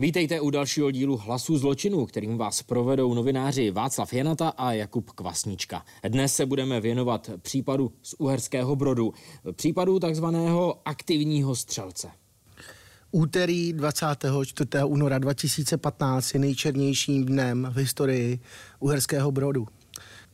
Vítejte 0.00 0.40
u 0.40 0.50
dalšího 0.50 0.90
dílu 0.90 1.16
Hlasů 1.16 1.58
zločinu, 1.58 2.06
kterým 2.06 2.38
vás 2.38 2.62
provedou 2.62 3.14
novináři 3.14 3.70
Václav 3.70 4.12
Janata 4.12 4.48
a 4.48 4.72
Jakub 4.72 5.10
Kvasnička. 5.10 5.84
Dnes 6.08 6.34
se 6.34 6.46
budeme 6.46 6.80
věnovat 6.80 7.30
případu 7.42 7.92
z 8.02 8.14
Uherského 8.18 8.76
Brodu, 8.76 9.14
případu 9.52 9.98
takzvaného 9.98 10.80
aktivního 10.84 11.56
střelce. 11.56 12.08
Úterý 13.10 13.72
24. 13.72 14.68
února 14.84 15.18
2015 15.18 16.34
je 16.34 16.40
nejčernějším 16.40 17.24
dnem 17.24 17.68
v 17.72 17.76
historii 17.76 18.40
Uherského 18.78 19.32
Brodu. 19.32 19.66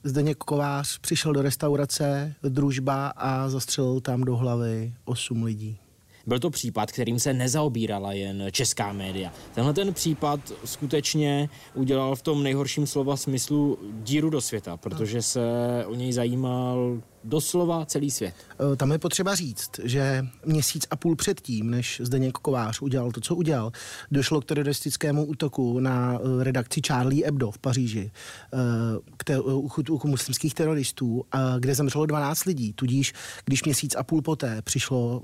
Zdeněk 0.04 0.38
Kovář 0.38 0.98
přišel 0.98 1.32
do 1.32 1.42
restaurace 1.42 2.34
Družba 2.42 3.08
a 3.08 3.48
zastřelil 3.48 4.00
tam 4.00 4.20
do 4.20 4.36
hlavy 4.36 4.94
8 5.04 5.42
lidí. 5.42 5.78
Byl 6.26 6.38
to 6.38 6.50
případ, 6.50 6.92
kterým 6.92 7.18
se 7.18 7.34
nezaobírala 7.34 8.12
jen 8.12 8.46
česká 8.50 8.92
média. 8.92 9.32
Tenhle 9.54 9.74
ten 9.74 9.94
případ 9.94 10.52
skutečně 10.64 11.48
udělal 11.74 12.16
v 12.16 12.22
tom 12.22 12.42
nejhorším 12.42 12.86
slova 12.86 13.16
smyslu 13.16 13.78
díru 14.02 14.30
do 14.30 14.40
světa, 14.40 14.76
protože 14.76 15.22
se 15.22 15.40
o 15.86 15.94
něj 15.94 16.12
zajímal 16.12 17.00
doslova 17.26 17.86
celý 17.86 18.10
svět. 18.10 18.34
E, 18.72 18.76
tam 18.76 18.92
je 18.92 18.98
potřeba 18.98 19.34
říct, 19.34 19.70
že 19.84 20.26
měsíc 20.44 20.86
a 20.90 20.96
půl 20.96 21.16
předtím, 21.16 21.70
než 21.70 22.00
Zdeněk 22.04 22.32
Kovář 22.32 22.80
udělal 22.80 23.12
to, 23.12 23.20
co 23.20 23.34
udělal, 23.34 23.72
došlo 24.10 24.40
k 24.40 24.44
teroristickému 24.44 25.24
útoku 25.24 25.80
na 25.80 26.14
e, 26.14 26.44
redakci 26.44 26.80
Charlie 26.86 27.24
Hebdo 27.24 27.50
v 27.50 27.58
Paříži, 27.58 28.10
e, 28.52 28.58
k 29.16 29.40
útoku 29.76 30.08
muslimských 30.08 30.54
teroristů, 30.54 31.24
kde 31.58 31.74
zemřelo 31.74 32.06
12 32.06 32.44
lidí. 32.44 32.72
Tudíž, 32.72 33.12
když 33.44 33.64
měsíc 33.64 33.96
a 33.96 34.02
půl 34.02 34.22
poté 34.22 34.62
přišlo, 34.62 35.22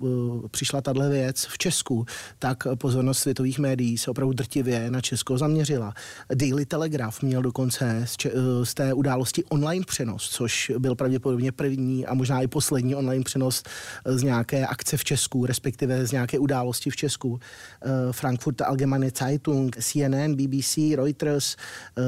přišla 0.51 0.81
tahle 0.81 1.11
věc 1.11 1.47
v 1.47 1.59
Česku, 1.59 2.07
tak 2.39 2.67
pozornost 2.75 3.19
světových 3.19 3.59
médií 3.59 3.99
se 3.99 4.11
opravdu 4.11 4.33
drtivě 4.33 4.91
na 4.91 5.01
Česko 5.01 5.39
zaměřila. 5.39 5.95
Daily 6.35 6.67
Telegraph 6.67 7.23
měl 7.23 7.43
dokonce 7.43 8.05
z, 8.07 8.17
z 8.65 8.75
té 8.75 8.95
události 8.95 9.45
online 9.45 9.85
přenos, 9.85 10.31
což 10.31 10.73
byl 10.79 10.95
pravděpodobně 10.95 11.53
první 11.53 11.92
první 11.93 12.07
a 12.07 12.15
možná 12.15 12.43
i 12.43 12.47
poslední 12.47 12.95
online 12.95 13.25
přenos 13.25 13.63
eh, 14.05 14.19
z 14.19 14.23
nějaké 14.23 14.67
akce 14.67 14.97
v 14.97 15.05
Česku, 15.05 15.47
respektive 15.47 16.07
z 16.07 16.13
nějaké 16.13 16.39
události 16.39 16.91
v 16.91 16.97
Česku. 16.97 17.41
Eh, 17.83 18.13
Frankfurt 18.13 18.61
Allgemeine 18.61 19.11
Zeitung, 19.19 19.77
CNN, 19.77 20.35
BBC, 20.35 20.97
Reuters, 20.97 21.57
eh, 21.57 22.03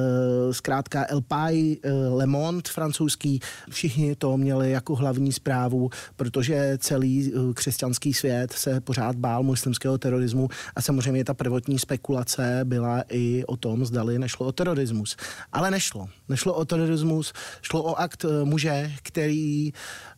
zkrátka 0.53 1.07
El 1.09 1.21
Pai, 1.21 1.77
Le 2.15 2.27
Monde 2.27 2.71
francouzský, 2.71 3.41
všichni 3.71 4.17
to 4.17 4.37
měli 4.37 4.71
jako 4.71 4.95
hlavní 4.95 5.33
zprávu, 5.33 5.91
protože 6.17 6.79
celý 6.79 7.33
křesťanský 7.55 8.15
svět 8.15 8.53
se 8.53 8.81
pořád 8.81 9.17
bál 9.17 9.43
muslimského 9.43 9.99
terorismu 9.99 10.49
a 10.77 10.83
samozřejmě 10.83 11.25
ta 11.25 11.35
prvotní 11.35 11.79
spekulace 11.79 12.61
byla 12.65 13.05
i 13.09 13.45
o 13.47 13.57
tom, 13.57 13.85
zdali 13.85 14.19
nešlo 14.19 14.47
o 14.47 14.53
terorismus. 14.53 15.17
Ale 15.53 15.71
nešlo. 15.71 16.09
Nešlo 16.29 16.55
o 16.55 16.65
terorismus, 16.65 17.33
šlo 17.63 17.83
o 17.83 17.95
akt 17.95 18.25
muže, 18.45 18.93
který 19.03 19.73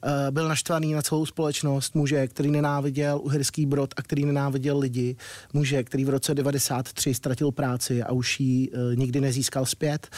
Eh, 0.07 0.31
byl 0.31 0.49
naštvaný 0.49 0.93
na 0.93 1.03
celou 1.03 1.27
společnost, 1.27 1.95
muže, 1.95 2.27
který 2.27 2.51
nenáviděl 2.51 3.21
uherský 3.23 3.67
brod 3.67 3.95
a 3.97 4.03
který 4.03 4.25
nenáviděl 4.25 4.79
lidi, 4.79 5.17
muže, 5.53 5.85
který 5.85 6.05
v 6.05 6.09
roce 6.09 6.35
93 6.35 7.15
ztratil 7.15 7.53
práci 7.53 8.03
a 8.03 8.13
už 8.13 8.41
ji 8.41 8.71
eh, 8.73 8.97
nikdy 8.97 9.21
nezískal 9.21 9.67
zpět 9.67 10.09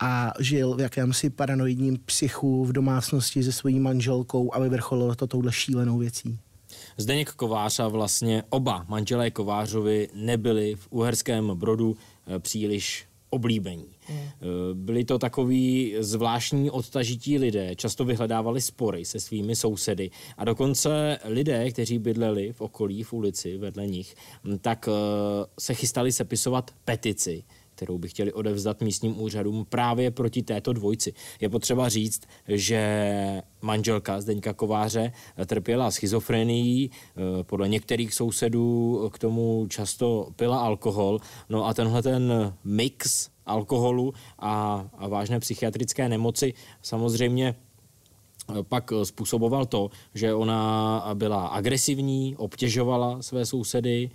a 0.00 0.32
žil 0.40 0.74
v 0.74 0.80
jakémsi 0.80 1.30
paranoidním 1.30 1.98
psychu 2.04 2.64
v 2.64 2.72
domácnosti 2.72 3.42
se 3.42 3.52
svojí 3.52 3.80
manželkou 3.80 4.54
a 4.54 4.58
vyvrcholilo 4.58 5.14
to 5.14 5.26
touhle 5.26 5.52
šílenou 5.52 5.98
věcí. 5.98 6.38
Zdeněk 6.96 7.32
Kovář 7.32 7.80
a 7.80 7.88
vlastně 7.88 8.42
oba 8.50 8.84
manželé 8.88 9.30
Kovářovi 9.30 10.08
nebyli 10.14 10.74
v 10.74 10.86
Uherském 10.90 11.50
Brodu 11.54 11.96
eh, 12.26 12.38
příliš 12.38 13.06
oblíbení. 13.34 13.86
Mm. 14.08 14.16
Byli 14.74 15.04
to 15.04 15.18
takový 15.18 15.94
zvláštní 15.98 16.70
odtažití 16.70 17.38
lidé, 17.38 17.76
často 17.76 18.04
vyhledávali 18.04 18.60
spory 18.60 19.04
se 19.04 19.20
svými 19.20 19.56
sousedy 19.56 20.10
a 20.36 20.44
dokonce 20.44 21.18
lidé, 21.24 21.70
kteří 21.70 21.98
bydleli 21.98 22.52
v 22.52 22.60
okolí, 22.60 23.02
v 23.02 23.12
ulici 23.12 23.58
vedle 23.58 23.86
nich, 23.86 24.14
tak 24.60 24.88
eh, 24.88 24.92
se 25.58 25.74
chystali 25.74 26.12
sepisovat 26.12 26.70
petici 26.84 27.44
kterou 27.74 27.98
by 27.98 28.08
chtěli 28.08 28.32
odevzdat 28.32 28.80
místním 28.80 29.20
úřadům 29.20 29.66
právě 29.68 30.10
proti 30.10 30.42
této 30.42 30.72
dvojci. 30.72 31.12
Je 31.40 31.48
potřeba 31.48 31.88
říct, 31.88 32.22
že 32.48 33.42
manželka 33.62 34.20
Zdeňka 34.20 34.52
Kováře 34.52 35.12
trpěla 35.46 35.90
schizofrenií, 35.90 36.90
eh, 36.90 37.44
podle 37.44 37.68
některých 37.68 38.14
sousedů 38.14 39.10
k 39.12 39.18
tomu 39.18 39.66
často 39.68 40.28
pila 40.36 40.60
alkohol, 40.60 41.20
no 41.48 41.66
a 41.66 41.74
tenhle 41.74 42.02
ten 42.02 42.54
mix 42.64 43.28
alkoholu 43.46 44.12
a, 44.38 44.84
a 44.98 45.08
vážné 45.08 45.40
psychiatrické 45.40 46.08
nemoci 46.08 46.54
samozřejmě 46.82 47.54
pak 48.62 48.92
způsoboval 49.02 49.66
to, 49.66 49.90
že 50.14 50.34
ona 50.34 51.04
byla 51.14 51.46
agresivní, 51.46 52.36
obtěžovala 52.36 53.22
své 53.22 53.46
sousedy, 53.46 54.10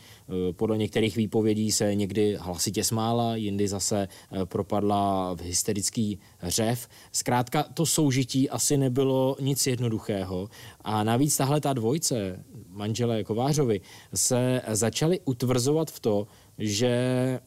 podle 0.52 0.78
některých 0.78 1.16
výpovědí 1.16 1.72
se 1.72 1.96
někdy 1.96 2.38
hlasitě 2.40 2.84
smála, 2.84 3.36
jindy 3.36 3.68
zase 3.68 4.08
eh, 4.08 4.46
propadla 4.46 5.34
v 5.34 5.42
hysterický 5.42 6.20
řev. 6.44 6.88
Zkrátka 7.12 7.64
to 7.74 7.86
soužití 7.86 8.50
asi 8.50 8.78
nebylo 8.78 9.36
nic 9.40 9.68
jednoduchého 9.68 10.50
a 10.82 11.04
navíc 11.04 11.38
tahle 11.38 11.62
ta 11.62 11.74
dvojce, 11.74 12.44
manželé 12.70 13.24
Kovářovi, 13.24 13.82
se 14.14 14.62
začali 14.68 15.20
utvrzovat 15.26 15.92
v 15.92 16.00
to, 16.00 16.28
že 16.58 17.40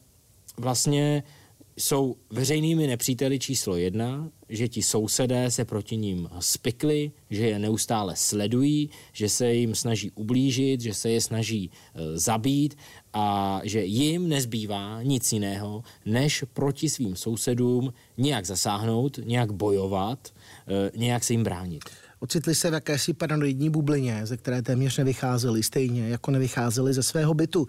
vlastně 0.57 1.23
jsou 1.77 2.15
veřejnými 2.29 2.87
nepříteli 2.87 3.39
číslo 3.39 3.75
jedna, 3.75 4.29
že 4.49 4.67
ti 4.67 4.83
sousedé 4.83 5.51
se 5.51 5.65
proti 5.65 5.97
ním 5.97 6.29
spikli, 6.39 7.11
že 7.29 7.47
je 7.47 7.59
neustále 7.59 8.15
sledují, 8.15 8.89
že 9.13 9.29
se 9.29 9.53
jim 9.53 9.75
snaží 9.75 10.11
ublížit, 10.11 10.81
že 10.81 10.93
se 10.93 11.09
je 11.09 11.21
snaží 11.21 11.71
e, 11.71 12.17
zabít 12.17 12.77
a 13.13 13.59
že 13.63 13.85
jim 13.85 14.29
nezbývá 14.29 15.03
nic 15.03 15.33
jiného, 15.33 15.83
než 16.05 16.43
proti 16.53 16.89
svým 16.89 17.15
sousedům 17.15 17.93
nějak 18.17 18.45
zasáhnout, 18.45 19.19
nějak 19.23 19.51
bojovat, 19.51 20.33
e, 20.67 20.97
nějak 20.97 21.23
se 21.23 21.33
jim 21.33 21.43
bránit. 21.43 21.83
Ocitli 22.23 22.55
se 22.55 22.69
v 22.69 22.73
jakési 22.73 23.13
paranoidní 23.13 23.69
bublině, 23.69 24.21
ze 24.25 24.37
které 24.37 24.61
téměř 24.61 24.97
nevycházeli, 24.97 25.63
stejně 25.63 26.09
jako 26.09 26.31
nevycházeli 26.31 26.93
ze 26.93 27.03
svého 27.03 27.33
bytu. 27.33 27.67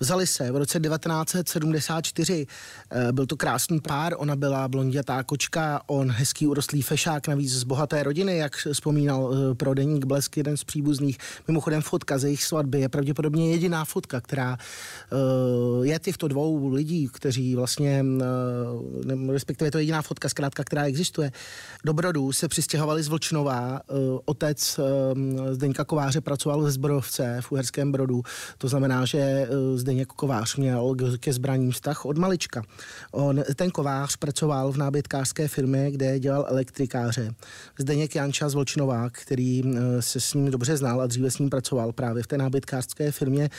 Vzali 0.00 0.26
se 0.26 0.52
v 0.52 0.56
roce 0.56 0.80
1974, 0.80 2.46
eh, 2.90 3.12
byl 3.12 3.26
to 3.26 3.36
krásný 3.36 3.80
pár, 3.80 4.14
ona 4.16 4.36
byla 4.36 4.68
blondětá 4.68 5.22
kočka, 5.22 5.82
on 5.86 6.10
hezký 6.10 6.46
urostlý 6.46 6.82
fešák, 6.82 7.28
navíc 7.28 7.52
z 7.52 7.64
bohaté 7.64 8.02
rodiny, 8.02 8.36
jak 8.36 8.56
vzpomínal 8.56 9.34
eh, 9.34 9.54
pro 9.54 9.74
deník 9.74 10.04
Blesk, 10.04 10.36
jeden 10.36 10.56
z 10.56 10.64
příbuzných. 10.64 11.18
Mimochodem 11.48 11.82
fotka 11.82 12.18
ze 12.18 12.26
jejich 12.26 12.44
svatby 12.44 12.80
je 12.80 12.88
pravděpodobně 12.88 13.50
jediná 13.50 13.84
fotka, 13.84 14.20
která 14.20 14.58
eh, 14.58 15.86
je 15.86 15.98
těchto 15.98 16.28
dvou 16.28 16.68
lidí, 16.68 17.08
kteří 17.12 17.54
vlastně, 17.54 18.04
respektive 19.32 19.70
to 19.70 19.78
je 19.78 19.82
jediná 19.82 20.02
fotka 20.02 20.28
zkrátka, 20.28 20.64
která 20.64 20.84
existuje. 20.84 21.32
Do 21.84 21.92
Brodu 21.92 22.32
se 22.32 22.48
přistěhovali 22.48 23.02
z 23.02 23.08
Vlčnova, 23.08 23.80
otec 24.24 24.78
uh, 24.78 24.84
Zdeňka 25.50 25.84
Kováře 25.84 26.20
pracoval 26.20 26.62
ve 26.62 26.70
zbrojovce 26.70 27.38
v 27.40 27.52
Uherském 27.52 27.92
Brodu. 27.92 28.22
To 28.58 28.68
znamená, 28.68 29.04
že 29.04 29.48
uh, 29.50 29.78
Zdeněk 29.78 30.08
Kovář 30.08 30.56
měl 30.56 30.96
ke 31.20 31.32
zbraním 31.32 31.70
vztah 31.70 32.06
od 32.06 32.18
malička. 32.18 32.62
On, 33.12 33.42
ten 33.54 33.70
Kovář 33.70 34.16
pracoval 34.16 34.72
v 34.72 34.76
nábytkářské 34.76 35.48
firmě, 35.48 35.90
kde 35.90 36.18
dělal 36.18 36.46
elektrikáře. 36.48 37.34
Zdeněk 37.78 38.14
Janča 38.14 38.48
z 38.48 38.54
Volčnová, 38.54 39.10
který 39.10 39.64
uh, 39.64 39.72
se 40.00 40.20
s 40.20 40.34
ním 40.34 40.50
dobře 40.50 40.76
znal 40.76 41.00
a 41.00 41.06
dříve 41.06 41.30
s 41.30 41.38
ním 41.38 41.50
pracoval 41.50 41.92
právě 41.92 42.22
v 42.22 42.26
té 42.26 42.38
nábytkářské 42.38 43.12
firmě, 43.12 43.50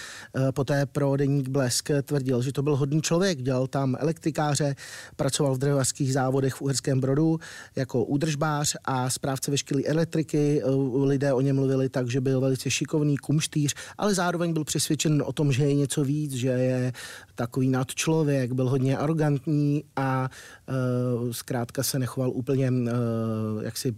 poté 0.53 0.85
pro 0.85 1.15
deník 1.15 1.49
Blesk 1.49 1.91
tvrdil, 2.03 2.41
že 2.41 2.53
to 2.53 2.61
byl 2.63 2.75
hodný 2.75 3.01
člověk, 3.01 3.41
dělal 3.41 3.67
tam 3.67 3.97
elektrikáře, 3.99 4.75
pracoval 5.15 5.55
v 5.55 5.57
dřevařských 5.57 6.13
závodech 6.13 6.53
v 6.53 6.61
Uherském 6.61 6.99
Brodu 6.99 7.39
jako 7.75 8.03
údržbář 8.03 8.75
a 8.85 9.09
správce 9.09 9.51
veškerý 9.51 9.87
elektrik 9.87 10.18
Patriky, 10.19 10.61
eh, 10.61 10.69
lidé 11.05 11.33
o 11.33 11.41
něm 11.41 11.55
mluvili 11.55 11.89
tak, 11.89 12.09
že 12.09 12.21
byl 12.21 12.41
velice 12.41 12.71
šikovný 12.71 13.17
kumštýř, 13.17 13.75
ale 13.97 14.13
zároveň 14.13 14.53
byl 14.53 14.63
přesvědčen 14.63 15.23
o 15.25 15.33
tom, 15.33 15.51
že 15.51 15.63
je 15.63 15.75
něco 15.75 16.03
víc, 16.03 16.33
že 16.33 16.47
je 16.47 16.93
takový 17.35 17.69
nadčlověk, 17.69 18.51
byl 18.51 18.69
hodně 18.69 18.97
arrogantní 18.97 19.83
a 19.95 20.29
uh, 20.67 21.31
zkrátka 21.31 21.83
se 21.83 21.99
nechoval 21.99 22.31
úplně, 22.31 22.71
uh, 22.71 23.63
jak 23.63 23.77
si, 23.77 23.95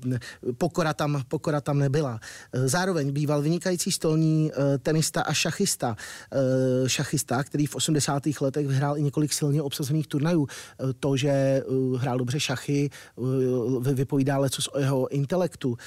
pokora 0.58 0.94
tam, 0.94 1.24
pokora 1.28 1.62
tam 1.62 1.80
nebyla. 1.80 2.20
Zároveň 2.54 3.12
býval 3.12 3.42
vynikající 3.42 3.92
stolní 3.92 4.52
tenista 4.84 5.22
a 5.22 5.34
šachista. 5.34 5.96
Šachista, 6.88 7.44
který 7.44 7.66
v 7.66 7.76
80. 7.76 8.24
letech 8.42 8.68
vyhrál 8.68 8.98
i 8.98 9.02
několik 9.02 9.34
silně 9.34 9.62
obsazených 9.62 10.08
turnajů. 10.08 10.48
To, 11.00 11.18
že 11.18 11.64
hrál 11.98 12.18
dobře 12.18 12.40
šachy, 12.40 12.90
vypovídá 13.82 14.50
co 14.50 14.72
o 14.72 14.80
jeho 14.80 15.08
intelektu. 15.08 15.78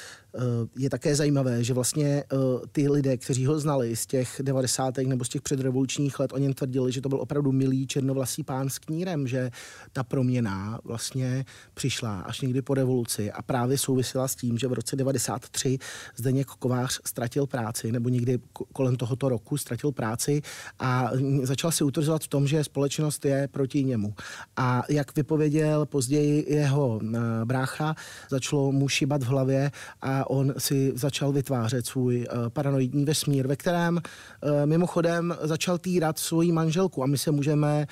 Je 0.77 0.91
také 0.91 1.17
zajímavé, 1.17 1.65
že 1.65 1.75
vlastně 1.75 2.25
ty 2.73 2.89
lidé, 2.89 3.17
kteří 3.17 3.47
ho 3.47 3.61
znali 3.61 3.97
z 3.97 4.07
těch 4.07 4.41
90. 4.43 4.99
nebo 4.99 5.25
z 5.25 5.29
těch 5.29 5.43
předrevolučních 5.43 6.21
let, 6.21 6.33
o 6.33 6.39
něm 6.39 6.53
tvrdili, 6.53 6.93
že 6.93 7.01
to 7.01 7.09
byl 7.09 7.21
opravdu 7.21 7.53
milý 7.53 7.87
černovlasý 7.87 8.43
pán 8.43 8.69
s 8.69 8.79
knírem, 8.79 9.27
že 9.27 9.51
ta 9.93 10.05
proměna 10.05 10.79
vlastně 10.85 11.45
přišla 11.75 12.21
až 12.21 12.41
někdy 12.41 12.63
po 12.63 12.75
revoluci 12.75 13.33
a 13.33 13.43
právě 13.43 13.79
souvisela 13.79 14.29
s 14.29 14.35
tím, 14.35 14.59
že 14.59 14.69
v 14.69 14.73
roce 14.73 14.97
93 14.97 15.79
Zdeněk 16.17 16.47
Kovář 16.47 17.01
ztratil 17.05 17.47
práci, 17.47 17.93
nebo 17.93 18.09
někdy 18.09 18.39
kolem 18.73 18.97
tohoto 18.97 19.29
roku 19.29 19.57
ztratil 19.57 19.93
práci 19.93 20.43
a 20.79 21.11
začal 21.43 21.73
si 21.73 21.85
utrzovat 21.85 22.23
v 22.23 22.29
tom, 22.29 22.47
že 22.47 22.65
společnost 22.65 23.25
je 23.25 23.49
proti 23.49 23.85
němu. 23.85 24.15
A 24.57 24.83
jak 24.89 25.17
vypověděl 25.17 25.87
později 25.87 26.47
jeho 26.49 27.01
eh, 27.03 27.19
brácha, 27.45 27.95
začalo 28.31 28.73
mu 28.73 28.89
šibat 28.89 29.23
v 29.23 29.27
hlavě 29.27 29.71
a 30.03 30.24
on 30.31 30.55
si 30.59 30.93
začal 30.95 31.33
vytvářet 31.33 31.87
svůj 31.87 32.27
eh, 32.31 32.51
paranoidní 32.51 33.05
vesmír, 33.05 33.47
ve 33.47 33.57
kterém 33.57 33.99
eh, 33.99 34.67
mimochodem 34.67 35.37
začal 35.41 35.79
týrat 35.79 36.19
svoji 36.19 36.53
manželku. 36.53 37.03
A 37.03 37.07
my 37.07 37.19
se 37.19 37.31
můžeme 37.31 37.87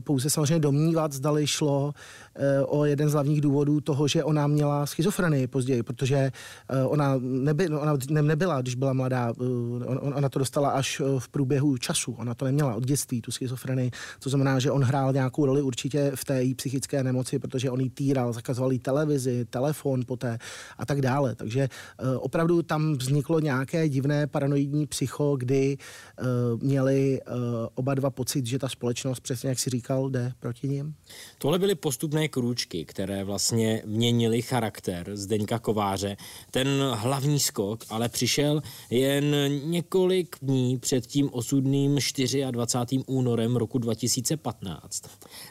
pouze 0.00 0.30
samozřejmě 0.30 0.58
domnívat, 0.58 1.12
zdali 1.12 1.46
šlo 1.46 1.94
o 2.66 2.84
jeden 2.84 3.08
z 3.08 3.12
hlavních 3.12 3.40
důvodů 3.40 3.80
toho, 3.80 4.08
že 4.08 4.24
ona 4.24 4.46
měla 4.46 4.86
schizofrenii 4.86 5.46
později, 5.46 5.82
protože 5.82 6.32
ona, 6.86 7.14
neby, 7.20 7.68
ona 7.68 7.96
nebyla, 8.10 8.60
když 8.60 8.74
byla 8.74 8.92
mladá, 8.92 9.32
ona 10.00 10.28
to 10.28 10.38
dostala 10.38 10.70
až 10.70 11.02
v 11.18 11.28
průběhu 11.28 11.76
času, 11.76 12.12
ona 12.12 12.34
to 12.34 12.44
neměla 12.44 12.74
od 12.74 12.84
dětství, 12.84 13.20
tu 13.20 13.30
schizofrenii, 13.30 13.90
to 14.18 14.30
znamená, 14.30 14.58
že 14.58 14.70
on 14.70 14.82
hrál 14.82 15.12
nějakou 15.12 15.46
roli 15.46 15.62
určitě 15.62 16.12
v 16.14 16.24
té 16.24 16.42
jí 16.42 16.54
psychické 16.54 17.04
nemoci, 17.04 17.38
protože 17.38 17.70
on 17.70 17.80
jí 17.80 17.90
týral, 17.90 18.32
zakazoval 18.32 18.72
jí 18.72 18.78
televizi, 18.78 19.44
telefon 19.44 20.02
poté 20.06 20.38
a 20.78 20.86
tak 20.86 21.00
dále. 21.00 21.34
Takže 21.34 21.68
opravdu 22.18 22.62
tam 22.62 22.92
vzniklo 22.92 23.40
nějaké 23.40 23.88
divné 23.88 24.26
paranoidní 24.26 24.86
psycho, 24.86 25.36
kdy 25.36 25.76
uh, 26.20 26.26
měli 26.62 27.20
uh, 27.20 27.34
oba 27.74 27.94
dva 27.94 28.10
pocit, 28.10 28.46
že 28.46 28.58
ta 28.58 28.68
společnost, 28.68 29.20
přesně 29.20 29.48
jak 29.48 29.58
si 29.58 29.70
říkal, 29.70 30.10
jde 30.10 30.32
proti 30.40 30.68
ním. 30.68 30.94
Tohle 31.38 31.58
byly 31.58 31.74
postupné 31.74 32.28
krůčky, 32.28 32.84
které 32.84 33.24
vlastně 33.24 33.82
měnily 33.86 34.42
charakter 34.42 35.16
Zdeňka 35.16 35.58
Kováře. 35.58 36.16
Ten 36.50 36.68
hlavní 36.94 37.40
skok 37.40 37.84
ale 37.88 38.08
přišel 38.08 38.62
jen 38.90 39.36
několik 39.70 40.36
dní 40.42 40.78
před 40.78 41.06
tím 41.06 41.30
osudným 41.32 41.98
24. 42.50 43.04
únorem 43.06 43.56
roku 43.56 43.78
2015. 43.78 45.04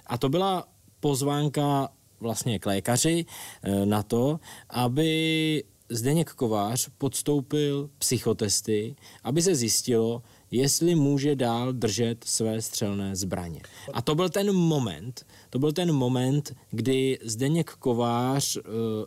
A 0.07 0.17
to 0.17 0.29
byla 0.29 0.67
pozvánka 0.99 1.89
vlastně 2.19 2.59
k 2.59 2.65
lékaři 2.65 3.25
eh, 3.63 3.85
na 3.85 4.03
to, 4.03 4.39
aby 4.69 5.63
Zdeněk 5.93 6.29
Kovář 6.29 6.89
podstoupil 6.97 7.89
psychotesty, 7.97 8.95
aby 9.23 9.41
se 9.41 9.55
zjistilo, 9.55 10.23
jestli 10.51 10.95
může 10.95 11.35
dál 11.35 11.73
držet 11.73 12.23
své 12.23 12.61
střelné 12.61 13.15
zbraně. 13.15 13.61
A 13.93 14.01
to 14.01 14.15
byl 14.15 14.29
ten 14.29 14.53
moment, 14.53 15.25
to 15.49 15.59
byl 15.59 15.71
ten 15.71 15.91
moment, 15.91 16.55
kdy 16.71 17.19
Zdeněk 17.23 17.71
Kovář 17.71 18.57
uh, 18.57 18.63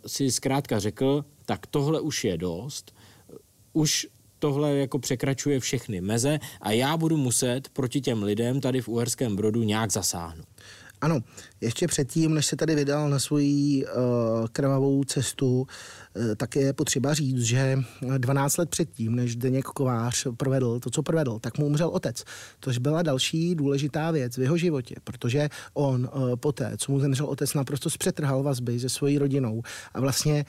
si 0.06 0.31
zkrátka 0.33 0.79
řekl, 0.79 1.25
tak 1.47 1.67
tohle 1.67 2.00
už 2.00 2.25
je 2.25 2.38
dost, 2.38 2.94
už 3.73 4.06
tohle 4.38 4.77
jako 4.77 4.99
překračuje 4.99 5.61
všechny 5.61 6.00
meze 6.00 6.38
a 6.61 6.71
já 6.71 6.97
budu 6.97 7.17
muset 7.17 7.69
proti 7.69 8.00
těm 8.00 8.23
lidem 8.23 8.61
tady 8.61 8.81
v 8.81 8.88
Uherském 8.88 9.37
Brodu 9.37 9.62
nějak 9.62 9.93
zasáhnout. 9.93 10.47
Ano, 11.00 11.20
ještě 11.60 11.87
předtím, 11.87 12.34
než 12.34 12.46
se 12.46 12.56
tady 12.56 12.75
vydal 12.75 13.10
na 13.10 13.19
svoji 13.19 13.84
uh, 13.84 13.93
krvavou 14.52 15.04
cestu, 15.04 15.60
uh, 15.60 15.66
tak 16.37 16.56
je 16.56 16.72
potřeba 16.72 17.14
říct, 17.14 17.43
že 17.43 17.78
12 18.19 18.56
let 18.56 18.70
předtím, 18.70 19.14
než 19.14 19.37
Deněk 19.37 19.64
Kovář 19.64 20.26
provedl 20.37 20.81
to, 20.81 20.90
co 20.90 21.02
provedl, 21.02 21.38
tak 21.38 21.58
mu 21.58 21.66
umřel 21.66 21.88
otec. 21.88 22.25
Tož 22.60 22.78
byla 22.78 23.02
další 23.02 23.54
důležitá 23.54 24.10
věc 24.10 24.37
v 24.37 24.40
jeho 24.40 24.56
životě, 24.56 24.94
protože 25.04 25.48
on 25.75 26.10
uh, 26.14 26.37
poté, 26.37 26.72
co 26.76 26.93
mu 26.93 27.00
zemřel 27.00 27.26
otec, 27.26 27.54
naprosto 27.54 27.90
zpřetrhal 27.90 28.42
vazby 28.42 28.81
se 28.81 28.88
svojí 28.88 29.19
rodinou 29.19 29.62
a 29.94 30.00
vlastně 30.00 30.44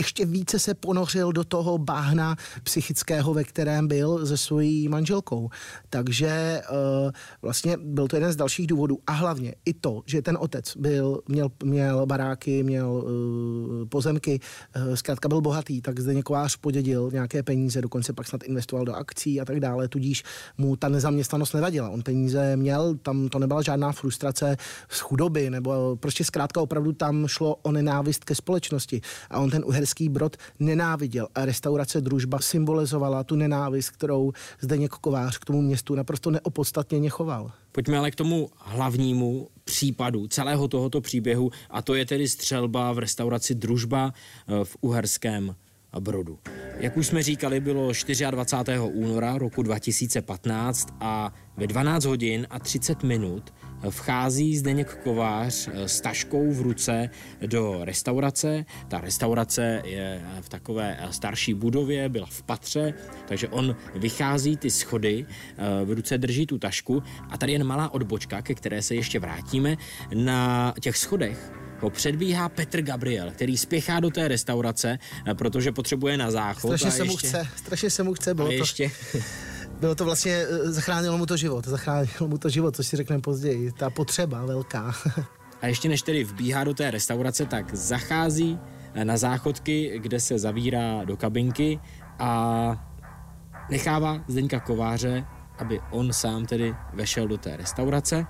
ještě 0.00 0.26
více 0.26 0.58
se 0.58 0.74
ponořil 0.74 1.32
do 1.32 1.44
toho 1.44 1.78
báhna 1.78 2.36
psychického, 2.62 3.34
ve 3.34 3.44
kterém 3.44 3.88
byl 3.88 4.26
se 4.26 4.36
svojí 4.36 4.88
manželkou. 4.88 5.50
Takže 5.90 6.62
uh, 6.70 7.10
vlastně 7.42 7.76
byl 7.76 8.08
to 8.08 8.16
jeden 8.16 8.32
z 8.32 8.36
dalších 8.36 8.66
důvodů. 8.66 8.98
A 9.06 9.12
hlavně 9.12 9.54
i 9.64 9.74
to, 9.74 10.02
že 10.06 10.22
ten 10.22 10.38
otec 10.40 10.76
byl, 10.76 11.20
měl, 11.28 11.48
měl 11.64 12.06
baráky, 12.06 12.62
měl 12.62 12.90
uh, 12.90 13.88
pozemky, 13.88 14.40
uh, 14.76 14.94
zkrátka 14.94 15.28
byl 15.28 15.40
bohatý, 15.40 15.80
tak 15.82 16.00
zde 16.00 16.22
Kovář 16.22 16.56
podědil 16.56 17.10
nějaké 17.12 17.42
peníze, 17.42 17.82
dokonce 17.82 18.12
pak 18.12 18.26
snad 18.26 18.42
investoval 18.42 18.84
do 18.84 18.94
akcí 18.94 19.40
a 19.40 19.44
tak 19.44 19.60
dále, 19.60 19.88
tudíž 19.88 20.22
mu 20.58 20.76
ta 20.76 20.88
nezaměstnanost 20.88 21.54
nevadila. 21.54 21.88
On 21.90 22.02
peníze 22.02 22.56
měl, 22.56 22.94
tam 22.94 23.28
to 23.28 23.38
nebyla 23.38 23.62
žádná 23.62 23.92
frustrace 23.92 24.56
z 24.88 25.00
chudoby, 25.00 25.50
nebo 25.50 25.96
prostě 25.96 26.24
zkrátka 26.24 26.60
opravdu 26.60 26.92
tam 26.92 27.26
šlo 27.26 27.54
o 27.54 27.72
nenávist 27.72 28.24
ke 28.24 28.34
společnosti. 28.34 29.00
A 29.30 29.38
on 29.38 29.50
ten 29.50 29.64
Uherský 29.66 29.89
Brod 30.08 30.36
nenáviděl 30.58 31.28
a 31.34 31.44
restaurace 31.44 32.00
Družba 32.00 32.38
symbolizovala 32.38 33.24
tu 33.24 33.36
nenávist, 33.36 33.90
kterou 33.90 34.32
Zdeněk 34.60 34.90
Kovář 34.90 35.38
k 35.38 35.44
tomu 35.44 35.62
městu 35.62 35.94
naprosto 35.94 36.30
neopodstatněně 36.30 37.10
choval. 37.10 37.52
Pojďme 37.72 37.98
ale 37.98 38.10
k 38.10 38.14
tomu 38.14 38.50
hlavnímu 38.56 39.48
případu 39.64 40.26
celého 40.26 40.68
tohoto 40.68 41.00
příběhu 41.00 41.50
a 41.70 41.82
to 41.82 41.94
je 41.94 42.06
tedy 42.06 42.28
střelba 42.28 42.92
v 42.92 42.98
restauraci 42.98 43.54
Družba 43.54 44.12
eh, 44.12 44.64
v 44.64 44.76
Uherském 44.80 45.54
Brodu. 45.98 46.38
Jak 46.80 46.96
už 46.96 47.06
jsme 47.06 47.22
říkali, 47.22 47.60
bylo 47.60 47.92
24. 48.30 48.78
února 48.78 49.38
roku 49.38 49.62
2015 49.62 50.88
a 51.00 51.32
ve 51.56 51.66
12 51.66 52.04
hodin 52.04 52.46
a 52.50 52.58
30 52.58 53.02
minut 53.02 53.52
vchází 53.90 54.58
Zdeněk 54.58 54.98
Kovář 55.02 55.68
eh, 55.72 55.88
s 55.88 56.00
taškou 56.00 56.52
v 56.52 56.60
ruce 56.60 57.10
do 57.46 57.84
restaurace. 57.84 58.64
Ta 58.88 59.00
restaurace 59.00 59.82
je 59.84 60.22
v 60.40 60.48
takové 60.48 60.96
eh, 61.00 61.12
starší 61.12 61.54
budově, 61.54 62.08
byla 62.08 62.26
v 62.26 62.42
patře, 62.42 62.94
takže 63.28 63.48
on 63.48 63.76
vychází 63.94 64.56
ty 64.56 64.70
schody, 64.70 65.26
eh, 65.28 65.84
v 65.84 65.90
ruce 65.90 66.18
drží 66.18 66.46
tu 66.46 66.58
tašku 66.58 67.02
a 67.30 67.38
tady 67.38 67.52
je 67.52 67.64
malá 67.64 67.94
odbočka, 67.94 68.42
ke 68.42 68.54
které 68.54 68.82
se 68.82 68.94
ještě 68.94 69.18
vrátíme. 69.18 69.76
Na 70.14 70.74
těch 70.80 70.96
schodech 70.96 71.52
ho 71.80 71.90
předbíhá 71.90 72.48
Petr 72.48 72.82
Gabriel, 72.82 73.30
který 73.30 73.56
spěchá 73.56 74.00
do 74.00 74.10
té 74.10 74.28
restaurace, 74.28 74.98
protože 75.38 75.72
potřebuje 75.72 76.16
na 76.16 76.30
záchod. 76.30 76.68
Strašně 76.68 76.90
se 76.90 77.02
ještě... 77.02 77.10
mu 77.10 77.16
chce, 77.16 77.48
strašně 77.56 77.90
se 77.90 78.02
mu 78.02 78.14
chce, 78.14 78.34
bylo 78.34 78.48
a 78.48 78.52
ještě... 78.52 78.90
to 79.12 79.18
bylo 79.80 79.94
to 79.94 80.04
vlastně, 80.04 80.32
eh, 80.32 80.72
zachránilo 80.72 81.18
mu 81.18 81.26
to 81.26 81.36
život, 81.36 81.66
zachránilo 81.66 82.28
mu 82.28 82.38
to 82.38 82.48
život, 82.48 82.76
což 82.76 82.86
si 82.86 82.96
řekneme 82.96 83.22
později, 83.22 83.72
ta 83.72 83.90
potřeba 83.90 84.46
velká. 84.46 84.94
A 85.62 85.66
ještě 85.66 85.88
než 85.88 86.02
tedy 86.02 86.24
vbíhá 86.24 86.64
do 86.64 86.74
té 86.74 86.90
restaurace, 86.90 87.46
tak 87.46 87.74
zachází 87.74 88.58
eh, 88.94 89.04
na 89.04 89.16
záchodky, 89.16 89.98
kde 89.98 90.20
se 90.20 90.38
zavírá 90.38 91.04
do 91.04 91.16
kabinky 91.16 91.80
a 92.18 92.90
nechává 93.70 94.24
Zdeňka 94.28 94.60
Kováře, 94.60 95.24
aby 95.58 95.80
on 95.90 96.12
sám 96.12 96.46
tedy 96.46 96.74
vešel 96.92 97.28
do 97.28 97.38
té 97.38 97.56
restaurace. 97.56 98.26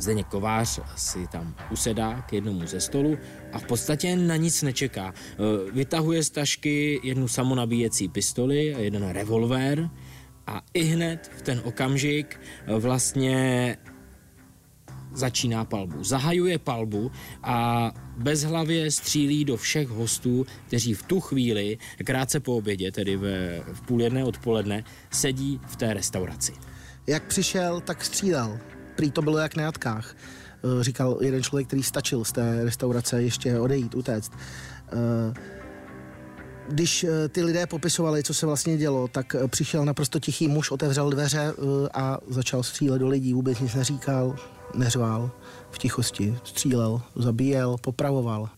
Zdeněk 0.00 0.26
Kovář 0.26 0.80
si 0.96 1.26
tam 1.26 1.54
usedá 1.70 2.22
k 2.22 2.32
jednomu 2.32 2.66
ze 2.66 2.80
stolu 2.80 3.18
a 3.52 3.58
v 3.58 3.64
podstatě 3.64 4.16
na 4.16 4.36
nic 4.36 4.62
nečeká. 4.62 5.12
Eh, 5.14 5.70
vytahuje 5.72 6.22
z 6.22 6.30
tašky 6.30 7.00
jednu 7.02 7.28
samonabíjecí 7.28 8.08
pistoli 8.08 8.74
a 8.74 8.78
jeden 8.78 9.08
revolver 9.08 9.90
a 10.46 10.62
i 10.74 10.84
hned 10.84 11.30
v 11.36 11.42
ten 11.42 11.60
okamžik 11.64 12.40
vlastně 12.78 13.76
začíná 15.12 15.64
palbu. 15.64 16.04
Zahajuje 16.04 16.58
palbu 16.58 17.10
a 17.42 17.90
bezhlavě 18.16 18.90
střílí 18.90 19.44
do 19.44 19.56
všech 19.56 19.88
hostů, 19.88 20.46
kteří 20.66 20.94
v 20.94 21.02
tu 21.02 21.20
chvíli, 21.20 21.78
krátce 22.04 22.40
po 22.40 22.56
obědě, 22.56 22.92
tedy 22.92 23.16
ve, 23.16 23.62
v 23.72 23.80
půl 23.80 24.02
jedné 24.02 24.24
odpoledne, 24.24 24.84
sedí 25.10 25.60
v 25.66 25.76
té 25.76 25.94
restauraci. 25.94 26.52
Jak 27.06 27.26
přišel, 27.26 27.80
tak 27.80 28.04
střílel. 28.04 28.58
Prý 28.98 29.10
to 29.10 29.22
bylo 29.22 29.38
jak 29.38 29.56
na 29.56 29.62
jatkách. 29.62 30.16
Eh, 30.16 30.84
říkal 30.84 31.18
jeden 31.20 31.42
člověk, 31.42 31.66
který 31.66 31.82
stačil 31.82 32.24
z 32.24 32.32
té 32.32 32.64
restaurace 32.64 33.22
ještě 33.22 33.58
odejít, 33.58 33.94
utéct. 33.94 34.32
Uh, 34.92 35.34
když 36.68 37.04
eh, 37.04 37.28
ty 37.28 37.42
lidé 37.42 37.66
popisovali, 37.66 38.22
co 38.22 38.34
se 38.34 38.46
vlastně 38.46 38.76
dělo, 38.76 39.08
tak 39.08 39.34
eh, 39.34 39.48
přišel 39.48 39.84
naprosto 39.84 40.20
tichý 40.20 40.48
muž, 40.48 40.70
otevřel 40.70 41.10
dveře 41.10 41.40
eh, 41.40 41.88
a 41.94 42.18
začal 42.28 42.62
střílet 42.62 42.98
do 42.98 43.08
lidí, 43.08 43.34
vůbec 43.34 43.60
nic 43.60 43.74
neříkal, 43.74 44.36
neřval, 44.74 45.30
v 45.70 45.78
tichosti 45.78 46.38
střílel, 46.44 47.02
zabíjel, 47.16 47.76
popravoval. 47.80 48.48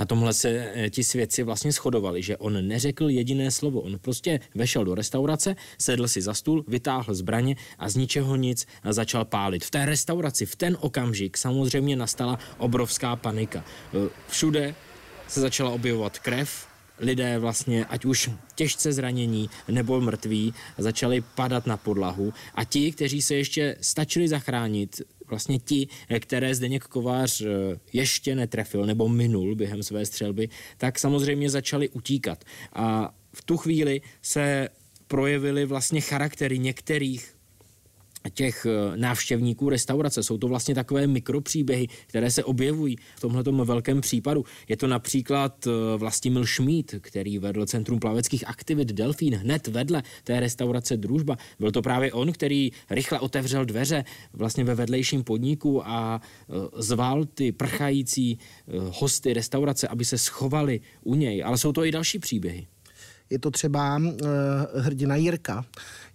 Na 0.00 0.06
tomhle 0.06 0.34
se 0.34 0.72
ti 0.90 1.04
svědci 1.04 1.42
vlastně 1.42 1.72
shodovali, 1.72 2.22
že 2.22 2.36
on 2.36 2.68
neřekl 2.68 3.08
jediné 3.08 3.50
slovo. 3.50 3.80
On 3.80 3.98
prostě 3.98 4.40
vešel 4.54 4.84
do 4.84 4.94
restaurace, 4.94 5.56
sedl 5.78 6.08
si 6.08 6.22
za 6.22 6.34
stůl, 6.34 6.64
vytáhl 6.68 7.14
zbraně 7.14 7.56
a 7.78 7.88
z 7.88 7.96
ničeho 7.96 8.36
nic 8.36 8.66
začal 8.90 9.24
pálit. 9.24 9.64
V 9.64 9.70
té 9.70 9.86
restauraci 9.86 10.46
v 10.46 10.56
ten 10.56 10.76
okamžik 10.80 11.36
samozřejmě 11.36 11.96
nastala 11.96 12.38
obrovská 12.58 13.16
panika. 13.16 13.64
Všude 14.28 14.74
se 15.28 15.40
začala 15.40 15.70
objevovat 15.70 16.18
krev, 16.18 16.67
lidé 17.00 17.38
vlastně, 17.38 17.84
ať 17.84 18.04
už 18.04 18.30
těžce 18.54 18.92
zranění 18.92 19.50
nebo 19.68 20.00
mrtví, 20.00 20.54
začali 20.78 21.20
padat 21.20 21.66
na 21.66 21.76
podlahu 21.76 22.32
a 22.54 22.64
ti, 22.64 22.92
kteří 22.92 23.22
se 23.22 23.34
ještě 23.34 23.76
stačili 23.80 24.28
zachránit, 24.28 25.02
vlastně 25.26 25.58
ti, 25.58 25.88
které 26.20 26.54
Zdeněk 26.54 26.84
Kovář 26.84 27.40
eh, 27.40 27.46
ještě 27.92 28.34
netrefil 28.34 28.86
nebo 28.86 29.08
minul 29.08 29.54
během 29.54 29.82
své 29.82 30.06
střelby, 30.06 30.48
tak 30.76 30.98
samozřejmě 30.98 31.50
začali 31.50 31.88
utíkat. 31.88 32.44
A 32.72 33.14
v 33.32 33.42
tu 33.44 33.56
chvíli 33.56 34.00
se 34.22 34.68
projevily 35.06 35.64
vlastně 35.64 36.00
charaktery 36.00 36.58
některých 36.58 37.37
těch 38.34 38.66
eh, 38.66 38.96
návštěvníků 38.96 39.68
restaurace. 39.68 40.22
Jsou 40.22 40.38
to 40.38 40.48
vlastně 40.48 40.74
takové 40.74 41.06
mikropříběhy, 41.06 41.86
které 42.06 42.30
se 42.30 42.44
objevují 42.44 42.96
v 43.16 43.20
tomhle 43.20 43.64
velkém 43.64 44.00
případu. 44.00 44.44
Je 44.68 44.76
to 44.76 44.86
například 44.86 45.66
eh, 45.66 45.70
Vlastimil 45.96 46.46
Šmít, 46.46 46.94
který 47.00 47.38
vedl 47.38 47.66
Centrum 47.66 47.98
plaveckých 47.98 48.48
aktivit 48.48 48.92
Delfín 48.92 49.34
hned 49.34 49.66
vedle 49.66 50.02
té 50.24 50.40
restaurace 50.40 50.96
Družba. 50.96 51.36
Byl 51.58 51.70
to 51.70 51.82
právě 51.82 52.12
on, 52.12 52.32
který 52.32 52.70
rychle 52.90 53.20
otevřel 53.20 53.64
dveře 53.64 54.04
vlastně 54.32 54.64
ve 54.64 54.74
vedlejším 54.74 55.24
podniku 55.24 55.88
a 55.88 56.20
eh, 56.20 56.52
zval 56.76 57.24
ty 57.24 57.52
prchající 57.52 58.38
hosty 58.92 59.32
restaurace, 59.32 59.88
aby 59.88 60.04
se 60.04 60.18
schovali 60.18 60.80
u 61.02 61.14
něj. 61.14 61.44
Ale 61.44 61.58
jsou 61.58 61.72
to 61.72 61.84
i 61.84 61.92
další 61.92 62.18
příběhy. 62.18 62.66
Je 63.30 63.38
to 63.38 63.50
třeba 63.50 63.96
uh, 63.96 64.10
hrdina 64.74 65.16
Jirka, 65.16 65.64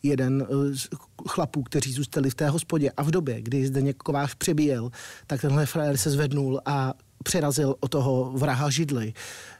jeden 0.03 0.47
z 0.73 0.87
chlapů, 1.29 1.63
kteří 1.63 1.93
zůstali 1.93 2.29
v 2.29 2.35
té 2.35 2.49
hospodě 2.49 2.91
a 2.91 3.03
v 3.03 3.11
době, 3.11 3.41
kdy 3.41 3.67
zde 3.67 3.93
Kovář 3.93 4.35
přebíjel, 4.35 4.89
tak 5.27 5.41
tenhle 5.41 5.65
frajer 5.65 5.97
se 5.97 6.09
zvednul 6.09 6.61
a 6.65 6.93
přerazil 7.23 7.75
o 7.79 7.87
toho 7.87 8.31
vraha 8.31 8.69
židli. 8.69 9.13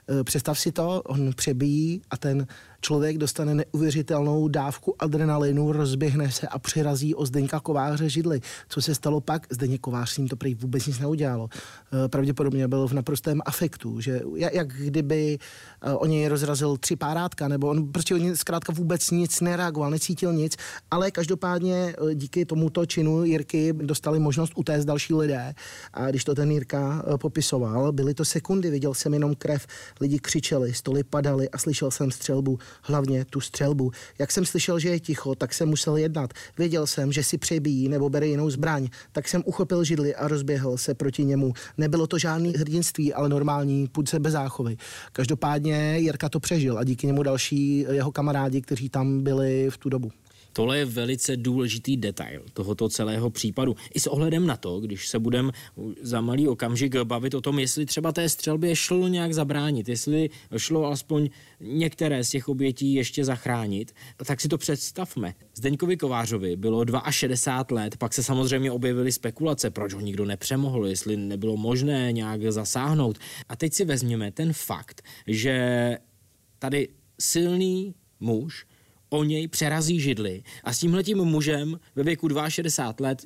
Eh, 0.09 0.23
představ 0.23 0.59
si 0.59 0.71
to, 0.71 1.01
on 1.01 1.31
přebíjí 1.35 2.01
a 2.09 2.17
ten 2.17 2.47
člověk 2.83 3.17
dostane 3.17 3.55
neuvěřitelnou 3.55 4.47
dávku 4.47 4.95
adrenalinu, 4.99 5.71
rozběhne 5.71 6.31
se 6.31 6.47
a 6.47 6.59
přirazí 6.59 7.15
o 7.15 7.25
Zdeňka 7.25 7.59
Kováře 7.59 8.09
židli. 8.09 8.41
Co 8.69 8.81
se 8.81 8.95
stalo 8.95 9.21
pak? 9.21 9.47
Zdeněk 9.49 9.81
Kovář 9.81 10.09
s 10.09 10.17
ním 10.17 10.27
to 10.27 10.35
prý 10.35 10.55
vůbec 10.55 10.87
nic 10.87 10.99
neudělalo. 10.99 11.49
Eh, 11.51 12.07
pravděpodobně 12.07 12.67
byl 12.67 12.87
v 12.87 12.93
naprostém 12.93 13.41
afektu, 13.45 13.99
že 13.99 14.21
jak 14.35 14.67
kdyby 14.67 15.37
eh, 15.81 15.93
o 15.93 16.05
něj 16.05 16.27
rozrazil 16.27 16.77
tři 16.77 16.95
párátka, 16.95 17.47
nebo 17.47 17.67
on 17.67 17.91
prostě 17.91 18.15
o 18.15 18.35
zkrátka 18.35 18.73
vůbec 18.73 19.11
nic 19.11 19.41
nereagoval, 19.41 19.91
necítil 19.91 20.33
nic, 20.33 20.55
ale 20.91 21.11
každopádně 21.11 21.95
díky 22.13 22.45
tomuto 22.45 22.85
činu 22.85 23.23
Jirky 23.23 23.73
dostali 23.73 24.19
možnost 24.19 24.53
utéct 24.55 24.85
další 24.85 25.13
lidé. 25.13 25.53
A 25.93 26.09
když 26.09 26.23
to 26.23 26.35
ten 26.35 26.51
Jirka 26.51 27.05
popisoval, 27.17 27.91
byly 27.91 28.13
to 28.13 28.25
sekundy, 28.25 28.69
viděl 28.69 28.93
jsem 28.93 29.13
jenom 29.13 29.35
krev, 29.35 29.67
lidi 30.01 30.19
křičeli, 30.19 30.73
stoly 30.73 31.03
padaly 31.03 31.49
a 31.49 31.57
slyšel 31.57 31.91
jsem 31.91 32.11
střelbu, 32.11 32.59
hlavně 32.81 33.25
tu 33.25 33.41
střelbu. 33.41 33.91
Jak 34.19 34.31
jsem 34.31 34.45
slyšel, 34.45 34.79
že 34.79 34.89
je 34.89 34.99
ticho, 34.99 35.35
tak 35.35 35.53
jsem 35.53 35.69
musel 35.69 35.97
jednat. 35.97 36.33
Věděl 36.57 36.87
jsem, 36.87 37.11
že 37.11 37.23
si 37.23 37.37
přebíjí 37.37 37.89
nebo 37.89 38.09
bere 38.09 38.27
jinou 38.27 38.49
zbraň, 38.49 38.87
tak 39.11 39.27
jsem 39.27 39.43
uchopil 39.45 39.83
židli 39.83 40.15
a 40.15 40.27
rozběhl 40.27 40.77
se 40.77 40.93
proti 40.93 41.25
němu. 41.25 41.53
Nebylo 41.77 42.07
to 42.07 42.17
žádný 42.17 42.53
hrdinství, 42.53 43.13
ale 43.13 43.29
normální 43.29 43.87
půd 43.87 44.09
se 44.09 44.19
bez 44.19 44.33
záchovy. 44.33 44.77
Každopádně 45.11 45.95
Jirka 45.99 46.29
to 46.29 46.39
přežil 46.39 46.77
a 46.77 46.83
díky 46.83 47.07
němu 47.07 47.23
další 47.23 47.85
jeho 47.91 48.11
kamarádi, 48.11 48.61
kteří 48.61 48.89
tam 48.89 49.21
byli 49.21 49.69
v 49.69 49.77
tu 49.77 49.89
dobu. 49.89 50.11
Tohle 50.53 50.77
je 50.77 50.85
velice 50.85 51.37
důležitý 51.37 51.97
detail 51.97 52.45
tohoto 52.53 52.89
celého 52.89 53.29
případu. 53.29 53.75
I 53.93 53.99
s 53.99 54.07
ohledem 54.07 54.47
na 54.47 54.57
to, 54.57 54.79
když 54.79 55.07
se 55.07 55.19
budeme 55.19 55.51
za 56.01 56.21
malý 56.21 56.47
okamžik 56.47 56.95
bavit 56.95 57.33
o 57.33 57.41
tom, 57.41 57.59
jestli 57.59 57.85
třeba 57.85 58.11
té 58.11 58.29
střelbě 58.29 58.75
šlo 58.75 59.07
nějak 59.07 59.33
zabránit, 59.33 59.89
jestli 59.89 60.29
šlo 60.57 60.85
aspoň 60.85 61.29
některé 61.59 62.23
z 62.23 62.29
těch 62.29 62.49
obětí 62.49 62.93
ještě 62.93 63.25
zachránit, 63.25 63.95
tak 64.25 64.41
si 64.41 64.47
to 64.47 64.57
představme. 64.57 65.33
Zdeňkovi 65.55 65.97
Kovářovi 65.97 66.55
bylo 66.55 66.85
62 67.09 67.81
let, 67.81 67.97
pak 67.97 68.13
se 68.13 68.23
samozřejmě 68.23 68.71
objevily 68.71 69.11
spekulace, 69.11 69.69
proč 69.69 69.93
ho 69.93 69.99
nikdo 69.99 70.25
nepřemohl, 70.25 70.87
jestli 70.87 71.17
nebylo 71.17 71.57
možné 71.57 72.11
nějak 72.11 72.51
zasáhnout. 72.51 73.17
A 73.49 73.55
teď 73.55 73.73
si 73.73 73.85
vezměme 73.85 74.31
ten 74.31 74.53
fakt, 74.53 75.01
že 75.27 75.97
tady 76.59 76.87
silný 77.19 77.95
muž 78.19 78.65
o 79.13 79.23
něj 79.23 79.47
přerazí 79.47 79.99
židli 79.99 80.43
a 80.63 80.73
s 80.73 80.79
tímhletím 80.79 81.17
mužem 81.17 81.79
ve 81.95 82.03
věku 82.03 82.29
62 82.49 83.07
let 83.07 83.25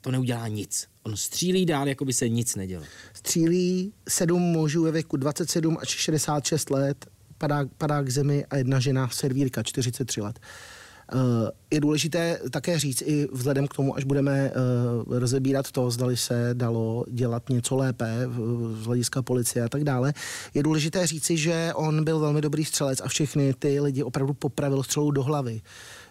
to 0.00 0.10
neudělá 0.10 0.48
nic. 0.48 0.88
On 1.02 1.16
střílí 1.16 1.66
dál, 1.66 1.88
jako 1.88 2.04
by 2.04 2.12
se 2.12 2.28
nic 2.28 2.56
nedělo. 2.56 2.84
Střílí 3.14 3.92
sedm 4.08 4.42
mužů 4.42 4.82
ve 4.84 4.92
věku 4.92 5.16
27 5.16 5.78
až 5.80 5.88
66 5.88 6.70
let, 6.70 7.06
padá, 7.38 7.64
padá 7.78 8.02
k 8.02 8.08
zemi 8.08 8.44
a 8.50 8.56
jedna 8.56 8.80
žena, 8.80 9.08
servírka, 9.08 9.62
43 9.62 10.20
let. 10.20 10.40
Eh, 11.12 11.50
je 11.70 11.80
důležité 11.80 12.38
také 12.50 12.78
říct 12.78 13.02
i 13.02 13.28
vzhledem 13.32 13.68
k 13.68 13.74
tomu, 13.74 13.96
až 13.96 14.04
budeme 14.04 14.38
eh, 14.38 14.52
rozebírat 15.06 15.70
to, 15.70 15.90
zdali 15.90 16.16
se 16.16 16.50
dalo 16.52 17.04
dělat 17.10 17.48
něco 17.48 17.76
lépe 17.76 18.26
z 18.80 18.84
hlediska 18.84 19.22
policie 19.22 19.64
a 19.64 19.68
tak 19.68 19.84
dále. 19.84 20.12
Je 20.54 20.62
důležité 20.62 21.06
říci, 21.06 21.36
že 21.36 21.72
on 21.74 22.04
byl 22.04 22.18
velmi 22.18 22.40
dobrý 22.40 22.64
střelec 22.64 23.00
a 23.00 23.08
všechny 23.08 23.54
ty 23.54 23.80
lidi 23.80 24.02
opravdu 24.02 24.34
popravil 24.34 24.82
střelou 24.82 25.10
do 25.10 25.22
hlavy. 25.22 25.60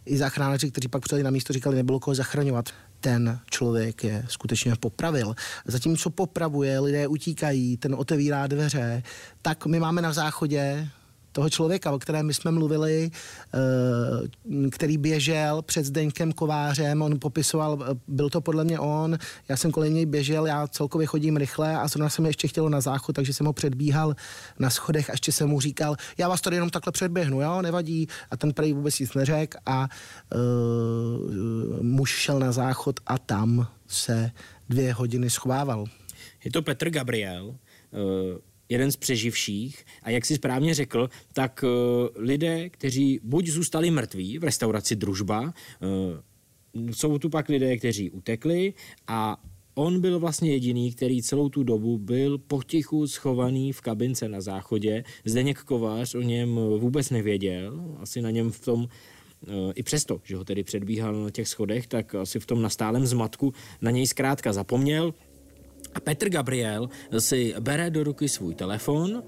I 0.05 0.17
záchranáři, 0.17 0.71
kteří 0.71 0.87
pak 0.87 1.01
přijeli 1.01 1.23
na 1.23 1.29
místo, 1.29 1.53
říkali, 1.53 1.75
nebylo 1.75 1.99
koho 1.99 2.15
zachraňovat. 2.15 2.69
Ten 2.99 3.39
člověk 3.51 4.03
je 4.03 4.25
skutečně 4.27 4.73
popravil. 4.79 5.35
Zatímco 5.65 6.09
popravuje, 6.09 6.79
lidé 6.79 7.07
utíkají, 7.07 7.77
ten 7.77 7.95
otevírá 7.95 8.47
dveře, 8.47 9.03
tak 9.41 9.65
my 9.65 9.79
máme 9.79 10.01
na 10.01 10.13
záchodě 10.13 10.89
toho 11.39 11.49
člověka, 11.49 11.91
o 11.91 11.99
kterém 11.99 12.25
my 12.25 12.33
jsme 12.33 12.51
mluvili, 12.51 13.11
eh, 13.11 14.69
který 14.69 14.97
běžel 14.97 15.61
před 15.61 15.85
Zdeňkem 15.85 16.31
Kovářem, 16.31 17.01
on 17.01 17.19
popisoval, 17.19 17.79
eh, 17.79 17.95
byl 18.07 18.29
to 18.29 18.41
podle 18.41 18.63
mě 18.63 18.79
on, 18.79 19.17
já 19.47 19.57
jsem 19.57 19.71
kolem 19.71 19.93
něj 19.93 20.05
běžel, 20.05 20.45
já 20.45 20.67
celkově 20.67 21.07
chodím 21.07 21.37
rychle 21.37 21.77
a 21.77 21.87
zrovna 21.87 22.09
jsem 22.09 22.25
ještě 22.25 22.47
chtěl 22.47 22.69
na 22.69 22.81
záchod, 22.81 23.15
takže 23.15 23.33
jsem 23.33 23.45
ho 23.45 23.53
předbíhal 23.53 24.15
na 24.59 24.69
schodech 24.69 25.09
a 25.09 25.13
ještě 25.13 25.31
jsem 25.31 25.47
mu 25.47 25.61
říkal, 25.61 25.95
já 26.17 26.27
vás 26.27 26.41
tady 26.41 26.55
jenom 26.55 26.69
takhle 26.69 26.91
předběhnu, 26.91 27.41
jo, 27.41 27.61
nevadí. 27.61 28.07
A 28.31 28.37
ten 28.37 28.53
prej 28.53 28.73
vůbec 28.73 28.99
nic 28.99 29.13
neřekl 29.13 29.57
a 29.65 29.87
uh, 29.87 31.81
muž 31.81 32.09
šel 32.09 32.39
na 32.39 32.51
záchod 32.51 32.99
a 33.07 33.17
tam 33.17 33.67
se 33.87 34.31
dvě 34.69 34.93
hodiny 34.93 35.29
schovával. 35.29 35.85
Je 36.43 36.51
to 36.51 36.61
Petr 36.61 36.89
Gabriel, 36.89 37.55
jeden 38.69 38.91
z 38.91 38.95
přeživších 38.95 39.85
a 40.03 40.09
jak 40.09 40.25
si 40.25 40.35
správně 40.35 40.73
řekl, 40.73 41.09
tak 41.33 41.63
uh, 41.63 41.69
lidé, 42.15 42.69
kteří 42.69 43.19
buď 43.23 43.47
zůstali 43.47 43.91
mrtví 43.91 44.37
v 44.37 44.43
restauraci 44.43 44.95
Družba, 44.95 45.41
uh, 45.41 46.91
jsou 46.91 47.17
tu 47.17 47.29
pak 47.29 47.49
lidé, 47.49 47.77
kteří 47.77 48.09
utekli 48.09 48.73
a 49.07 49.41
on 49.75 50.01
byl 50.01 50.19
vlastně 50.19 50.51
jediný, 50.51 50.91
který 50.91 51.21
celou 51.23 51.49
tu 51.49 51.63
dobu 51.63 51.97
byl 51.97 52.37
potichu 52.37 53.07
schovaný 53.07 53.73
v 53.73 53.81
kabince 53.81 54.29
na 54.29 54.41
záchodě. 54.41 55.03
Zdeněk 55.25 55.59
Kovář 55.59 56.15
o 56.15 56.21
něm 56.21 56.55
vůbec 56.77 57.09
nevěděl, 57.09 57.95
asi 57.99 58.21
na 58.21 58.31
něm 58.31 58.51
v 58.51 58.59
tom 58.59 58.87
eh, 59.47 59.51
i 59.75 59.83
přesto, 59.83 60.21
že 60.23 60.35
ho 60.35 60.43
tedy 60.43 60.63
předbíhal 60.63 61.23
na 61.23 61.29
těch 61.29 61.47
schodech, 61.47 61.87
tak 61.87 62.15
asi 62.15 62.39
v 62.39 62.45
tom 62.45 62.61
nastálem 62.61 63.05
zmatku 63.05 63.53
na 63.81 63.91
něj 63.91 64.07
zkrátka 64.07 64.53
zapomněl. 64.53 65.13
A 65.95 65.99
Petr 65.99 66.29
Gabriel 66.29 66.89
si 67.19 67.55
bere 67.59 67.89
do 67.89 68.03
ruky 68.03 68.29
svůj 68.29 68.55
telefon 68.55 69.23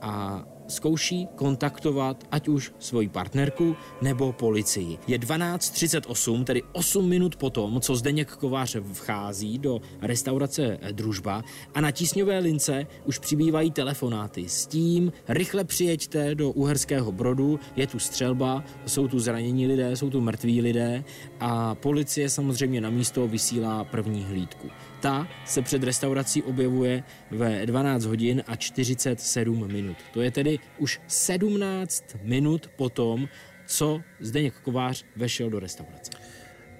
a 0.00 0.44
zkouší 0.68 1.28
kontaktovat 1.34 2.24
ať 2.30 2.48
už 2.48 2.72
svoji 2.78 3.08
partnerku 3.08 3.76
nebo 4.02 4.32
policii. 4.32 4.98
Je 5.06 5.18
12.38, 5.18 6.44
tedy 6.44 6.62
8 6.72 7.08
minut 7.08 7.36
potom, 7.36 7.80
co 7.80 7.96
Zdeněk 7.96 8.30
Kovář 8.30 8.76
vchází 8.92 9.58
do 9.58 9.80
restaurace 10.00 10.78
Družba 10.92 11.44
a 11.74 11.80
na 11.80 11.90
tísňové 11.90 12.38
lince 12.38 12.86
už 13.04 13.18
přibývají 13.18 13.70
telefonáty 13.70 14.48
s 14.48 14.66
tím, 14.66 15.12
rychle 15.28 15.64
přijeďte 15.64 16.34
do 16.34 16.50
Uherského 16.50 17.12
Brodu, 17.12 17.60
je 17.76 17.86
tu 17.86 17.98
střelba, 17.98 18.64
jsou 18.86 19.08
tu 19.08 19.18
zranění 19.18 19.66
lidé, 19.66 19.96
jsou 19.96 20.10
tu 20.10 20.20
mrtví 20.20 20.60
lidé 20.60 21.04
a 21.40 21.74
policie 21.74 22.30
samozřejmě 22.30 22.80
na 22.80 22.90
místo 22.90 23.28
vysílá 23.28 23.84
první 23.84 24.24
hlídku. 24.24 24.70
Ta 25.04 25.28
se 25.44 25.62
před 25.62 25.82
restaurací 25.82 26.42
objevuje 26.42 27.02
ve 27.30 27.66
12 27.66 28.04
hodin 28.04 28.42
a 28.46 28.56
47 28.56 29.68
minut. 29.72 29.96
To 30.12 30.22
je 30.22 30.30
tedy 30.30 30.58
už 30.78 31.00
17 31.06 32.04
minut 32.22 32.70
potom, 32.76 33.28
co 33.66 34.00
Zdeněk 34.20 34.54
Kovář 34.54 35.04
vešel 35.16 35.50
do 35.50 35.60
restaurace. 35.60 36.10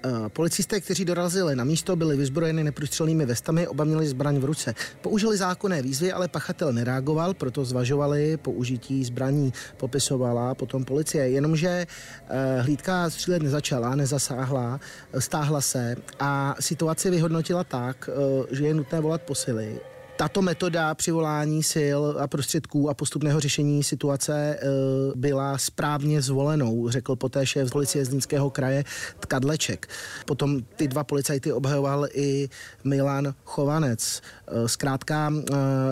Eh, 0.05 0.29
policisté, 0.29 0.81
kteří 0.81 1.05
dorazili 1.05 1.55
na 1.55 1.63
místo, 1.63 1.95
byli 1.95 2.17
vyzbrojeni 2.17 2.63
neprůstřelnými 2.63 3.25
vestami, 3.25 3.67
oba 3.67 3.83
měli 3.83 4.07
zbraň 4.07 4.37
v 4.37 4.45
ruce. 4.45 4.75
Použili 5.01 5.37
zákonné 5.37 5.81
výzvy, 5.81 6.11
ale 6.11 6.27
pachatel 6.27 6.73
nereagoval, 6.73 7.33
proto 7.33 7.65
zvažovali 7.65 8.37
použití 8.37 9.05
zbraní, 9.05 9.53
popisovala 9.77 10.55
potom 10.55 10.85
policie. 10.85 11.29
Jenomže 11.29 11.87
eh, 12.29 12.61
hlídka 12.61 13.09
střílet 13.09 13.43
nezačala, 13.43 13.95
nezasáhla, 13.95 14.79
stáhla 15.19 15.61
se 15.61 15.95
a 16.19 16.55
situaci 16.59 17.09
vyhodnotila 17.09 17.63
tak, 17.63 18.09
eh, 18.09 18.55
že 18.55 18.67
je 18.67 18.73
nutné 18.73 18.99
volat 18.99 19.21
posily 19.21 19.79
Tato 20.17 20.41
metoda 20.41 20.95
přivolání 20.95 21.63
sil 21.73 22.01
a 22.19 22.27
prostředků 22.27 22.89
a 22.89 22.93
postupného 22.93 23.39
řešení 23.39 23.83
situace 23.83 24.57
eh, 24.59 24.65
byla 25.15 25.57
správně 25.57 26.21
zvolenou, 26.21 26.89
řekl 26.89 27.15
poté 27.15 27.45
šéf 27.45 27.71
policie 27.71 28.05
Zlínského 28.05 28.49
kraje 28.49 28.83
Tkadleček. 29.19 29.87
Potom 30.25 30.61
ty 30.75 30.87
dva 30.87 31.03
policajty 31.03 31.53
obhajoval 31.53 32.07
i 32.13 32.49
Milan 32.83 33.33
Chovanec. 33.45 34.21
Eh, 34.47 34.67
zkrátka 34.67 35.33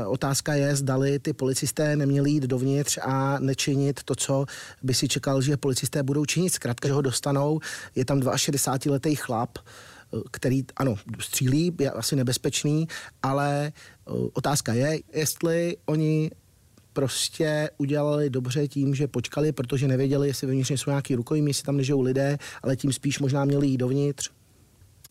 otázka 0.07 0.53
je, 0.53 0.75
zdali 0.75 1.19
ty 1.19 1.33
policisté 1.33 1.95
neměli 1.95 2.31
jít 2.31 2.43
dovnitř 2.43 2.99
a 3.01 3.39
nečinit 3.39 4.03
to, 4.03 4.15
co 4.15 4.45
by 4.83 4.93
si 4.93 5.07
čekal, 5.07 5.41
že 5.41 5.57
policisté 5.57 6.03
budou 6.03 6.25
činit. 6.25 6.53
Zkrátka, 6.53 6.87
že 6.87 6.93
ho 6.93 7.01
dostanou, 7.01 7.59
je 7.95 8.05
tam 8.05 8.19
62-letý 8.19 9.15
chlap, 9.15 9.57
který, 10.31 10.63
ano, 10.75 10.95
střílí, 11.19 11.75
je 11.79 11.91
asi 11.91 12.15
nebezpečný, 12.15 12.87
ale 13.23 13.71
eh, 13.71 14.11
otázka 14.33 14.73
je, 14.73 14.99
jestli 15.13 15.77
oni 15.85 16.31
prostě 16.93 17.69
udělali 17.77 18.29
dobře 18.29 18.67
tím, 18.67 18.95
že 18.95 19.07
počkali, 19.07 19.51
protože 19.51 19.87
nevěděli, 19.87 20.27
jestli 20.27 20.47
vevnitř 20.47 20.71
jsou 20.71 20.89
nějaký 20.89 21.15
rukojmí, 21.15 21.49
jestli 21.49 21.63
tam 21.63 21.77
nežijou 21.77 22.01
lidé, 22.01 22.37
ale 22.63 22.75
tím 22.75 22.93
spíš 22.93 23.19
možná 23.19 23.45
měli 23.45 23.67
jít 23.67 23.77
dovnitř. 23.77 24.29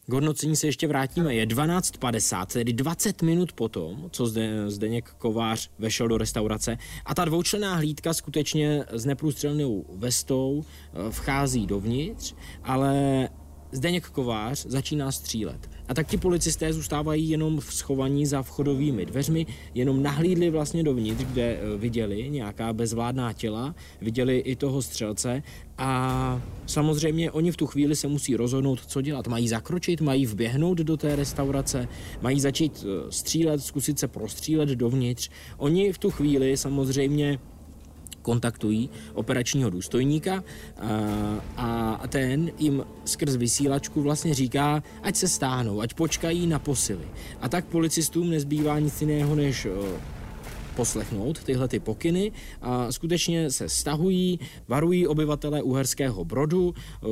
K 0.07 0.13
hodnocení 0.13 0.57
se 0.57 0.67
ještě 0.67 0.89
vrátíme. 0.89 1.35
Je 1.35 1.47
12.50, 1.47 2.47
tedy 2.47 2.73
20 2.73 3.23
minut 3.23 3.53
potom, 3.53 4.09
co 4.11 4.27
zde, 4.27 4.71
Zdeněk 4.71 5.11
Kovář 5.19 5.71
vešel 5.79 6.09
do 6.09 6.19
restaurace 6.19 6.79
a 7.05 7.15
ta 7.15 7.25
dvoučlená 7.25 7.75
hlídka 7.75 8.15
skutečně 8.15 8.85
s 8.93 9.05
neprůstřelnou 9.05 9.85
vestou 9.95 10.65
eh, 10.65 11.11
vchází 11.11 11.67
dovnitř, 11.67 12.35
ale 12.65 13.29
Zdeněk 13.73 14.07
Kovář 14.07 14.67
začíná 14.67 15.13
střílet. 15.13 15.71
A 15.89 15.95
tak 15.95 16.07
ti 16.07 16.17
policisté 16.17 16.73
zůstávají 16.73 17.31
jenom 17.31 17.61
v 17.61 17.75
schovaní 17.75 18.27
za 18.27 18.43
vchodovými 18.43 19.07
dveřmi, 19.07 19.47
jenom 19.75 20.03
nahlídli 20.03 20.51
vlastně 20.51 20.83
dovnitř, 20.85 21.25
kde 21.25 21.43
eh, 21.43 21.77
viděli 21.79 22.31
nějaká 22.31 22.73
bezvládná 22.73 23.33
těla, 23.33 23.75
viděli 24.01 24.39
i 24.39 24.57
toho 24.57 24.83
střelce 24.83 25.43
a 25.79 26.43
samozřejmě 26.67 27.31
oni 27.31 27.53
v 27.53 27.57
tu 27.57 27.67
chvíli 27.67 27.97
se 27.97 28.09
musí 28.09 28.37
rozhodnout, 28.37 28.87
co 28.87 29.01
dělat. 29.01 29.29
Mají 29.29 29.49
zakročit, 29.49 30.01
mají 30.01 30.27
vběhnout 30.27 30.79
do 30.79 30.97
té 30.97 31.17
restaurace, 31.17 31.89
mají 32.23 32.41
začít 32.41 32.85
eh, 32.85 33.13
střílet, 33.13 33.61
zkusit 33.61 33.99
se 33.99 34.09
prostřílet 34.09 34.69
dovnitř. 34.69 35.31
Oni 35.57 35.93
v 35.93 35.99
tu 35.99 36.11
chvíli 36.11 36.57
samozřejmě 36.57 37.39
kontaktují 38.23 38.91
operačního 39.15 39.71
důstojníka 39.71 40.45
a, 41.57 41.99
a 42.03 42.07
ten 42.07 42.51
jim 42.59 42.85
skrz 43.05 43.37
vysílačku 43.37 44.03
vlastně 44.03 44.35
říká, 44.35 44.83
ať 45.03 45.17
se 45.17 45.29
stáhnou, 45.29 45.81
ať 45.81 45.95
počkají 45.95 46.47
na 46.47 46.59
posily. 46.59 47.05
A 47.41 47.49
tak 47.49 47.65
policistům 47.65 48.31
nezbývá 48.31 48.79
nic 48.79 49.01
jiného, 49.01 49.35
než 49.35 49.67
poslechnout 50.73 51.45
tyhle 51.45 51.69
ty 51.69 51.81
pokyny 51.81 52.33
a 52.63 52.93
skutečně 52.93 53.51
se 53.51 53.69
stahují, 53.69 54.41
varují 54.69 55.07
obyvatele 55.07 55.63
Uherského 55.63 56.25
Brodu, 56.25 56.75
eh, 56.75 57.07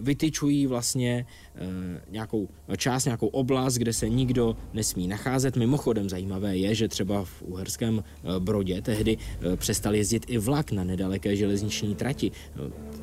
vytyčují 0.00 0.66
vlastně 0.66 1.26
eh, 1.54 2.00
nějakou 2.10 2.48
část, 2.76 3.04
nějakou 3.04 3.26
oblast, 3.26 3.74
kde 3.74 3.92
se 3.92 4.08
nikdo 4.08 4.56
nesmí 4.72 5.08
nacházet. 5.08 5.56
Mimochodem 5.56 6.08
zajímavé 6.08 6.56
je, 6.56 6.74
že 6.74 6.88
třeba 6.88 7.24
v 7.24 7.42
Uherském 7.42 8.04
eh, 8.04 8.40
Brodě 8.40 8.82
tehdy 8.82 9.16
přestal 9.56 9.94
jezdit 9.94 10.24
i 10.28 10.38
vlak 10.38 10.72
na 10.72 10.84
nedaleké 10.84 11.36
železniční 11.36 11.94
trati. 11.94 12.30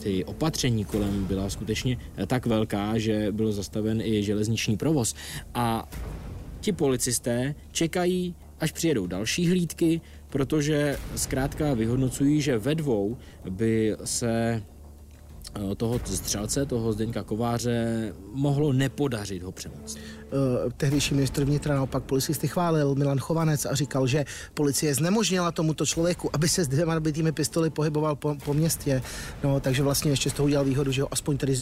Ty 0.04 0.26
opatření 0.26 0.86
kolem 0.86 1.26
byla 1.26 1.50
skutečně 1.50 1.98
tak 2.28 2.46
velká, 2.46 2.98
že 2.98 3.32
byl 3.32 3.52
zastaven 3.52 4.02
i 4.02 4.24
železniční 4.24 4.78
provoz. 4.78 5.16
A 5.54 5.90
ti 6.62 6.72
policisté 6.72 7.56
čekají 7.72 8.36
až 8.60 8.72
přijedou 8.72 9.08
další 9.08 9.50
hlídky, 9.50 10.02
protože 10.30 10.98
zkrátka 11.16 11.74
vyhodnocují, 11.74 12.42
že 12.42 12.58
ve 12.58 12.76
dvou 12.76 13.18
by 13.50 13.96
se 14.04 14.64
eh, 15.56 15.76
toho 15.76 16.00
střelce, 16.06 16.66
toho 16.66 16.94
Zdeňka 16.94 17.24
Kováře, 17.24 18.14
mohlo 18.34 18.74
nepodařit 18.74 19.44
ho 19.44 19.52
přemoct. 19.52 19.98
Uh, 19.98 20.72
tehdejší 20.78 21.14
ministr 21.16 21.44
vnitra 21.44 21.76
naopak 21.76 22.04
policisty 22.04 22.48
chválil 22.48 22.96
Milan 22.96 23.20
Chovanec 23.20 23.66
a 23.66 23.76
říkal, 23.76 24.08
že 24.08 24.26
policie 24.54 24.96
znemožnila 24.96 25.52
tomuto 25.52 25.86
člověku, 25.86 26.30
aby 26.34 26.50
se 26.50 26.64
s 26.64 26.68
dvěma 26.68 26.94
nabitými 26.94 27.32
pistoli 27.32 27.70
pohyboval 27.70 28.16
po, 28.16 28.36
po 28.46 28.54
městě. 28.54 29.02
No, 29.44 29.60
takže 29.60 29.84
vlastně 29.84 30.12
ještě 30.12 30.30
z 30.30 30.34
toho 30.34 30.46
udělal 30.46 30.66
výhodu, 30.66 30.92
že 30.92 31.02
ho 31.02 31.14
aspoň 31.14 31.38
tedy 31.38 31.56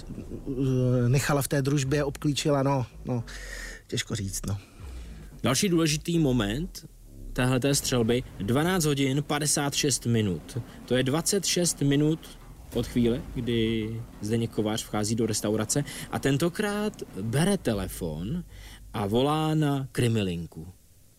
nechala 1.08 1.42
v 1.42 1.48
té 1.48 1.62
družbě, 1.62 2.04
obklíčila, 2.04 2.64
no, 2.64 2.86
no, 3.06 3.24
těžko 3.88 4.16
říct, 4.16 4.46
no. 4.46 4.58
Další 5.44 5.70
důležitý 5.70 6.20
moment 6.20 6.86
téhleté 7.34 7.76
střelby 7.76 8.24
12 8.40 8.86
hodin 8.86 9.24
56 9.24 10.06
minut. 10.06 10.58
To 10.86 10.96
je 10.96 11.04
26 11.04 11.82
minut 11.82 12.20
od 12.74 12.88
chvíle, 12.88 13.22
kdy 13.36 13.90
Zdeněk 14.22 14.52
Kovář 14.52 14.84
vchází 14.84 15.16
do 15.16 15.26
restaurace 15.26 15.84
a 16.12 16.20
tentokrát 16.20 16.94
bere 17.22 17.58
telefon 17.58 18.44
a 18.94 19.06
volá 19.08 19.56
na 19.56 19.88
Krimilinku. 19.92 20.68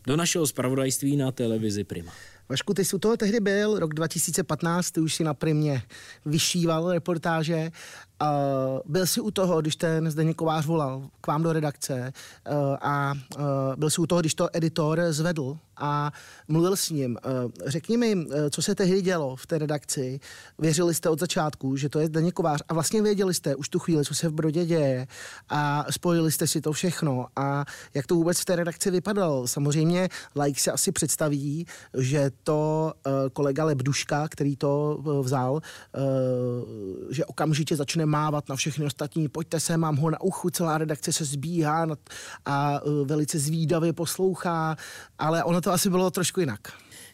Do 0.07 0.17
našeho 0.17 0.47
zpravodajství 0.47 1.17
na 1.17 1.33
televizi 1.33 1.85
Prima. 1.85 2.13
Vašku, 2.49 2.75
ty 2.75 2.85
jsi 2.85 2.97
u 2.97 2.99
toho 2.99 3.17
tehdy 3.17 3.41
byl, 3.41 3.79
rok 3.79 3.95
2015, 3.95 4.91
ty 4.91 5.01
už 5.01 5.15
si 5.15 5.25
na 5.25 5.35
Primě 5.35 5.83
vyšíval 6.27 6.93
reportáže. 6.93 7.71
Uh, 8.23 8.81
byl 8.87 9.07
jsi 9.07 9.21
u 9.21 9.31
toho, 9.31 9.61
když 9.61 9.77
ten 9.77 10.11
Zdeněk 10.11 10.37
Kovář 10.37 10.67
volal 10.67 11.09
k 11.21 11.27
vám 11.27 11.43
do 11.43 11.53
redakce 11.53 12.13
uh, 12.51 12.77
a 12.81 13.13
uh, 13.39 13.43
byl 13.77 13.91
jsi 13.91 14.01
u 14.01 14.07
toho, 14.07 14.21
když 14.21 14.35
to 14.35 14.49
editor 14.53 15.01
zvedl 15.11 15.59
a 15.77 16.13
mluvil 16.49 16.77
s 16.77 16.91
ním. 16.91 17.19
Uh, 17.45 17.51
řekni 17.67 17.97
mi, 17.97 18.17
uh, 18.17 18.23
co 18.51 18.63
se 18.63 18.75
tehdy 18.75 19.03
dělo 19.03 19.37
v 19.37 19.47
té 19.47 19.59
redakci. 19.59 20.21
Věřili 20.59 20.95
jste 20.95 21.09
od 21.09 21.21
začátku, 21.21 21.77
že 21.77 21.89
to 21.89 21.99
je 21.99 22.07
Zdeněk 22.07 22.35
Kovář 22.35 22.63
a 22.69 22.75
vlastně 22.75 23.03
věděli 23.03 23.35
jste 23.35 23.57
už 23.57 23.69
tu 23.69 23.79
chvíli, 23.79 24.05
co 24.05 24.15
se 24.15 24.29
v 24.29 24.33
Brodě 24.33 24.65
děje 24.65 25.07
a 25.49 25.87
spojili 25.91 26.33
jste 26.33 26.47
si 26.47 26.61
to 26.61 26.73
všechno 26.73 27.27
a 27.37 27.65
jak 27.95 28.07
to 28.07 28.15
vůbec 28.15 28.41
v 28.41 28.45
té 28.45 28.57
redakci 28.57 28.91
vypadalo. 28.91 29.49
Samozřejmě 29.49 30.09
like 30.37 30.61
se 30.61 30.73
asi 30.73 30.93
představí, 30.93 31.67
že 31.95 32.31
to 32.43 32.93
uh, 33.07 33.13
kolega 33.33 33.65
Lebduška, 33.65 34.29
který 34.29 34.57
to 34.57 34.99
uh, 34.99 35.21
vzal, 35.21 35.53
uh, 35.53 35.61
že 37.11 37.25
okamžitě 37.25 37.77
začne 37.77 38.06
mávat 38.07 38.49
na 38.49 38.57
všechny 38.57 38.85
ostatní, 38.87 39.29
pojďte 39.29 39.61
se, 39.61 39.77
mám 39.77 39.97
ho 39.97 40.11
na 40.11 40.21
uchu, 40.21 40.51
celá 40.51 40.79
redakce 40.79 41.12
se 41.12 41.25
zbíhá 41.25 41.87
a 42.45 42.83
uh, 42.83 43.07
velice 43.07 43.38
zvídavě 43.38 43.92
poslouchá, 43.92 44.77
ale 45.19 45.45
ono 45.45 45.61
to 45.61 45.73
asi 45.73 45.90
bylo 45.90 46.11
trošku 46.11 46.40
jinak. 46.40 46.61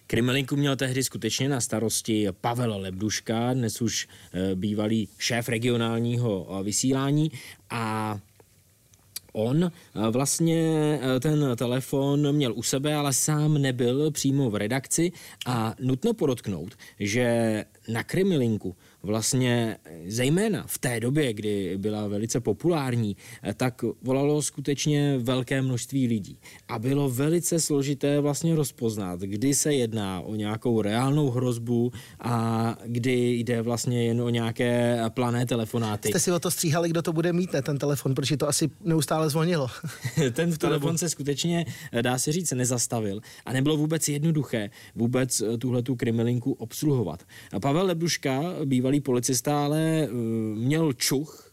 Krimelinku 0.07 0.57
měl 0.57 0.77
tehdy 0.77 1.05
skutečně 1.05 1.49
na 1.49 1.61
starosti 1.61 2.29
Pavel 2.41 2.81
Lebduška, 2.81 3.55
dnes 3.55 3.83
už 3.83 4.09
bývalý 4.55 5.09
šéf 5.19 5.49
regionálního 5.49 6.61
vysílání. 6.63 7.31
A 7.71 8.19
On 9.33 9.73
vlastně 10.11 11.01
ten 11.21 11.57
telefon 11.57 12.33
měl 12.33 12.53
u 12.55 12.63
sebe, 12.63 12.95
ale 12.95 13.13
sám 13.13 13.55
nebyl 13.55 14.11
přímo 14.11 14.51
v 14.51 14.57
redakci. 14.57 15.13
A 15.47 15.75
nutno 15.81 16.13
podotknout, 16.15 16.75
že 17.01 17.65
na 17.89 18.03
Krimilinku 18.03 18.77
vlastně 19.03 19.77
zejména 20.07 20.65
v 20.67 20.79
té 20.79 21.01
době, 21.01 21.33
kdy 21.33 21.75
byla 21.79 22.09
velice 22.09 22.41
populární, 22.41 23.17
tak 23.57 23.85
volalo 24.03 24.43
skutečně 24.43 25.19
velké 25.19 25.63
množství 25.63 26.07
lidí. 26.07 26.39
A 26.69 26.79
bylo 26.79 27.09
velice 27.09 27.61
složité 27.61 28.21
vlastně 28.21 28.55
rozpoznat, 28.55 29.21
kdy 29.21 29.55
se 29.55 29.75
jedná 29.75 30.21
o 30.21 30.35
nějakou 30.35 30.83
reálnou 30.83 31.31
hrozbu 31.31 31.93
a 32.21 32.77
kdy 32.87 33.33
jde 33.33 33.63
vlastně 33.63 34.05
jen 34.05 34.21
o 34.23 34.29
nějaké 34.29 35.01
plané 35.09 35.47
telefonáty. 35.47 36.09
Jste 36.09 36.21
si 36.21 36.33
o 36.33 36.41
to 36.41 36.51
stříhali, 36.51 36.89
kdo 36.89 37.03
to 37.03 37.13
bude 37.13 37.33
mít, 37.33 37.53
ne, 37.53 37.63
ten 37.63 37.79
telefon, 37.79 38.15
protože 38.15 38.37
to 38.37 38.49
asi 38.49 38.71
neustále 38.85 39.31
zvonilo. 39.31 39.69
ten 40.33 40.57
telefon 40.57 40.99
se 40.99 41.09
skutečně, 41.09 41.67
dá 42.03 42.19
se 42.19 42.33
říct, 42.33 42.53
nezastavil 42.53 43.21
a 43.47 43.53
nebylo 43.53 43.77
vůbec 43.77 44.09
jednoduché 44.09 44.71
vůbec 44.95 45.43
tuhle 45.59 45.83
tu 45.83 45.97
krimelinku 45.97 46.53
obsluhovat. 46.53 47.23
A 47.53 47.61
Pavel 47.61 47.87
Lebduška, 47.87 48.43
bývalý 48.65 48.92
policista, 49.01 49.65
ale 49.65 50.09
uh, 50.11 50.19
měl 50.59 50.93
čuch 50.93 51.53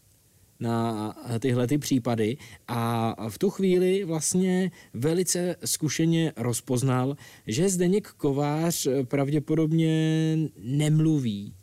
na 0.60 1.14
tyhle 1.38 1.66
ty 1.66 1.78
případy 1.78 2.36
a 2.68 3.14
v 3.28 3.38
tu 3.38 3.50
chvíli 3.50 4.04
vlastně 4.04 4.70
velice 4.94 5.56
zkušeně 5.64 6.32
rozpoznal, 6.36 7.16
že 7.46 7.68
Zdeněk 7.68 8.08
Kovář 8.08 8.88
pravděpodobně 9.04 10.36
nemluví 10.58 11.54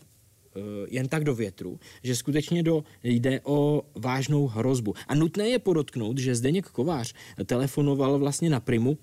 uh, 0.56 0.62
jen 0.90 1.08
tak 1.08 1.24
do 1.24 1.36
větru, 1.36 1.80
že 2.04 2.16
skutečně 2.16 2.64
do, 2.64 2.84
jde 3.04 3.42
o 3.44 3.82
vážnou 3.96 4.48
hrozbu. 4.48 4.94
A 5.08 5.16
nutné 5.16 5.50
je 5.50 5.60
podotknout, 5.60 6.18
že 6.18 6.36
Zdeněk 6.36 6.66
Kovář 6.66 7.14
telefonoval 7.46 8.20
vlastně 8.20 8.50
na 8.50 8.60
Primu 8.60 8.98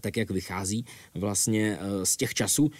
tak 0.00 0.16
jak 0.16 0.30
vychází 0.30 0.84
vlastně 1.14 1.78
uh, 1.78 2.04
z 2.04 2.16
těch 2.16 2.34
časů 2.34 2.70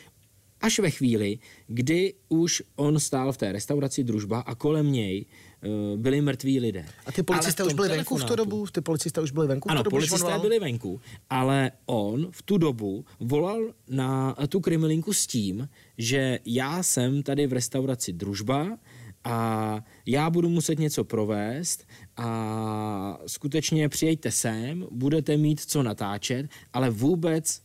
Až 0.62 0.78
ve 0.78 0.90
chvíli, 0.90 1.38
kdy 1.66 2.14
už 2.28 2.62
on 2.76 3.00
stál 3.00 3.32
v 3.32 3.36
té 3.36 3.52
restauraci 3.52 4.04
družba 4.04 4.40
a 4.40 4.54
kolem 4.54 4.92
něj 4.92 5.26
uh, 5.26 6.00
byli 6.00 6.20
mrtví 6.20 6.60
lidé. 6.60 6.86
A 7.06 7.12
ty 7.12 7.22
policisté 7.22 7.64
už 7.64 7.72
byli 7.74 7.88
venku 7.88 8.16
v 8.16 8.24
tu 8.24 8.36
dobu? 8.36 8.66
Ty 8.72 8.80
policisté 8.80 9.20
už 9.20 9.30
byli 9.30 9.46
venku 9.46 9.68
v 9.68 9.70
tu 9.70 9.72
ano, 9.72 9.82
dobu, 9.82 9.96
policisté 9.96 10.38
byli 10.38 10.58
venku, 10.58 11.00
ale 11.30 11.70
on 11.86 12.28
v 12.30 12.42
tu 12.42 12.58
dobu 12.58 13.04
volal 13.20 13.60
na 13.88 14.36
tu 14.48 14.60
krimilinku 14.60 15.12
s 15.12 15.26
tím, 15.26 15.68
že 15.98 16.38
já 16.44 16.82
jsem 16.82 17.22
tady 17.22 17.46
v 17.46 17.52
restauraci 17.52 18.12
družba 18.12 18.78
a 19.24 19.78
já 20.06 20.30
budu 20.30 20.48
muset 20.48 20.78
něco 20.78 21.04
provést 21.04 21.86
a 22.16 23.18
skutečně 23.26 23.88
přijďte 23.88 24.30
sem, 24.30 24.86
budete 24.90 25.36
mít 25.36 25.60
co 25.60 25.82
natáčet, 25.82 26.46
ale 26.72 26.90
vůbec 26.90 27.62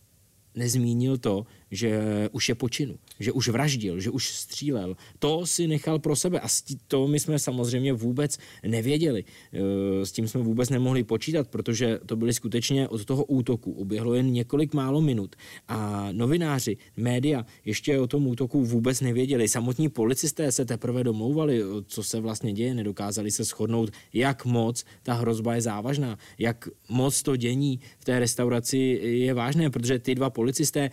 nezmínil 0.56 1.18
to, 1.18 1.46
že 1.72 2.00
už 2.32 2.50
je 2.50 2.56
počinu, 2.56 2.96
že 3.20 3.32
už 3.32 3.50
vraždil, 3.50 4.00
že 4.00 4.10
už 4.10 4.30
střílel. 4.30 4.98
To 5.20 5.46
si 5.46 5.68
nechal 5.68 6.00
pro 6.00 6.16
sebe 6.16 6.40
a 6.40 6.48
to 6.88 7.08
my 7.08 7.20
jsme 7.20 7.40
samozřejmě 7.40 7.94
vůbec 7.94 8.38
nevěděli. 8.64 9.24
E, 9.24 10.06
s 10.06 10.12
tím 10.12 10.28
jsme 10.28 10.42
vůbec 10.42 10.70
nemohli 10.70 11.04
počítat, 11.04 11.48
protože 11.48 12.00
to 12.06 12.16
byly 12.16 12.34
skutečně 12.34 12.88
od 12.88 13.06
toho 13.06 13.24
útoku. 13.24 13.72
Uběhlo 13.72 14.14
jen 14.14 14.32
několik 14.32 14.74
málo 14.74 15.02
minut 15.02 15.36
a 15.68 16.10
novináři, 16.12 16.78
média 16.98 17.46
ještě 17.66 18.00
o 18.00 18.08
tom 18.08 18.28
útoku 18.28 18.64
vůbec 18.64 19.02
nevěděli. 19.02 19.48
Samotní 19.48 19.90
policisté 19.90 20.52
se 20.52 20.66
teprve 20.66 21.04
domlouvali, 21.04 21.62
co 21.86 22.04
se 22.04 22.20
vlastně 22.20 22.54
děje, 22.54 22.74
nedokázali 22.74 23.32
se 23.32 23.44
shodnout, 23.44 23.92
jak 24.14 24.46
moc 24.46 24.86
ta 25.04 25.14
hrozba 25.14 25.56
je 25.56 25.62
závažná, 25.62 26.18
jak 26.40 26.70
moc 26.90 27.24
to 27.24 27.36
dění 27.36 27.80
v 28.00 28.06
té 28.06 28.20
restauraci 28.20 28.78
je 29.04 29.34
vážné, 29.34 29.70
protože 29.70 30.00
ty 30.00 30.16
dva 30.16 30.30
policisté 30.30 30.90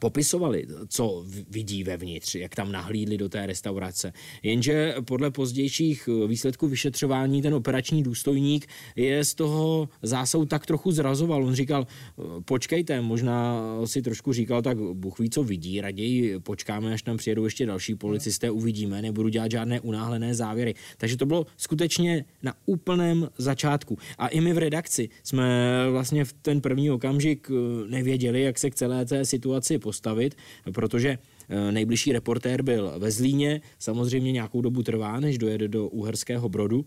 popisovali, 0.00 0.66
co 0.88 1.24
vidí 1.50 1.84
vevnitř, 1.84 2.34
jak 2.34 2.54
tam 2.54 2.72
nahlídli 2.72 3.18
do 3.18 3.28
té 3.28 3.46
restaurace. 3.46 4.12
Jenže 4.42 4.94
podle 5.04 5.30
pozdějších 5.30 6.08
eh, 6.08 6.26
výsledků 6.26 6.68
vyšetřování 6.68 7.42
ten 7.42 7.54
operační 7.54 8.02
důstojník 8.02 8.66
je 8.96 9.24
z 9.24 9.34
toho 9.34 9.88
zásahu 10.02 10.44
tak 10.44 10.66
trochu 10.66 10.92
zrazoval. 10.92 11.44
On 11.44 11.54
říkal, 11.54 11.86
eh, 11.86 12.22
počkejte, 12.44 13.00
možná 13.00 13.62
si 13.84 14.02
trošku 14.02 14.32
říkal, 14.32 14.62
tak 14.62 14.78
Bůh 14.78 15.18
ví, 15.18 15.30
co 15.30 15.42
vidí, 15.42 15.80
raději 15.80 16.38
počkáme, 16.38 16.94
až 16.94 17.02
tam 17.02 17.16
přijedou 17.16 17.44
ještě 17.44 17.66
další 17.66 17.94
policisté, 17.94 18.50
uvidíme, 18.50 19.02
nebudu 19.02 19.28
dělat 19.28 19.50
žádné 19.50 19.80
unáhlené 19.80 20.34
závěry. 20.34 20.74
Takže 20.96 21.16
to 21.16 21.26
bylo 21.26 21.46
skutečně 21.56 22.24
na 22.42 22.54
úplném 22.66 23.28
začátku. 23.38 23.98
A 24.18 24.28
i 24.28 24.40
my 24.40 24.52
v 24.52 24.58
redakci 24.58 25.08
jsme 25.24 25.72
vlastně 25.90 26.24
v 26.24 26.32
ten 26.32 26.60
první 26.60 26.90
okamžik 26.90 27.50
eh, 27.50 27.90
nevěděli, 27.90 28.42
jak 28.42 28.58
se 28.58 28.70
k 28.70 28.74
celé 28.74 29.04
té 29.04 29.24
situaci 29.24 29.78
postavit, 29.82 30.36
protože 30.74 31.18
eh, 31.48 31.72
nejbližší 31.72 32.12
reportér 32.12 32.62
byl 32.62 32.92
ve 32.98 33.10
Zlíně, 33.10 33.60
samozřejmě 33.78 34.32
nějakou 34.32 34.60
dobu 34.60 34.82
trvá, 34.82 35.20
než 35.20 35.38
dojede 35.38 35.68
do 35.68 35.88
Uherského 35.88 36.48
Brodu, 36.48 36.84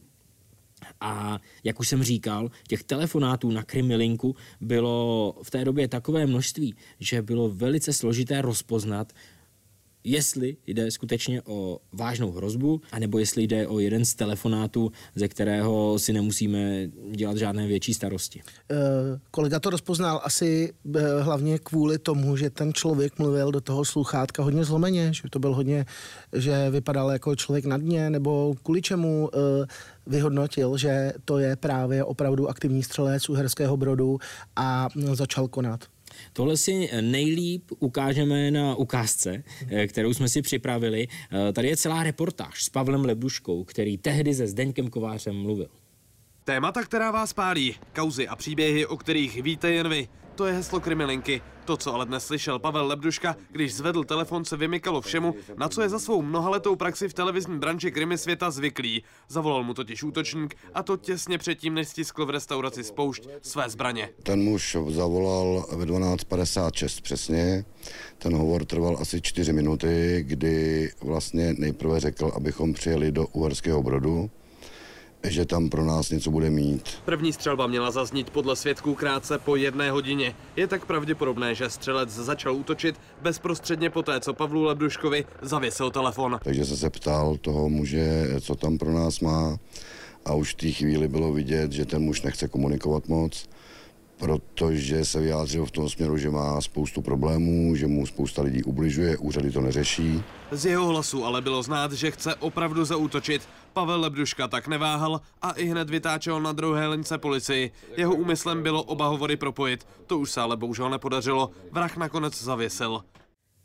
a 1.01 1.39
jak 1.63 1.79
už 1.79 1.88
jsem 1.88 2.03
říkal, 2.03 2.51
těch 2.67 2.84
telefonátů 2.84 3.51
na 3.51 3.63
Krimilinku 3.63 4.36
bylo 4.62 5.36
v 5.43 5.51
té 5.51 5.65
době 5.65 5.88
takové 5.88 6.25
množství, 6.25 6.75
že 6.99 7.21
bylo 7.21 7.49
velice 7.49 7.93
složité 7.93 8.41
rozpoznat, 8.41 9.13
jestli 10.05 10.57
jde 10.67 10.91
skutečně 10.91 11.41
o 11.45 11.79
vážnou 11.93 12.31
hrozbu, 12.31 12.81
anebo 12.91 13.19
jestli 13.19 13.43
jde 13.43 13.67
o 13.67 13.79
jeden 13.79 14.05
z 14.05 14.15
telefonátů, 14.15 14.91
ze 15.15 15.27
kterého 15.27 15.99
si 15.99 16.13
nemusíme 16.13 16.87
dělat 17.11 17.37
žádné 17.37 17.67
větší 17.67 17.93
starosti. 17.93 18.41
E, 18.71 18.75
kolega 19.31 19.59
to 19.59 19.69
rozpoznal 19.69 20.21
asi 20.23 20.73
e, 20.95 21.21
hlavně 21.21 21.59
kvůli 21.59 21.99
tomu, 21.99 22.37
že 22.37 22.49
ten 22.49 22.73
člověk 22.73 23.19
mluvil 23.19 23.51
do 23.51 23.61
toho 23.61 23.85
sluchátka 23.85 24.43
hodně 24.43 24.63
zlomeně, 24.63 25.13
že 25.13 25.21
to 25.29 25.39
byl 25.39 25.53
hodně, 25.55 25.85
že 26.33 26.69
vypadal 26.69 27.11
jako 27.11 27.35
člověk 27.35 27.65
na 27.65 27.77
dně, 27.77 28.09
nebo 28.09 28.55
kvůli 28.63 28.81
čemu 28.81 29.29
e, 29.33 29.37
vyhodnotil, 30.07 30.77
že 30.77 31.13
to 31.25 31.37
je 31.37 31.55
právě 31.55 32.03
opravdu 32.03 32.49
aktivní 32.49 32.83
střelec 32.83 33.29
Uherského 33.29 33.77
brodu 33.77 34.19
a 34.55 34.89
začal 35.13 35.47
konat. 35.47 35.94
Tohle 36.34 36.58
si 36.58 36.89
nejlíp 37.01 37.71
ukážeme 37.80 38.51
na 38.51 38.75
ukázce, 38.75 39.43
eh, 39.69 39.88
kterou 39.88 40.13
jsme 40.13 40.30
si 40.30 40.41
připravili. 40.41 41.08
Eh, 41.49 41.54
tady 41.54 41.67
je 41.67 41.78
celá 41.78 42.04
reportáž 42.04 42.63
s 42.63 42.69
Pavlem 42.69 43.06
Lebduškou, 43.06 43.63
který 43.63 43.97
tehdy 43.97 44.36
se 44.36 44.47
Zdeňkem 44.47 44.89
Kovářem 44.89 45.36
mluvil. 45.36 45.69
Témata, 46.43 46.84
která 46.84 47.12
vás 47.12 47.34
pálí, 47.34 47.75
kauzy 47.95 48.28
a 48.28 48.36
příběhy, 48.36 48.86
o 48.86 48.97
kterých 48.97 49.41
víte 49.41 49.71
jen 49.71 49.89
vy. 49.89 50.08
To 50.35 50.45
je 50.45 50.53
heslo 50.53 50.79
Krimilinky. 50.79 51.41
To, 51.65 51.77
co 51.77 51.93
ale 51.93 52.05
dnes 52.05 52.25
slyšel 52.25 52.59
Pavel 52.59 52.87
Lebduška, 52.87 53.35
když 53.51 53.75
zvedl 53.75 54.03
telefon, 54.03 54.45
se 54.45 54.57
vymykalo 54.57 55.01
všemu, 55.01 55.35
na 55.57 55.69
co 55.69 55.81
je 55.81 55.89
za 55.89 55.99
svou 55.99 56.21
mnohaletou 56.21 56.75
praxi 56.75 57.09
v 57.09 57.13
televizní 57.13 57.59
branži 57.59 57.91
krimi 57.91 58.17
světa 58.17 58.51
zvyklý. 58.51 59.03
Zavolal 59.27 59.63
mu 59.63 59.73
totiž 59.73 60.03
útočník 60.03 60.55
a 60.73 60.83
to 60.83 60.97
těsně 60.97 61.37
předtím, 61.37 61.73
než 61.73 61.87
stiskl 61.87 62.25
v 62.25 62.29
restauraci 62.29 62.83
spoušť 62.83 63.27
své 63.41 63.69
zbraně. 63.69 64.09
Ten 64.23 64.43
muž 64.43 64.77
zavolal 64.89 65.65
ve 65.71 65.85
12.56 65.85 67.01
přesně. 67.01 67.65
Ten 68.17 68.35
hovor 68.35 68.65
trval 68.65 68.97
asi 69.01 69.21
4 69.21 69.53
minuty, 69.53 70.23
kdy 70.27 70.89
vlastně 71.01 71.55
nejprve 71.57 71.99
řekl, 71.99 72.31
abychom 72.35 72.73
přijeli 72.73 73.11
do 73.11 73.27
Uherského 73.27 73.83
Brodu 73.83 74.29
že 75.31 75.45
tam 75.45 75.69
pro 75.69 75.85
nás 75.85 76.09
něco 76.09 76.31
bude 76.31 76.49
mít. 76.49 76.89
První 77.05 77.33
střelba 77.33 77.67
měla 77.67 77.91
zaznít 77.91 78.29
podle 78.29 78.55
svědků 78.55 78.95
krátce 78.95 79.38
po 79.38 79.55
jedné 79.55 79.91
hodině. 79.91 80.35
Je 80.55 80.67
tak 80.67 80.85
pravděpodobné, 80.85 81.55
že 81.55 81.69
střelec 81.69 82.09
začal 82.09 82.55
útočit 82.55 82.95
bezprostředně 83.21 83.89
poté, 83.89 84.19
co 84.19 84.33
Pavlu 84.33 84.63
Lebduškovi 84.63 85.25
zavěsil 85.41 85.91
telefon. 85.91 86.39
Takže 86.43 86.65
se 86.65 86.75
zeptal 86.75 87.38
toho 87.38 87.69
muže, 87.69 88.27
co 88.41 88.55
tam 88.55 88.77
pro 88.77 88.93
nás 88.93 89.19
má 89.19 89.57
a 90.25 90.33
už 90.33 90.53
v 90.53 90.57
té 90.57 90.71
chvíli 90.71 91.07
bylo 91.07 91.33
vidět, 91.33 91.71
že 91.71 91.85
ten 91.85 92.01
muž 92.01 92.21
nechce 92.21 92.47
komunikovat 92.47 93.07
moc 93.07 93.47
protože 94.17 95.05
se 95.05 95.19
vyjádřil 95.19 95.65
v 95.65 95.71
tom 95.71 95.89
směru, 95.89 96.17
že 96.17 96.29
má 96.29 96.61
spoustu 96.61 97.01
problémů, 97.01 97.75
že 97.75 97.88
mu 97.88 98.05
spousta 98.05 98.41
lidí 98.41 98.63
ubližuje, 98.63 99.17
úřady 99.17 99.51
to 99.51 99.61
neřeší. 99.61 100.23
Z 100.51 100.65
jeho 100.65 100.88
hlasu 100.88 101.25
ale 101.25 101.41
bylo 101.41 101.63
znát, 101.63 101.91
že 101.91 102.11
chce 102.11 102.35
opravdu 102.35 102.85
zautočit. 102.85 103.41
Pavel 103.75 104.01
Lebduška 104.01 104.47
tak 104.47 104.67
neváhal 104.67 105.21
a 105.41 105.51
i 105.51 105.65
hned 105.65 105.89
vytáčel 105.89 106.41
na 106.41 106.51
druhé 106.51 106.88
lince 106.88 107.17
policii. 107.17 107.71
Jeho 107.97 108.15
úmyslem 108.15 108.63
bylo 108.63 108.83
oba 108.83 109.07
hovory 109.07 109.38
propojit. 109.38 109.88
To 110.07 110.19
už 110.19 110.31
se 110.31 110.41
ale 110.41 110.57
bohužel 110.57 110.89
nepodařilo. 110.89 111.51
Vrah 111.71 111.97
nakonec 111.97 112.43
zavěsil. 112.43 113.03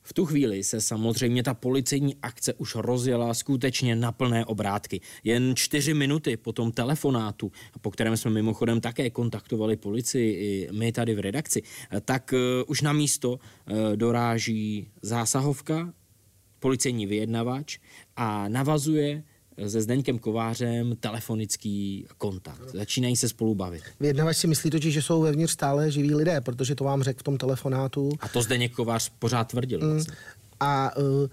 V 0.02 0.12
tu 0.12 0.26
chvíli 0.26 0.64
se 0.64 0.80
samozřejmě 0.80 1.42
ta 1.42 1.54
policejní 1.54 2.16
akce 2.22 2.54
už 2.54 2.74
rozjela 2.74 3.34
skutečně 3.34 3.96
na 3.96 4.12
plné 4.12 4.44
obrátky. 4.44 5.00
Jen 5.24 5.56
čtyři 5.56 5.94
minuty 5.94 6.36
po 6.36 6.52
tom 6.52 6.72
telefonátu, 6.72 7.52
po 7.80 7.90
kterém 7.90 8.16
jsme 8.16 8.30
mimochodem 8.30 8.80
také 8.80 9.10
kontaktovali 9.10 9.76
policii 9.76 10.32
i 10.32 10.68
my 10.72 10.92
tady 10.92 11.14
v 11.14 11.18
redakci, 11.18 11.62
tak 12.04 12.32
uh, 12.32 12.38
už 12.66 12.80
na 12.82 12.92
místo 12.92 13.30
uh, 13.32 13.38
doráží 13.96 14.90
zásahovka, 15.02 15.92
policejní 16.58 17.06
vyjednavač 17.06 17.78
a 18.16 18.48
navazuje 18.48 19.22
se 19.68 19.82
Zdeňkem 19.82 20.18
Kovářem 20.18 20.96
telefonický 20.96 22.06
kontakt. 22.18 22.70
Začínají 22.74 23.16
se 23.16 23.28
spolu 23.28 23.54
bavit. 23.54 23.82
Vyjednavač 24.00 24.36
si 24.36 24.46
myslí 24.46 24.70
totiž, 24.70 24.94
že 24.94 25.02
jsou 25.02 25.22
vevnitř 25.22 25.52
stále 25.52 25.90
živí 25.90 26.14
lidé, 26.14 26.40
protože 26.40 26.74
to 26.74 26.84
vám 26.84 27.02
řekl 27.02 27.20
v 27.20 27.22
tom 27.22 27.38
telefonátu. 27.38 28.10
A 28.20 28.28
to 28.28 28.42
Zdeněk 28.42 28.72
Kovář 28.72 29.12
pořád 29.18 29.44
tvrdil. 29.44 29.80
Mm. 29.80 29.92
Vlastně. 29.92 30.14
A 30.60 30.96
uh, 30.96 31.28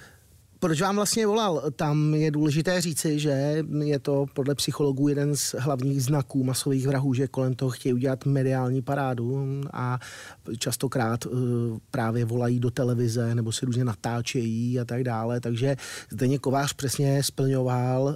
proč 0.60 0.82
vám 0.82 0.96
vlastně 0.96 1.28
volal? 1.28 1.64
Tam 1.76 2.14
je 2.14 2.32
důležité 2.32 2.82
říci, 2.82 3.20
že 3.20 3.64
je 3.84 4.00
to 4.00 4.26
podle 4.34 4.56
psychologů 4.56 5.08
jeden 5.08 5.36
z 5.36 5.56
hlavních 5.60 6.04
znaků 6.04 6.44
masových 6.44 6.88
vrahů, 6.88 7.14
že 7.14 7.28
kolem 7.28 7.54
toho 7.54 7.72
chtějí 7.72 7.94
udělat 7.94 8.26
mediální 8.26 8.82
parádu 8.82 9.62
a 9.74 10.00
častokrát 10.58 11.26
uh, 11.26 11.32
právě 11.92 12.26
volají 12.26 12.60
do 12.60 12.72
televize 12.72 13.36
nebo 13.36 13.52
si 13.52 13.66
různě 13.66 13.84
natáčejí 13.84 14.80
a 14.80 14.86
tak 14.86 15.04
dále. 15.04 15.40
Takže 15.40 15.76
Zdeněk 16.10 16.42
Kovář 16.42 16.74
přesně 16.74 17.24
splňoval 17.24 18.04
uh, 18.04 18.16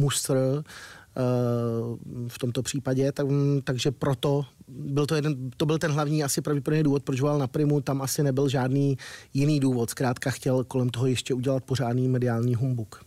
mustr 0.00 0.64
v 2.28 2.38
tomto 2.38 2.62
případě, 2.62 3.12
tak, 3.12 3.26
takže 3.64 3.90
proto 3.90 4.44
byl 4.76 5.06
to, 5.06 5.14
jeden, 5.14 5.50
to 5.56 5.66
byl 5.66 5.78
ten 5.78 5.90
hlavní 5.90 6.24
asi 6.24 6.40
pravděpodobně 6.40 6.82
důvod, 6.82 7.02
proč 7.02 7.20
volal 7.20 7.38
na 7.38 7.46
Primu, 7.46 7.80
tam 7.80 8.02
asi 8.02 8.22
nebyl 8.22 8.48
žádný 8.48 8.98
jiný 9.34 9.60
důvod, 9.60 9.90
zkrátka 9.90 10.30
chtěl 10.30 10.64
kolem 10.64 10.90
toho 10.90 11.06
ještě 11.06 11.34
udělat 11.34 11.64
pořádný 11.64 12.08
mediální 12.08 12.54
humbuk. 12.54 13.04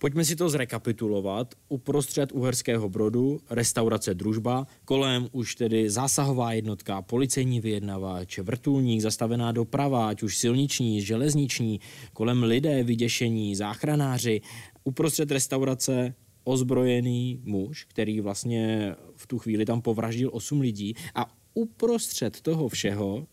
Pojďme 0.00 0.24
si 0.24 0.36
to 0.36 0.48
zrekapitulovat. 0.48 1.54
Uprostřed 1.68 2.32
Uherského 2.32 2.88
Brodu, 2.88 3.40
restaurace 3.50 4.14
Družba, 4.14 4.66
kolem 4.84 5.28
už 5.32 5.54
tedy 5.54 5.90
zásahová 5.90 6.52
jednotka, 6.52 7.02
policejní 7.02 7.60
vyjednavač, 7.60 8.38
vrtulník, 8.38 9.00
zastavená 9.00 9.52
doprava, 9.52 10.08
ať 10.08 10.22
už 10.22 10.38
silniční, 10.38 11.02
železniční, 11.02 11.80
kolem 12.12 12.42
lidé 12.42 12.82
vyděšení, 12.82 13.56
záchranáři, 13.56 14.40
uprostřed 14.84 15.30
restaurace 15.30 16.14
ozbrojený 16.44 17.40
muž, 17.44 17.84
který 17.84 18.20
vlastně 18.20 18.94
v 19.16 19.26
tu 19.26 19.38
chvíli 19.38 19.64
tam 19.64 19.82
povraždil 19.82 20.30
osm 20.32 20.60
lidí 20.60 20.94
a 21.14 21.26
uprostřed 21.54 22.40
toho 22.40 22.68
všeho 22.68 23.26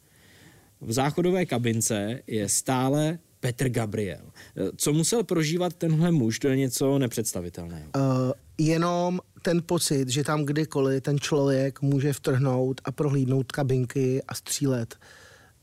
v 0.82 0.92
záchodové 0.92 1.46
kabince 1.46 2.22
je 2.28 2.50
stále 2.50 3.20
Petr 3.40 3.70
Gabriel. 3.70 4.32
Co 4.78 4.94
musel 4.94 5.24
prožívat 5.24 5.74
tenhle 5.74 6.12
muž, 6.12 6.40
to 6.40 6.48
je 6.48 6.58
něco 6.58 7.00
nepředstavitelného. 7.00 7.90
Uh, 7.96 8.32
jenom 8.58 9.20
ten 9.42 9.62
pocit, 9.66 10.10
že 10.10 10.24
tam 10.24 10.46
kdykoliv 10.46 11.04
ten 11.04 11.20
člověk 11.20 11.82
může 11.82 12.14
vtrhnout 12.14 12.82
a 12.84 12.92
prohlídnout 12.92 13.52
kabinky 13.52 14.24
a 14.28 14.36
střílet. 14.36 14.96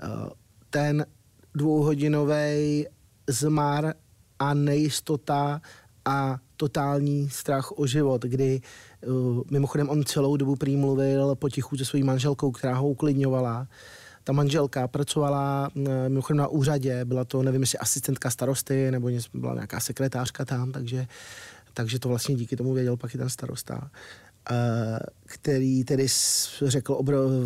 Uh, 0.04 0.28
ten 0.70 1.06
dvouhodinový 1.54 2.86
zmar 3.28 3.94
a 4.38 4.54
nejistota 4.54 5.60
a 6.04 6.38
totální 6.56 7.30
strach 7.30 7.78
o 7.78 7.86
život, 7.86 8.22
kdy 8.22 8.60
uh, 9.06 9.42
mimochodem 9.50 9.88
on 9.88 10.04
celou 10.04 10.36
dobu 10.36 10.56
prý 10.56 10.76
mluvil 10.76 11.34
potichu 11.34 11.76
se 11.76 11.84
svojí 11.84 12.02
manželkou, 12.02 12.50
která 12.50 12.74
ho 12.74 12.88
uklidňovala. 12.88 13.66
Ta 14.24 14.32
manželka 14.32 14.88
pracovala 14.88 15.70
uh, 15.74 15.84
mimochodem 16.08 16.38
na 16.38 16.48
úřadě, 16.48 17.04
byla 17.04 17.24
to, 17.24 17.42
nevím, 17.42 17.60
jestli 17.60 17.78
asistentka 17.78 18.30
starosty 18.30 18.90
nebo 18.90 19.10
byla 19.34 19.54
nějaká 19.54 19.80
sekretářka 19.80 20.44
tam, 20.44 20.72
takže, 20.72 21.06
takže 21.74 21.98
to 21.98 22.08
vlastně 22.08 22.34
díky 22.34 22.56
tomu 22.56 22.72
věděl 22.72 22.96
pak 22.96 23.14
i 23.14 23.18
ten 23.18 23.28
starosta. 23.28 23.90
Který 25.26 25.84
tedy 25.84 26.06
řekl, 26.66 26.98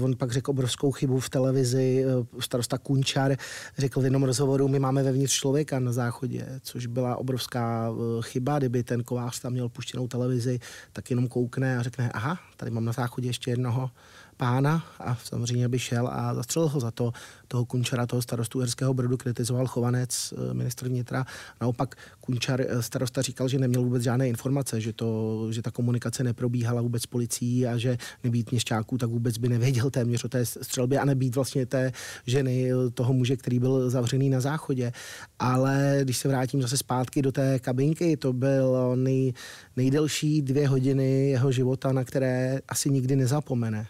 on 0.03 0.17
pak 0.17 0.33
řekl 0.33 0.51
obrovskou 0.51 0.93
chybu 0.93 1.21
v 1.21 1.31
televizi, 1.31 2.05
eh, 2.05 2.41
starosta 2.41 2.79
Kunčar 2.79 3.37
řekl 3.79 4.01
v 4.01 4.05
jednom 4.05 4.23
rozhovoru, 4.23 4.69
my 4.69 4.79
máme 4.79 5.03
vevnitř 5.03 5.33
člověka 5.33 5.79
na 5.79 5.93
záchodě, 5.93 6.47
což 6.63 6.87
byla 6.87 7.17
obrovská 7.17 7.91
eh, 7.91 8.23
chyba, 8.23 8.59
kdyby 8.59 8.83
ten 8.83 9.05
kovář 9.05 9.41
tam 9.41 9.53
měl 9.53 9.69
puštěnou 9.69 10.09
televizi, 10.09 10.59
tak 10.93 11.11
jenom 11.11 11.29
koukne 11.29 11.79
a 11.79 11.83
řekne, 11.83 12.11
aha, 12.15 12.39
tady 12.57 12.71
mám 12.71 12.85
na 12.85 12.93
záchodě 12.93 13.29
ještě 13.29 13.51
jednoho 13.51 13.91
pána 14.39 14.85
a 15.01 15.15
samozřejmě 15.15 15.69
by 15.69 15.79
šel 15.79 16.09
a 16.13 16.35
zastřelil 16.35 16.69
ho 16.69 16.81
za 16.81 16.91
to. 16.91 17.13
Toho 17.49 17.65
Kunčara, 17.65 18.07
toho 18.07 18.23
starostu 18.23 18.59
Uherského 18.59 18.95
Brodu 18.95 19.17
kritizoval 19.17 19.67
Chovanec, 19.67 20.35
eh, 20.37 20.55
ministr 20.55 20.89
vnitra. 20.89 21.25
Naopak 21.61 21.95
Kunčar, 22.21 22.61
eh, 22.61 22.83
starosta 22.83 23.23
říkal, 23.23 23.49
že 23.49 23.59
neměl 23.59 23.83
vůbec 23.83 24.03
žádné 24.03 24.29
informace, 24.29 24.81
že, 24.81 24.93
to, 24.93 25.47
že 25.53 25.63
ta 25.63 25.71
komunikace 25.71 26.25
neprobíhala 26.25 26.83
vůbec 26.83 27.07
policií 27.07 27.67
a 27.67 27.79
že 27.79 27.99
nebýt 28.25 28.51
měšťáků, 28.51 28.99
tak 28.99 29.11
vůbec 29.11 29.39
by 29.39 29.49
nevěděl 29.49 29.91
téměř 29.91 30.25
o 30.25 30.29
té 30.29 30.47
střelbě 30.47 30.99
a 30.99 31.05
nebýt 31.05 31.35
vlastně 31.35 31.67
té 31.67 31.93
ženy, 32.27 32.73
eh, 32.73 32.91
toho 32.91 33.13
muže, 33.13 33.37
který 33.37 33.59
byl 33.59 33.91
zavřený 33.91 34.31
na 34.31 34.41
záchodě. 34.41 34.93
Ale 35.39 36.01
když 36.03 36.17
se 36.19 36.29
vrátím 36.29 36.63
zase 36.63 36.77
zpátky 36.77 37.23
do 37.23 37.33
té 37.33 37.59
kabinky, 37.59 38.17
to 38.17 38.33
byl 38.33 38.97
nej, 38.97 39.33
nejdelší 39.77 40.43
dvě 40.43 40.69
hodiny 40.69 41.31
jeho 41.31 41.53
života, 41.53 41.93
na 41.93 42.05
které 42.05 42.61
asi 42.69 42.91
nikdy 42.91 43.17
nezapomene. 43.17 43.87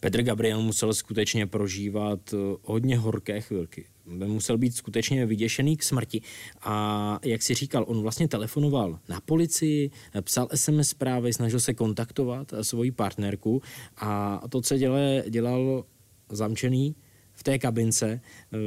Petr 0.00 0.22
Gabriel 0.22 0.62
musel 0.62 0.94
skutečně 0.94 1.46
prožívat 1.46 2.34
eh, 2.34 2.36
hodně 2.62 2.98
horké 2.98 3.40
chvilky. 3.40 3.86
Musel 4.06 4.58
být 4.58 4.76
skutečně 4.76 5.26
vyděšený 5.26 5.76
k 5.76 5.82
smrti. 5.82 6.22
A 6.62 7.18
jak 7.24 7.42
si 7.42 7.54
říkal, 7.54 7.84
on 7.88 8.02
vlastně 8.02 8.28
telefonoval 8.28 8.98
na 9.08 9.20
policii, 9.20 9.90
psal 10.20 10.48
SMS 10.54 10.88
zprávy, 10.88 11.32
snažil 11.32 11.60
se 11.60 11.74
kontaktovat 11.74 12.52
eh, 12.52 12.64
svoji 12.64 12.90
partnerku 12.90 13.62
a 13.96 14.42
to, 14.48 14.60
co 14.60 14.76
dělal, 14.76 15.22
dělal 15.28 15.84
zamčený 16.28 16.96
v 17.32 17.42
té 17.42 17.58
kabince 17.58 18.20
eh, 18.52 18.58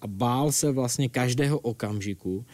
a 0.00 0.06
bál 0.06 0.52
se 0.52 0.72
vlastně 0.72 1.08
každého 1.08 1.58
okamžiku, 1.58 2.44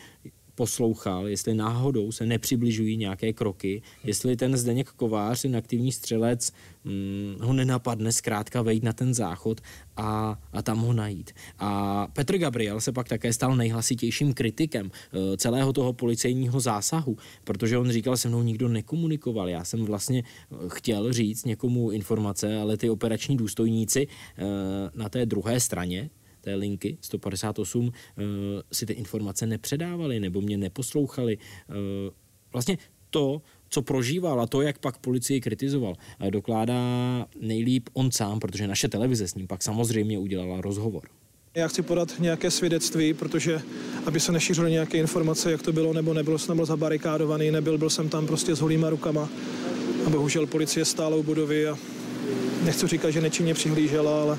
poslouchal, 0.59 1.29
jestli 1.29 1.55
náhodou 1.55 2.13
se 2.13 2.27
nepřibližují 2.27 2.97
nějaké 2.97 3.33
kroky, 3.33 3.83
jestli 4.05 4.37
ten 4.37 4.57
Zdeněk 4.57 4.89
Kovář, 4.89 5.43
ten 5.43 5.57
aktivní 5.57 5.93
střelec, 5.93 6.53
hm, 6.85 7.37
ho 7.41 7.53
nenapadne 7.53 8.13
zkrátka 8.13 8.63
vejít 8.63 8.83
na 8.83 8.93
ten 8.93 9.15
záchod 9.15 9.61
a, 9.97 10.39
a 10.53 10.63
tam 10.63 10.79
ho 10.79 10.93
najít. 10.93 11.31
A 11.59 12.07
Petr 12.13 12.39
Gabriel 12.39 12.81
se 12.81 12.93
pak 12.93 13.09
také 13.09 13.33
stal 13.33 13.57
nejhlasitějším 13.57 14.35
kritikem 14.35 14.87
uh, 14.91 15.37
celého 15.37 15.73
toho 15.73 15.93
policejního 15.93 16.61
zásahu, 16.61 17.17
protože 17.45 17.79
on 17.79 17.91
říkal, 17.91 18.17
se 18.17 18.29
mnou 18.29 18.43
nikdo 18.43 18.69
nekomunikoval. 18.69 19.49
Já 19.49 19.65
jsem 19.65 19.85
vlastně 19.85 20.23
eh, 20.27 20.57
chtěl 20.69 21.13
říct 21.13 21.45
někomu 21.45 21.91
informace, 21.91 22.59
ale 22.59 22.77
ty 22.77 22.91
operační 22.91 23.37
důstojníci 23.37 24.07
uh, 24.07 24.45
na 24.95 25.09
té 25.09 25.27
druhé 25.27 25.61
straně, 25.61 26.11
té 26.49 26.55
linky 26.55 26.97
158 27.01 27.93
eh, 27.93 28.23
si 28.73 28.87
ty 28.87 28.93
informace 28.93 29.47
nepředávali 29.47 30.21
nebo 30.21 30.41
mě 30.41 30.57
neposlouchali. 30.57 31.39
Eh, 31.39 31.75
vlastně 32.53 32.79
to, 33.11 33.43
co 33.69 33.83
prožíval 33.83 34.41
a 34.41 34.47
to, 34.47 34.63
jak 34.63 34.79
pak 34.79 34.99
policii 34.99 35.41
kritizoval, 35.41 35.95
eh, 36.21 36.31
dokládá 36.31 36.81
nejlíp 37.41 37.89
on 37.93 38.11
sám, 38.11 38.41
protože 38.41 38.67
naše 38.67 38.89
televize 38.89 39.29
s 39.29 39.35
ním 39.35 39.47
pak 39.47 39.63
samozřejmě 39.63 40.19
udělala 40.19 40.61
rozhovor. 40.61 41.03
Já 41.55 41.69
chci 41.69 41.83
podat 41.83 42.21
nějaké 42.21 42.51
svědectví, 42.51 43.15
protože 43.15 43.61
aby 44.07 44.21
se 44.21 44.33
nešířily 44.33 44.71
nějaké 44.71 44.99
informace, 44.99 45.51
jak 45.51 45.63
to 45.63 45.73
bylo 45.73 45.93
nebo 45.93 46.15
nebylo, 46.15 46.39
jsem 46.39 46.57
byl 46.57 46.67
zabarikádovaný, 46.67 47.51
nebyl, 47.51 47.79
byl 47.79 47.91
jsem 47.91 48.09
tam 48.09 48.27
prostě 48.27 48.55
s 48.55 48.61
holýma 48.61 48.91
rukama. 48.91 49.29
A 50.07 50.11
bohužel 50.11 50.47
policie 50.47 50.85
stála 50.85 51.17
u 51.17 51.23
budovy 51.23 51.69
a 51.69 51.79
nechci 52.65 52.87
říkat, 52.87 53.11
že 53.11 53.21
nečinně 53.21 53.55
přihlížela, 53.55 54.23
ale 54.23 54.39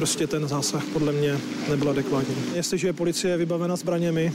prostě 0.00 0.26
ten 0.26 0.48
zásah 0.48 0.84
podle 0.84 1.12
mě 1.12 1.38
nebyl 1.70 1.90
adekvátní. 1.90 2.34
Jestliže 2.54 2.88
je 2.88 2.92
policie 2.92 3.36
vybavena 3.36 3.76
zbraněmi 3.76 4.32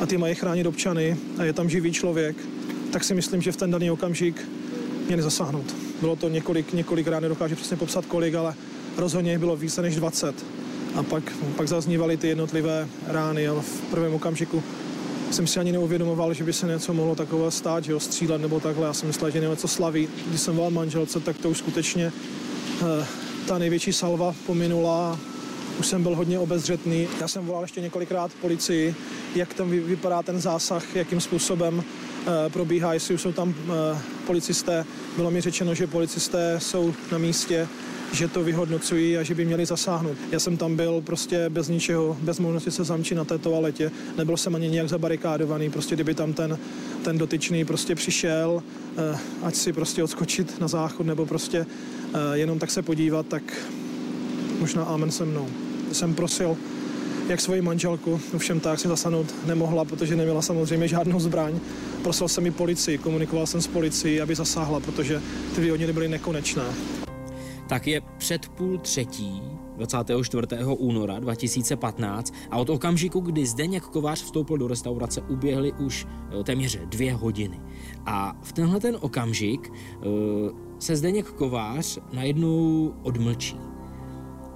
a 0.00 0.06
ty 0.06 0.18
mají 0.18 0.34
chránit 0.34 0.66
občany 0.66 1.16
a 1.38 1.44
je 1.44 1.52
tam 1.52 1.70
živý 1.70 1.92
člověk, 1.92 2.36
tak 2.92 3.04
si 3.04 3.14
myslím, 3.14 3.42
že 3.42 3.52
v 3.52 3.56
ten 3.56 3.70
daný 3.70 3.90
okamžik 3.90 4.48
měli 5.06 5.22
zasáhnout. 5.22 5.74
Bylo 6.00 6.16
to 6.16 6.28
několik, 6.28 6.72
několik 6.72 7.06
rán, 7.06 7.22
nedokážu 7.22 7.54
přesně 7.54 7.76
popsat 7.76 8.06
kolik, 8.06 8.34
ale 8.34 8.54
rozhodně 8.96 9.38
bylo 9.38 9.56
více 9.56 9.82
než 9.82 9.96
20. 9.96 10.44
A 10.94 11.02
pak, 11.02 11.32
pak 11.56 11.68
zaznívaly 11.68 12.16
ty 12.16 12.28
jednotlivé 12.28 12.88
rány, 13.06 13.48
ale 13.48 13.60
v 13.62 13.80
prvém 13.80 14.14
okamžiku 14.14 14.62
jsem 15.30 15.46
si 15.46 15.60
ani 15.60 15.72
neuvědomoval, 15.72 16.34
že 16.34 16.44
by 16.44 16.52
se 16.52 16.66
něco 16.66 16.94
mohlo 16.94 17.14
takové 17.14 17.50
stát, 17.50 17.84
že 17.84 17.92
ho 17.92 18.00
střílet 18.00 18.40
nebo 18.40 18.60
takhle. 18.60 18.86
Já 18.86 18.92
jsem 18.92 19.06
myslel, 19.08 19.30
že 19.30 19.40
něco 19.40 19.68
slaví. 19.68 20.08
Když 20.26 20.40
jsem 20.40 20.56
volal 20.56 20.70
manželce, 20.70 21.20
tak 21.20 21.38
to 21.38 21.50
už 21.50 21.58
skutečně 21.58 22.12
eh, 22.82 23.06
ta 23.46 23.58
největší 23.58 23.92
salva 23.92 24.34
pominula, 24.46 25.18
už 25.78 25.86
jsem 25.86 26.02
byl 26.02 26.16
hodně 26.16 26.38
obezřetný. 26.38 27.08
Já 27.20 27.28
jsem 27.28 27.46
volal 27.46 27.62
ještě 27.62 27.80
několikrát 27.80 28.30
policii, 28.40 28.94
jak 29.34 29.54
tam 29.54 29.70
vypadá 29.70 30.22
ten 30.22 30.40
zásah, 30.40 30.96
jakým 30.96 31.20
způsobem 31.20 31.78
uh, 31.78 32.32
probíhá, 32.52 32.94
jestli 32.94 33.14
už 33.14 33.20
jsou 33.20 33.32
tam 33.32 33.48
uh, 33.48 33.98
policisté. 34.26 34.84
Bylo 35.16 35.30
mi 35.30 35.40
řečeno, 35.40 35.74
že 35.74 35.86
policisté 35.86 36.56
jsou 36.58 36.94
na 37.12 37.18
místě, 37.18 37.68
že 38.12 38.28
to 38.28 38.44
vyhodnocují 38.44 39.16
a 39.18 39.22
že 39.22 39.34
by 39.34 39.44
měli 39.44 39.66
zasáhnout. 39.66 40.16
Já 40.30 40.40
jsem 40.40 40.56
tam 40.56 40.76
byl 40.76 41.00
prostě 41.00 41.48
bez 41.48 41.68
ničeho, 41.68 42.16
bez 42.20 42.38
možnosti 42.38 42.70
se 42.70 42.84
zamčit 42.84 43.16
na 43.16 43.24
té 43.24 43.38
toaletě. 43.38 43.90
Nebyl 44.16 44.36
jsem 44.36 44.54
ani 44.54 44.68
nějak 44.68 44.88
zabarikádovaný, 44.88 45.70
prostě 45.70 45.94
kdyby 45.94 46.14
tam 46.14 46.32
ten, 46.32 46.58
ten 47.04 47.18
dotyčný 47.18 47.64
prostě 47.64 47.94
přišel, 47.94 48.62
ať 49.42 49.54
si 49.54 49.72
prostě 49.72 50.04
odskočit 50.04 50.60
na 50.60 50.68
záchod 50.68 51.06
nebo 51.06 51.26
prostě 51.26 51.66
Eh, 52.14 52.38
jenom 52.38 52.58
tak 52.58 52.70
se 52.70 52.82
podívat, 52.82 53.26
tak 53.26 53.42
možná 54.60 54.84
amen 54.84 55.10
se 55.10 55.24
mnou. 55.24 55.48
Jsem 55.92 56.14
prosil 56.14 56.56
jak 57.28 57.40
svoji 57.40 57.62
manželku, 57.62 58.20
ovšem 58.34 58.60
tak 58.60 58.80
si 58.80 58.88
zasanout 58.88 59.34
nemohla, 59.46 59.84
protože 59.84 60.16
neměla 60.16 60.42
samozřejmě 60.42 60.88
žádnou 60.88 61.20
zbraň. 61.20 61.60
Prosil 62.02 62.28
jsem 62.28 62.46
i 62.46 62.50
policii, 62.50 62.98
komunikoval 62.98 63.46
jsem 63.46 63.62
s 63.62 63.66
policií, 63.66 64.20
aby 64.20 64.34
zasáhla, 64.34 64.80
protože 64.80 65.22
ty 65.54 65.60
vyhodněny 65.60 65.92
byly 65.92 66.08
nekonečné. 66.08 66.64
Tak 67.68 67.86
je 67.86 68.00
před 68.18 68.48
půl 68.48 68.78
třetí 68.78 69.42
24. 69.76 70.46
února 70.78 71.18
2015 71.18 72.34
a 72.50 72.58
od 72.58 72.70
okamžiku, 72.70 73.20
kdy 73.20 73.46
Zdeněk 73.46 73.82
Kovář 73.82 74.22
vstoupil 74.22 74.58
do 74.58 74.68
restaurace, 74.68 75.20
uběhly 75.20 75.72
už 75.72 76.06
eh, 76.40 76.44
téměř 76.44 76.78
dvě 76.84 77.14
hodiny. 77.14 77.60
A 78.06 78.36
v 78.42 78.52
tenhle 78.52 78.80
ten 78.80 78.96
okamžik 79.00 79.72
uh, 79.72 80.58
se 80.78 80.96
Zdeněk 80.96 81.26
Kovář 81.26 81.98
najednou 82.12 82.94
odmlčí. 83.02 83.56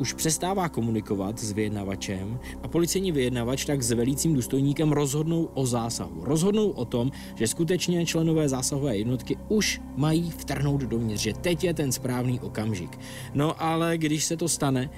Už 0.01 0.13
přestává 0.13 0.69
komunikovat 0.69 1.39
s 1.39 1.53
vyjednavačem 1.53 2.39
a 2.63 2.69
policejní 2.69 3.13
vyjednavač 3.13 3.65
tak 3.65 3.83
s 3.83 3.91
velícím 3.91 4.35
důstojníkem 4.35 4.93
rozhodnou 4.93 5.49
o 5.55 5.67
zásahu. 5.67 6.25
Rozhodnou 6.25 6.71
o 6.71 6.85
tom, 6.85 7.11
že 7.35 7.47
skutečně 7.47 8.07
členové 8.07 8.49
zásahové 8.49 8.97
jednotky 8.97 9.37
už 9.49 9.81
mají 9.97 10.31
vtrhnout 10.31 10.81
dovnitř, 10.81 11.23
že 11.23 11.33
teď 11.33 11.65
je 11.65 11.75
ten 11.75 11.93
správný 11.93 12.41
okamžik. 12.41 12.99
No 13.35 13.63
ale 13.63 13.99
když 13.99 14.25
se 14.25 14.37
to 14.37 14.49
stane, 14.49 14.91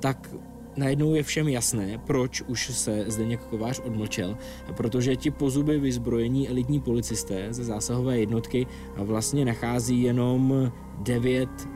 tak 0.00 0.34
najednou 0.76 1.14
je 1.14 1.22
všem 1.22 1.48
jasné, 1.48 1.98
proč 2.06 2.42
už 2.42 2.70
se 2.74 3.04
Zdeněk 3.08 3.40
Kovář 3.40 3.80
odmlčel, 3.84 4.36
protože 4.76 5.16
ti 5.16 5.30
pozuby 5.30 5.78
vyzbrojení 5.78 6.48
elitní 6.48 6.80
policisté 6.80 7.46
ze 7.50 7.64
zásahové 7.64 8.18
jednotky 8.18 8.66
vlastně 8.96 9.44
nachází 9.44 10.02
jenom 10.02 10.72
devět 10.98 11.68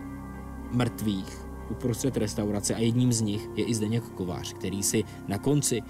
mrtvých 0.73 1.50
uprostřed 1.71 2.17
restaurace 2.17 2.75
a 2.75 2.79
jedním 2.79 3.13
z 3.13 3.21
nich 3.21 3.49
je 3.57 3.65
i 3.65 3.75
Zdeněk 3.75 4.05
Kovář, 4.05 4.53
který 4.53 4.83
si 4.83 5.05
na 5.29 5.39
konci 5.39 5.83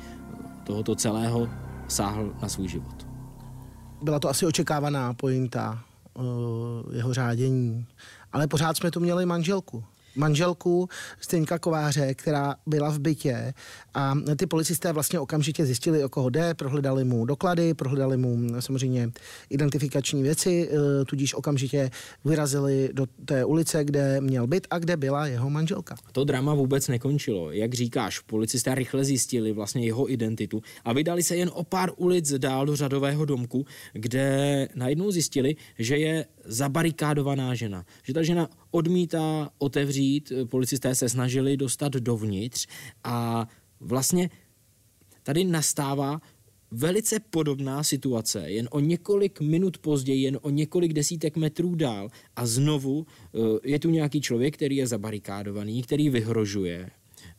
tohoto 0.65 0.95
celého 0.95 1.49
sáhl 1.89 2.35
na 2.43 2.49
svůj 2.49 2.69
život. 2.69 3.07
Byla 4.03 4.19
to 4.19 4.29
asi 4.29 4.47
očekávaná 4.47 5.15
pointa 5.15 5.85
jeho 6.93 7.15
řádění, 7.15 7.87
ale 8.33 8.47
pořád 8.47 8.77
jsme 8.77 8.91
tu 8.91 9.01
měli 9.01 9.27
manželku. 9.27 9.85
Manželku 10.17 10.89
Steňka 11.21 11.59
Kováře, 11.59 12.15
která 12.15 12.55
byla 12.67 12.91
v 12.91 12.99
bytě 12.99 13.55
a 13.95 14.15
ty 14.37 14.47
policisté 14.47 14.93
vlastně 14.93 15.21
okamžitě 15.21 15.67
zjistili, 15.67 16.05
o 16.05 16.09
koho 16.09 16.31
jde, 16.31 16.55
prohledali 16.55 17.05
mu 17.05 17.25
doklady, 17.25 17.75
prohledali 17.75 18.17
mu 18.17 18.61
samozřejmě 18.61 19.11
identifikační 19.51 20.23
věci, 20.23 20.69
eh, 20.71 21.05
tudíž 21.05 21.35
okamžitě 21.35 21.91
vyrazili 22.25 22.91
do 22.93 23.07
té 23.25 23.45
ulice, 23.45 23.85
kde 23.85 24.21
měl 24.21 24.47
byt 24.47 24.67
a 24.71 24.79
kde 24.79 24.97
byla 24.97 25.27
jeho 25.27 25.51
manželka. 25.51 25.97
To 26.13 26.25
drama 26.25 26.55
vůbec 26.55 26.89
nekončilo. 26.89 27.53
Jak 27.53 27.75
říkáš, 27.75 28.19
policisté 28.19 28.75
rychle 28.75 29.05
zjistili 29.05 29.53
vlastně 29.53 29.87
jeho 29.87 30.13
identitu 30.13 30.63
a 30.85 30.93
vydali 30.93 31.23
se 31.23 31.37
jen 31.37 31.51
o 31.55 31.65
pár 31.65 31.91
ulic 31.97 32.33
dál 32.39 32.67
do 32.67 32.77
řadového 32.77 33.25
domku, 33.25 33.67
kde 33.93 34.69
najednou 34.75 35.11
zjistili, 35.11 35.57
že 35.79 35.97
je 35.97 36.25
zabarikádovaná 36.45 37.55
žena. 37.55 37.85
Že 38.03 38.15
ta 38.15 38.23
žena 38.23 38.49
odmítá 38.71 39.51
otevřít, 39.59 40.33
policisté 40.45 40.95
se 40.95 41.09
snažili 41.09 41.57
dostat 41.57 41.93
dovnitř 41.93 42.67
a 43.05 43.49
vlastně 43.81 44.31
tady 45.23 45.45
nastává 45.45 46.21
velice 46.71 47.21
podobná 47.21 47.83
situace, 47.83 48.51
jen 48.51 48.69
o 48.71 48.81
několik 48.81 49.41
minut 49.41 49.79
později, 49.79 50.23
jen 50.23 50.39
o 50.43 50.51
několik 50.51 50.93
desítek 50.93 51.37
metrů 51.37 51.75
dál 51.75 52.09
a 52.37 52.47
znovu 52.47 53.07
eh, 53.07 53.39
je 53.65 53.79
tu 53.79 53.91
nějaký 53.91 54.21
člověk, 54.21 54.55
který 54.55 54.77
je 54.77 54.87
zabarikádovaný, 54.87 55.83
který 55.83 56.11
vyhrožuje. 56.11 56.91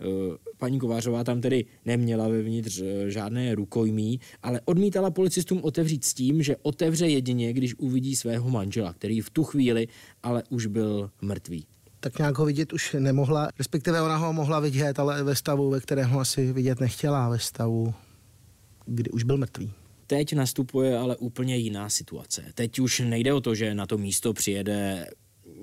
Eh, 0.02 0.38
paní 0.58 0.80
Kovářová 0.80 1.24
tam 1.24 1.42
tedy 1.42 1.66
neměla 1.86 2.28
vevnitř 2.28 2.82
eh, 2.82 3.10
žádné 3.10 3.56
rukojmí, 3.56 4.20
ale 4.44 4.62
odmítala 4.66 5.12
policistům 5.12 5.60
otevřít 5.64 6.06
s 6.06 6.14
tím, 6.14 6.44
že 6.44 6.56
otevře 6.62 7.08
jedině, 7.08 7.54
když 7.54 7.76
uvidí 7.76 8.16
svého 8.16 8.50
manžela, 8.50 8.94
který 8.94 9.22
v 9.22 9.30
tu 9.30 9.44
chvíli 9.44 9.88
ale 10.24 10.44
už 10.50 10.66
byl 10.66 11.10
mrtvý 11.22 11.66
tak 12.04 12.18
nějak 12.18 12.38
ho 12.38 12.46
vidět 12.46 12.74
už 12.74 12.96
nemohla, 13.00 13.50
respektive 13.58 14.02
ona 14.02 14.18
ho 14.18 14.34
mohla 14.34 14.60
vidět, 14.60 15.00
ale 15.00 15.24
ve 15.24 15.36
stavu, 15.36 15.70
ve 15.70 15.80
kterém 15.80 16.10
ho 16.10 16.20
asi 16.20 16.54
vidět 16.54 16.80
nechtěla, 16.80 17.30
ve 17.30 17.40
stavu, 17.40 17.94
kdy 18.86 19.10
už 19.10 19.24
byl 19.24 19.38
mrtvý. 19.38 19.72
Teď 20.08 20.34
nastupuje 20.34 20.98
ale 20.98 21.18
úplně 21.18 21.58
jiná 21.58 21.90
situace. 21.90 22.46
Teď 22.54 22.80
už 22.80 23.00
nejde 23.00 23.34
o 23.34 23.42
to, 23.42 23.56
že 23.56 23.74
na 23.74 23.86
to 23.86 23.98
místo 23.98 24.34
přijede 24.34 25.08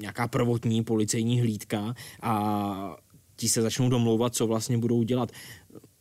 nějaká 0.01 0.29
prvotní 0.29 0.85
policejní 0.85 1.41
hlídka 1.41 1.95
a 2.23 2.97
ti 3.39 3.49
se 3.49 3.63
začnou 3.63 3.89
domlouvat, 3.89 4.35
co 4.35 4.47
vlastně 4.47 4.79
budou 4.79 5.03
dělat. 5.03 5.33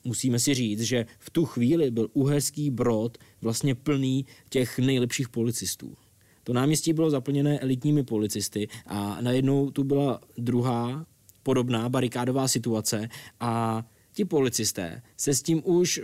Musíme 0.04 0.39
si 0.39 0.54
říct, 0.54 0.82
že 0.82 1.06
v 1.19 1.30
tu 1.30 1.45
chvíli 1.45 1.91
byl 1.91 2.10
uherský 2.13 2.69
brod 2.69 3.17
vlastně 3.41 3.76
plný 3.76 4.26
těch 4.50 4.80
nejlepších 4.80 5.30
policistů. 5.30 5.93
To 6.43 6.54
náměstí 6.54 6.93
bylo 6.93 7.10
zaplněné 7.10 7.60
elitními 7.60 8.04
policisty 8.04 8.67
a 8.86 9.21
najednou 9.21 9.71
tu 9.71 9.84
byla 9.84 10.21
druhá 10.38 11.06
podobná 11.43 11.89
barikádová 11.89 12.47
situace 12.47 13.10
a 13.39 13.84
ti 14.13 14.26
policisté 14.26 15.02
se 15.17 15.34
s 15.34 15.41
tím 15.41 15.62
už 15.65 16.02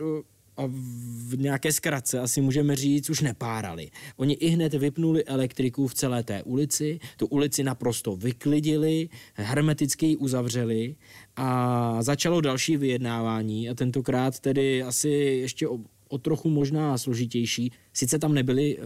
a 0.57 0.63
v 0.67 1.37
nějaké 1.37 1.71
zkratce 1.71 2.19
asi 2.19 2.41
můžeme 2.41 2.75
říct, 2.75 3.09
už 3.09 3.21
nepárali. 3.21 3.91
Oni 4.17 4.33
i 4.33 4.47
hned 4.47 4.73
vypnuli 4.73 5.25
elektriku 5.25 5.87
v 5.87 5.93
celé 5.93 6.23
té 6.23 6.43
ulici, 6.43 6.99
tu 7.17 7.25
ulici 7.25 7.63
naprosto 7.63 8.15
vyklidili, 8.15 9.09
hermeticky 9.33 10.05
ji 10.05 10.17
uzavřeli 10.17 10.95
a 11.35 11.97
začalo 12.03 12.41
další 12.41 12.77
vyjednávání 12.77 13.69
a 13.69 13.73
tentokrát 13.73 14.39
tedy 14.39 14.83
asi 14.83 15.09
ještě 15.09 15.67
o, 15.67 15.79
o 16.09 16.17
trochu 16.17 16.49
možná 16.49 16.97
složitější. 16.97 17.71
Sice 17.93 18.19
tam 18.19 18.33
nebyly 18.33 18.77
e, 18.77 18.81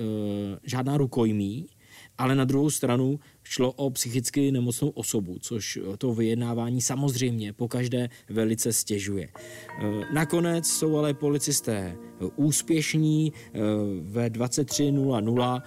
žádná 0.64 0.98
rukojmí, 0.98 1.68
ale 2.18 2.36
na 2.36 2.46
druhou 2.46 2.70
stranu 2.70 3.20
šlo 3.44 3.72
o 3.72 3.90
psychicky 3.90 4.52
nemocnou 4.52 4.90
osobu, 4.90 5.38
což 5.42 5.80
to 5.98 6.14
vyjednávání 6.14 6.82
samozřejmě 6.82 7.54
po 7.54 7.68
každé 7.68 8.10
velice 8.30 8.74
stěžuje. 8.74 9.28
E, 9.28 10.14
nakonec 10.14 10.68
jsou 10.68 10.98
ale 10.98 11.14
policisté 11.14 11.98
úspěšní 12.36 13.34
ve 14.02 14.30
23.00, 14.30 15.62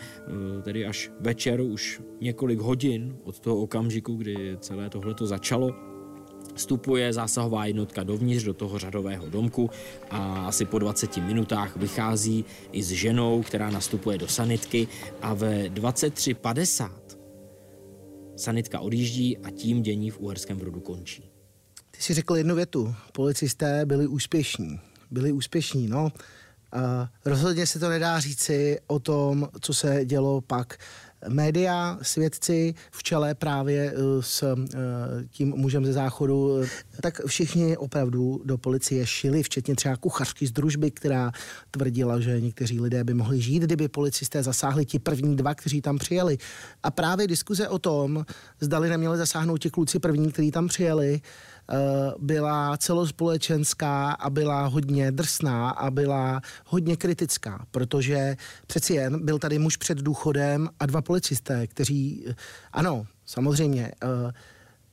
e, 0.59 0.63
tedy 0.63 0.87
až 0.87 1.11
večer, 1.21 1.61
už 1.61 2.01
několik 2.21 2.59
hodin 2.59 3.17
od 3.25 3.41
toho 3.41 3.57
okamžiku, 3.57 4.15
kdy 4.15 4.57
celé 4.61 4.91
tohleto 4.91 5.27
začalo, 5.27 5.90
Vstupuje 6.61 7.13
zásahová 7.13 7.67
jednotka 7.67 8.03
dovnitř 8.03 8.45
do 8.45 8.55
toho 8.55 8.79
řadového 8.79 9.31
domku 9.31 9.71
a 10.11 10.47
asi 10.47 10.65
po 10.65 10.79
20 10.79 11.17
minutách 11.17 11.77
vychází 11.77 12.45
i 12.73 12.83
s 12.83 12.89
ženou, 12.89 13.43
která 13.43 13.71
nastupuje 13.71 14.19
do 14.19 14.29
sanitky 14.29 14.89
a 15.23 15.35
ve 15.35 15.69
23.50 15.69 16.91
sanitka 18.37 18.81
odjíždí 18.81 19.39
a 19.39 19.51
tím 19.51 19.83
dění 19.83 20.11
v 20.11 20.21
Uherském 20.21 20.59
Brodu 20.59 20.81
končí. 20.81 21.31
Ty 21.91 22.03
si 22.03 22.15
řekl 22.15 22.37
jednu 22.37 22.55
větu. 22.55 22.95
Policisté 23.13 23.87
byli 23.87 24.07
úspěšní. 24.07 24.81
Byli 25.11 25.33
úspěšní, 25.33 25.89
no. 25.89 26.13
A 26.73 27.09
rozhodně 27.25 27.67
se 27.67 27.79
to 27.79 27.89
nedá 27.89 28.21
říci 28.21 28.79
o 28.87 28.99
tom, 28.99 29.49
co 29.61 29.75
se 29.75 30.05
dělo 30.05 30.41
pak 30.41 30.79
média, 31.29 31.99
svědci 32.03 32.75
v 32.91 33.03
čele 33.03 33.35
právě 33.35 33.93
eh, 33.95 34.23
s 34.23 34.43
eh, 34.43 34.57
tím 35.31 35.49
mužem 35.57 35.87
ze 35.87 35.93
záchodu, 35.93 36.61
tak 37.01 37.21
všichni 37.27 37.77
opravdu 37.77 38.43
do 38.45 38.59
policie 38.59 39.07
šili, 39.07 39.43
včetně 39.43 39.75
třeba 39.75 39.97
kuchařky 39.97 40.47
z 40.47 40.53
družby, 40.53 40.91
která 40.91 41.33
tvrdila, 41.71 42.21
že 42.21 42.41
někteří 42.41 42.81
lidé 42.81 43.05
by 43.05 43.15
mohli 43.15 43.41
žít, 43.41 43.63
kdyby 43.63 43.89
policisté 43.89 44.43
zasáhli 44.43 44.85
ti 44.85 44.99
první 44.99 45.37
dva, 45.37 45.55
kteří 45.55 45.81
tam 45.81 45.99
přijeli. 45.99 46.39
A 46.83 46.91
právě 46.91 47.27
diskuze 47.27 47.69
o 47.69 47.79
tom, 47.79 48.25
zdali 48.61 48.89
neměli 48.89 49.19
zasáhnout 49.19 49.59
ti 49.59 49.71
kluci 49.71 49.99
první, 49.99 50.33
kteří 50.33 50.51
tam 50.51 50.69
přijeli, 50.69 51.21
Eh, 51.21 51.50
byla 52.19 52.77
celospolečenská 52.77 54.11
a 54.11 54.31
byla 54.31 54.67
hodně 54.67 55.13
drsná 55.13 55.71
a 55.71 55.91
byla 55.91 56.41
hodně 56.67 56.97
kritická, 56.97 57.67
protože 57.71 58.37
přeci 58.67 58.95
jen 58.95 59.25
byl 59.25 59.39
tady 59.39 59.59
muž 59.59 59.77
před 59.77 59.99
důchodem 59.99 60.69
a 60.81 60.87
dva 60.87 61.03
policisté, 61.03 61.67
kteří, 61.67 62.25
eh, 62.29 62.35
ano, 62.73 63.07
samozřejmě, 63.27 63.93
eh, 64.03 64.33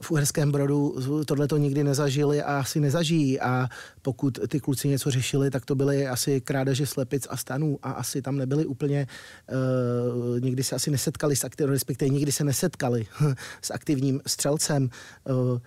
v 0.02 0.12
Uherském 0.12 0.52
Brodu 0.52 0.96
tohle 1.26 1.48
to 1.48 1.58
nikdy 1.58 1.84
nezažili 1.84 2.42
a 2.42 2.60
asi 2.60 2.80
nezažijí 2.80 3.40
a 3.40 3.70
pokud 4.02 4.40
ty 4.48 4.60
kluci 4.60 4.88
něco 4.88 5.12
řešili, 5.12 5.52
tak 5.52 5.66
to 5.66 5.76
byly 5.76 6.08
asi 6.08 6.42
krádeže 6.42 6.86
slepic 6.86 7.28
a 7.30 7.38
stanů 7.38 7.80
a 7.84 7.92
asi 7.92 8.22
tam 8.22 8.38
nebyli 8.38 8.66
úplně, 8.66 9.08
uh, 9.52 10.40
nikdy 10.40 10.64
se 10.64 10.76
asi 10.76 10.92
nesetkali 10.92 11.36
s 11.36 11.44
aktivním, 11.44 11.74
respektive 11.74 12.10
nikdy 12.10 12.32
se 12.32 12.44
nesetkali 12.44 13.08
s 13.62 13.72
aktivním 13.72 14.22
střelcem. 14.28 14.90
Uh, 15.30 15.60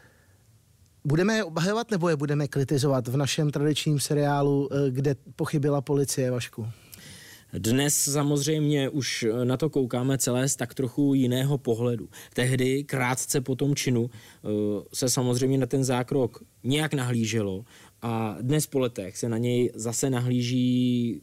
Budeme 1.05 1.37
je 1.37 1.45
obhajovat 1.45 1.91
nebo 1.91 2.09
je 2.09 2.17
budeme 2.17 2.49
kritizovat 2.49 3.09
v 3.09 3.17
našem 3.17 3.51
tradičním 3.51 4.01
seriálu, 4.01 4.69
eh, 4.73 4.91
kde 4.91 5.17
pochybila 5.37 5.81
policie, 5.81 6.31
Vašku? 6.31 6.67
Dnes 7.53 7.95
samozřejmě 7.95 8.89
už 8.89 9.27
na 9.45 9.57
to 9.57 9.71
koukáme 9.71 10.19
celé 10.19 10.49
z 10.49 10.57
tak 10.57 10.75
trochu 10.75 11.15
jiného 11.15 11.59
pohledu. 11.59 12.09
Tehdy, 12.35 12.85
krátce 12.85 13.41
po 13.41 13.57
tom 13.57 13.75
činu, 13.75 14.11
eh, 14.11 14.49
se 14.93 15.09
samozřejmě 15.09 15.59
na 15.59 15.67
ten 15.67 15.85
zákrok 15.85 16.43
nějak 16.65 16.95
nahlíželo 16.95 17.65
a 18.03 18.37
dnes 18.41 18.67
po 18.67 18.79
letech 18.79 19.17
se 19.17 19.29
na 19.29 19.39
něj 19.39 19.71
zase 19.75 20.11
nahlíží 20.11 21.23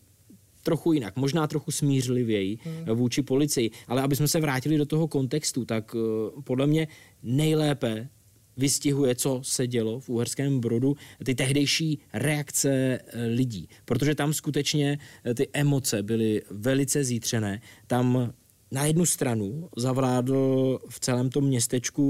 trochu 0.63 0.93
jinak, 0.93 1.15
možná 1.15 1.47
trochu 1.47 1.71
smířlivěji 1.71 2.57
hmm. 2.63 2.97
vůči 2.97 3.21
policii. 3.21 3.71
Ale 3.87 4.01
aby 4.01 4.15
jsme 4.15 4.27
se 4.27 4.39
vrátili 4.39 4.77
do 4.77 4.85
toho 4.85 5.07
kontextu, 5.07 5.65
tak 5.65 5.95
eh, 5.95 6.41
podle 6.43 6.67
mě 6.67 6.87
nejlépe 7.23 8.09
vystihuje, 8.58 9.15
co 9.15 9.39
se 9.43 9.67
dělo 9.67 10.00
v 10.00 10.10
Uherském 10.10 10.60
Brodu, 10.60 10.96
ty 11.26 11.36
tehdejší 11.36 12.00
reakce 12.13 12.70
eh, 12.70 13.26
lidí. 13.26 13.70
Protože 13.86 14.15
tam 14.15 14.34
skutečně 14.34 14.98
eh, 15.24 15.34
ty 15.34 15.50
emoce 15.54 16.04
byly 16.04 16.41
velice 16.52 17.04
zítřené. 17.04 17.62
Tam 17.88 18.34
na 18.72 18.86
jednu 18.86 19.06
stranu 19.06 19.70
zavládl 19.78 20.80
v 20.89 21.00
celém 21.00 21.30
tom 21.30 21.43
městečku 21.43 22.04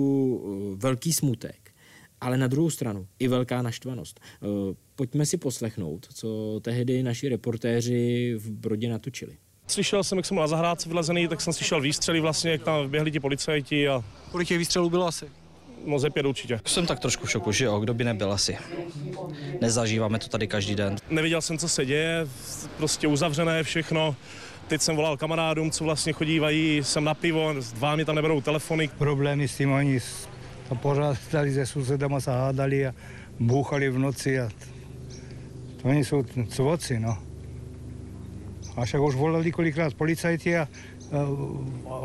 eh, 0.74 0.76
velký 0.76 1.14
smutek, 1.14 1.72
ale 2.22 2.38
na 2.38 2.48
druhou 2.48 2.70
stranu 2.70 3.08
i 3.20 3.28
velká 3.28 3.62
naštvanost. 3.62 4.20
Pojďme 4.96 5.26
si 5.26 5.38
poslechnout, 5.38 6.08
co 6.14 6.60
tehdy 6.64 7.04
naši 7.04 7.30
reportéři 7.30 8.34
v 8.38 8.52
Brodě 8.52 8.90
natočili. 8.90 9.38
Slyšel 9.68 10.04
jsem, 10.04 10.18
jak 10.18 10.26
jsem 10.26 10.36
byl 10.36 10.42
na 10.42 10.48
zahrádce 10.48 10.90
vylezený, 10.90 11.28
tak 11.28 11.42
jsem 11.42 11.54
slyšel 11.54 11.82
výstřely 11.82 12.20
vlastně, 12.20 12.52
jak 12.52 12.64
tam 12.64 12.90
běhli 12.90 13.12
ti 13.12 13.20
policajti. 13.20 13.88
A... 13.88 14.04
Kolik 14.32 14.48
těch 14.48 14.58
výstřelů 14.58 14.90
bylo 14.90 15.08
asi? 15.08 15.26
No 15.86 16.00
ze 16.00 16.10
pět 16.10 16.26
určitě. 16.26 16.60
Jsem 16.66 16.86
tak 16.86 17.00
trošku 17.00 17.26
v 17.26 17.32
šoku, 17.32 17.52
že 17.52 17.66
jo, 17.66 17.80
kdo 17.80 17.94
by 17.94 18.04
nebyl 18.04 18.32
asi. 18.32 18.58
Nezažíváme 19.62 20.20
to 20.20 20.28
tady 20.28 20.48
každý 20.48 20.76
den. 20.76 20.96
Neviděl 21.10 21.42
jsem, 21.42 21.58
co 21.58 21.70
se 21.70 21.86
děje, 21.86 22.28
prostě 22.78 23.08
uzavřené 23.08 23.64
všechno. 23.64 24.16
Teď 24.68 24.82
jsem 24.82 24.96
volal 24.96 25.18
kamarádům, 25.18 25.72
co 25.72 25.84
vlastně 25.84 26.14
chodívají 26.14 26.84
sem 26.84 27.04
na 27.04 27.14
pivo, 27.14 27.54
dva 27.74 27.96
mi 27.96 28.06
tam 28.06 28.16
neberou 28.16 28.42
telefony. 28.42 28.90
Problémy 28.98 29.48
s 29.48 29.58
tím 29.58 29.72
oni 29.72 30.00
to 30.70 30.76
pořád 30.76 31.18
tady 31.32 31.54
se 31.54 31.66
sousedama 31.66 32.20
se 32.20 32.32
hádali 32.32 32.88
a 32.88 32.94
bouchali 33.40 33.90
v 33.90 34.00
noci 34.00 34.40
a 34.40 34.50
to 35.82 35.88
oni 35.88 36.06
jsou 36.06 36.24
cvoci, 36.50 37.00
no. 37.00 37.18
A 38.76 38.86
však 38.86 39.02
už 39.02 39.16
volali 39.16 39.52
kolikrát 39.52 39.94
policajti 39.94 40.58
a 40.58 40.68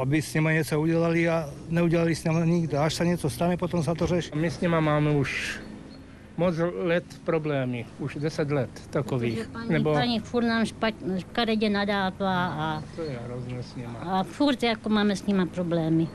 aby 0.03 0.23
s 0.23 0.35
nimi 0.35 0.55
něco 0.55 0.81
udělali 0.81 1.29
a 1.29 1.51
neudělali 1.69 2.15
s 2.15 2.25
nimi 2.25 2.47
nikdo. 2.47 2.79
Až 2.79 2.95
se 2.95 3.07
něco 3.07 3.31
stane, 3.31 3.57
potom 3.57 3.83
se 3.83 3.95
to 3.95 4.07
řeší. 4.07 4.31
My 4.35 4.51
s 4.51 4.61
nimi 4.61 4.81
máme 4.81 5.11
už 5.11 5.61
moc 6.37 6.55
let 6.75 7.05
problémy, 7.25 7.87
už 7.99 8.17
deset 8.17 8.51
let 8.51 8.71
takových. 8.91 9.49
Paní, 9.53 9.69
Nebo... 9.69 9.93
paní 9.93 10.21
furt 10.21 10.45
nám 10.45 10.67
špatně, 10.67 11.71
nadává 11.71 12.47
a, 12.47 12.83
to 12.97 13.03
je 13.03 13.19
hrozné 13.25 13.63
s 13.63 13.77
nima. 13.77 13.99
a 13.99 14.23
furt 14.23 14.63
jako 14.63 14.89
máme 14.89 15.17
s 15.17 15.27
nimi 15.27 15.47
problémy. 15.47 16.09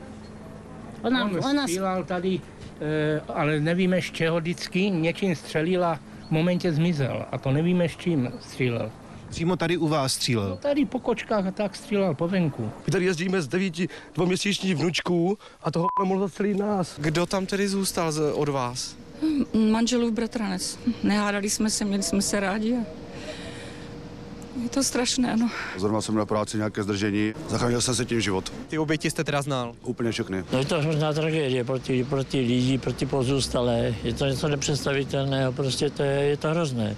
Ona, 1.02 1.24
On 1.24 1.38
ona 1.50 1.62
střílel 1.62 2.04
tady, 2.04 2.40
e, 2.80 3.20
ale 3.34 3.60
nevíme 3.60 4.02
z 4.02 4.04
čeho 4.04 4.40
vždycky, 4.40 4.90
něčím 4.90 5.34
střelil 5.34 5.84
a 5.84 6.00
v 6.28 6.30
momentě 6.30 6.72
zmizel. 6.72 7.26
A 7.32 7.38
to 7.38 7.50
nevíme 7.50 7.88
s 7.88 7.96
čím 7.96 8.32
střílel. 8.40 8.90
Přímo 9.30 9.56
tady 9.56 9.76
u 9.76 9.88
vás 9.88 10.12
střílel? 10.12 10.48
No 10.48 10.56
tady 10.56 10.84
po 10.84 10.98
kočkách 10.98 11.46
a 11.46 11.50
tak 11.50 11.76
střílel 11.76 12.14
po 12.14 12.28
venku. 12.28 12.70
My 12.86 12.92
tady 12.92 13.04
jezdíme 13.04 13.42
z 13.42 13.48
devíti 13.48 13.88
dvouměsíční 14.14 14.74
vnučků 14.74 15.38
a 15.62 15.70
toho 15.70 15.86
mohl 16.04 16.20
zastřelit 16.20 16.58
nás. 16.58 16.94
Kdo 16.98 17.26
tam 17.26 17.46
tedy 17.46 17.68
zůstal 17.68 18.12
od 18.32 18.48
vás? 18.48 18.96
Manželův 19.70 20.12
bratranec. 20.12 20.78
Nehádali 21.02 21.50
jsme 21.50 21.70
se, 21.70 21.84
měli 21.84 22.02
jsme 22.02 22.22
se 22.22 22.40
rádi 22.40 22.74
a 22.74 22.80
je 24.62 24.68
to 24.68 24.82
strašné, 24.84 25.36
no. 25.36 25.50
Zrovna 25.76 26.00
jsem 26.00 26.14
na 26.14 26.26
práci 26.26 26.56
nějaké 26.56 26.82
zdržení, 26.82 27.34
zachránil 27.48 27.80
jsem 27.80 27.94
se 27.94 28.04
tím 28.04 28.20
život. 28.20 28.52
Ty 28.68 28.78
oběti 28.78 29.10
jste 29.10 29.24
teda 29.24 29.42
znal? 29.42 29.74
Úplně 29.82 30.12
všechny. 30.12 30.44
No 30.52 30.58
je 30.58 30.64
to 30.64 30.80
hrozná 30.80 31.12
tragédie 31.12 31.64
pro 31.64 31.78
ty, 31.78 32.04
pro 32.04 32.24
ty 32.24 32.40
lidi, 32.40 32.78
pro 32.78 32.92
ty 32.92 33.06
pozůstalé. 33.06 33.94
Je 34.04 34.14
to 34.14 34.26
něco 34.26 34.48
nepředstavitelného, 34.48 35.52
prostě 35.52 35.90
to 35.90 36.02
je, 36.02 36.22
je 36.22 36.36
to 36.36 36.48
hrozné. 36.48 36.96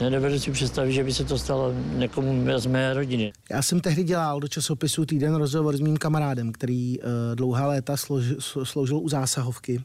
Nedovedu 0.00 0.38
si 0.38 0.50
představit, 0.50 0.92
že 0.92 1.04
by 1.04 1.12
se 1.12 1.24
to 1.24 1.38
stalo 1.38 1.74
někomu 1.96 2.46
z 2.58 2.66
mé 2.66 2.94
rodiny. 2.94 3.32
Já 3.50 3.62
jsem 3.62 3.80
tehdy 3.80 4.04
dělal 4.04 4.40
do 4.40 4.48
časopisu 4.48 5.06
Týden 5.06 5.34
rozhovor 5.34 5.76
s 5.76 5.80
mým 5.80 5.96
kamarádem, 5.96 6.52
který 6.52 7.00
uh, 7.00 7.06
dlouhá 7.34 7.66
léta 7.66 7.96
slož, 7.96 8.24
sloužil 8.62 8.98
u 8.98 9.08
zásahovky 9.08 9.78
uh, 9.78 9.82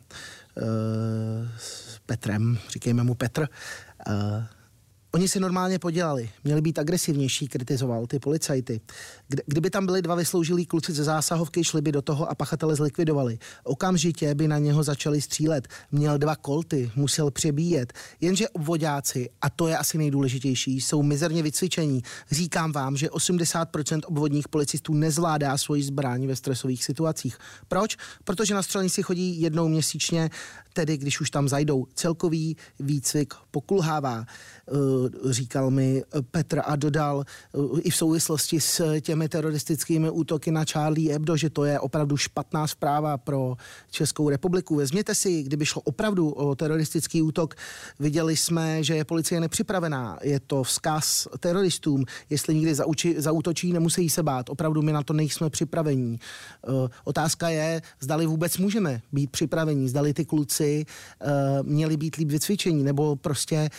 s 1.58 2.00
Petrem, 2.06 2.58
říkejme 2.70 3.04
mu 3.04 3.16
Petr. 3.16 3.48
Uh, 4.08 4.44
Oni 5.12 5.28
si 5.28 5.40
normálně 5.40 5.80
podělali, 5.80 6.30
měli 6.44 6.62
být 6.62 6.80
agresivnější, 6.80 7.48
kritizoval 7.48 8.08
ty 8.08 8.20
policajty. 8.20 8.82
Kdyby 9.46 9.70
tam 9.70 9.86
byli 9.86 10.02
dva 10.02 10.16
vysloužilí 10.16 10.66
kluci 10.66 10.94
ze 10.94 11.04
zásahovky, 11.04 11.64
šli 11.64 11.82
by 11.82 11.92
do 11.92 12.02
toho 12.02 12.30
a 12.30 12.36
pachatele 12.36 12.76
zlikvidovali. 12.76 13.40
Okamžitě 13.64 14.36
by 14.36 14.48
na 14.48 14.58
něho 14.58 14.84
začali 14.84 15.22
střílet. 15.22 15.68
Měl 15.92 16.18
dva 16.18 16.36
kolty, 16.36 16.92
musel 16.96 17.32
přebíjet. 17.32 17.94
Jenže 18.22 18.50
obvodáci, 18.50 19.30
a 19.42 19.50
to 19.50 19.68
je 19.68 19.78
asi 19.78 19.98
nejdůležitější, 19.98 20.82
jsou 20.82 21.04
mizerně 21.04 21.44
vycvičení. 21.44 22.04
Říkám 22.32 22.72
vám, 22.72 22.98
že 22.98 23.08
80% 23.08 24.02
obvodních 24.06 24.48
policistů 24.48 24.94
nezvládá 24.94 25.58
svoji 25.58 25.84
zbraň 25.84 26.28
ve 26.28 26.36
stresových 26.36 26.84
situacích. 26.84 27.38
Proč? 27.68 27.98
Protože 28.24 28.54
na 28.54 28.64
střelnici 28.64 29.04
chodí 29.04 29.42
jednou 29.42 29.68
měsíčně, 29.68 30.30
tedy 30.74 30.98
když 30.98 31.22
už 31.22 31.30
tam 31.30 31.50
zajdou. 31.50 31.88
Celkový 31.94 32.58
výcvik 32.80 33.34
pokulhává. 33.52 34.26
Říkal 35.30 35.72
mi 35.72 36.04
Petr 36.32 36.62
a 36.66 36.76
dodal 36.76 37.24
eh, 37.24 37.82
i 37.82 37.90
v 37.90 37.96
souvislosti 37.96 38.60
s 38.60 39.00
těmi 39.02 39.30
teroristickými 39.30 40.10
útoky 40.10 40.52
na 40.52 40.66
Charlie 40.66 41.14
Hebdo, 41.14 41.38
že 41.38 41.50
to 41.50 41.66
je 41.66 41.80
opravdu 41.80 42.18
špatná 42.18 42.68
zpráva 42.68 43.18
pro 43.18 43.56
Českou 43.92 44.30
republiku. 44.30 44.76
Vezměte 44.76 45.16
si, 45.16 45.44
kdyby 45.44 45.66
šlo 45.66 45.82
opravdu 45.82 46.30
o 46.30 46.56
teroristický 46.56 47.22
útok, 47.22 47.56
viděli 48.00 48.38
jsme, 48.38 48.84
že 48.84 48.96
je 48.96 49.06
policie 49.06 49.40
nepřipravená. 49.40 50.20
Je 50.22 50.40
to 50.40 50.64
vzkaz 50.64 51.28
teroristům. 51.40 52.06
Jestli 52.30 52.56
někdy 52.56 52.76
zauči, 52.76 53.16
zautočí, 53.18 53.74
nemusí 53.74 54.10
se 54.10 54.24
bát. 54.24 54.50
Opravdu 54.50 54.82
my 54.82 54.92
na 54.92 55.04
to 55.04 55.14
nejsme 55.14 55.50
připravení. 55.50 56.20
Eh, 56.20 56.90
otázka 57.04 57.50
je, 57.50 57.82
zdali 58.00 58.26
vůbec 58.26 58.58
můžeme 58.58 59.02
být 59.12 59.32
připravení, 59.32 59.90
zdali 59.90 60.14
ty 60.14 60.26
kluci 60.26 60.86
měli 61.62 61.98
být 61.98 62.16
líp 62.16 62.32
vycvičení, 62.32 62.84
nebo 62.84 63.16
prostě 63.16 63.70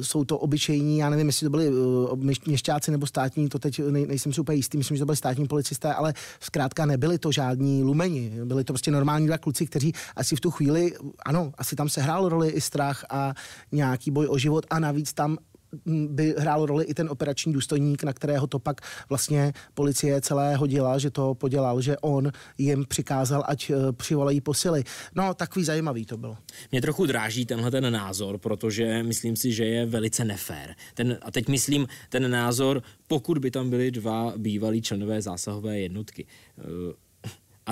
jsou 0.00 0.24
to 0.24 0.38
obyčejní, 0.38 0.61
já 0.68 1.10
nevím, 1.10 1.26
jestli 1.26 1.44
to 1.44 1.50
byli 1.50 1.68
uh, 1.68 2.20
měšťáci 2.46 2.90
nebo 2.90 3.06
státní, 3.06 3.48
to 3.48 3.58
teď 3.58 3.80
nej, 3.90 4.06
nejsem 4.06 4.32
si 4.32 4.40
úplně 4.40 4.56
jistý, 4.56 4.78
myslím, 4.78 4.96
že 4.96 5.00
to 5.00 5.06
byli 5.06 5.16
státní 5.16 5.48
policisté, 5.48 5.94
ale 5.94 6.14
zkrátka 6.40 6.86
nebyli 6.86 7.18
to 7.18 7.32
žádní 7.32 7.82
lumeni, 7.82 8.32
byli 8.44 8.64
to 8.64 8.72
prostě 8.72 8.90
normální 8.90 9.26
dva 9.26 9.38
kluci, 9.38 9.66
kteří 9.66 9.92
asi 10.16 10.36
v 10.36 10.40
tu 10.40 10.50
chvíli, 10.50 10.92
ano, 11.24 11.52
asi 11.58 11.76
tam 11.76 11.88
se 11.88 12.02
hrál 12.02 12.28
roli 12.28 12.48
i 12.48 12.60
strach 12.60 13.04
a 13.10 13.34
nějaký 13.72 14.10
boj 14.10 14.26
o 14.30 14.38
život 14.38 14.66
a 14.70 14.78
navíc 14.78 15.12
tam 15.12 15.38
by 15.86 16.34
hrál 16.38 16.66
roli 16.66 16.84
i 16.84 16.94
ten 16.94 17.08
operační 17.10 17.52
důstojník, 17.52 18.02
na 18.02 18.12
kterého 18.12 18.46
to 18.46 18.58
pak 18.58 18.80
vlastně 19.08 19.52
policie 19.74 20.20
celé 20.20 20.56
hodila, 20.56 20.98
že 20.98 21.10
to 21.10 21.34
podělal, 21.34 21.80
že 21.80 21.98
on 21.98 22.32
jim 22.58 22.84
přikázal, 22.88 23.44
ať 23.46 23.70
eh, 23.70 23.92
přivolají 23.92 24.40
posily. 24.40 24.84
No, 25.14 25.34
takový 25.34 25.64
zajímavý 25.64 26.06
to 26.06 26.16
bylo. 26.16 26.36
Mě 26.72 26.80
trochu 26.80 27.06
dráží 27.06 27.46
tenhle 27.46 27.70
ten 27.70 27.92
názor, 27.92 28.38
protože 28.38 29.02
myslím 29.02 29.36
si, 29.36 29.52
že 29.52 29.64
je 29.64 29.86
velice 29.86 30.24
nefér. 30.24 30.74
Ten, 30.94 31.18
a 31.22 31.30
teď 31.30 31.48
myslím 31.48 31.86
ten 32.08 32.30
názor, 32.30 32.82
pokud 33.08 33.38
by 33.38 33.50
tam 33.50 33.70
byli 33.70 33.90
dva 33.90 34.32
bývalí 34.36 34.82
členové 34.82 35.22
zásahové 35.22 35.78
jednotky 35.78 36.26
eh, 36.58 36.62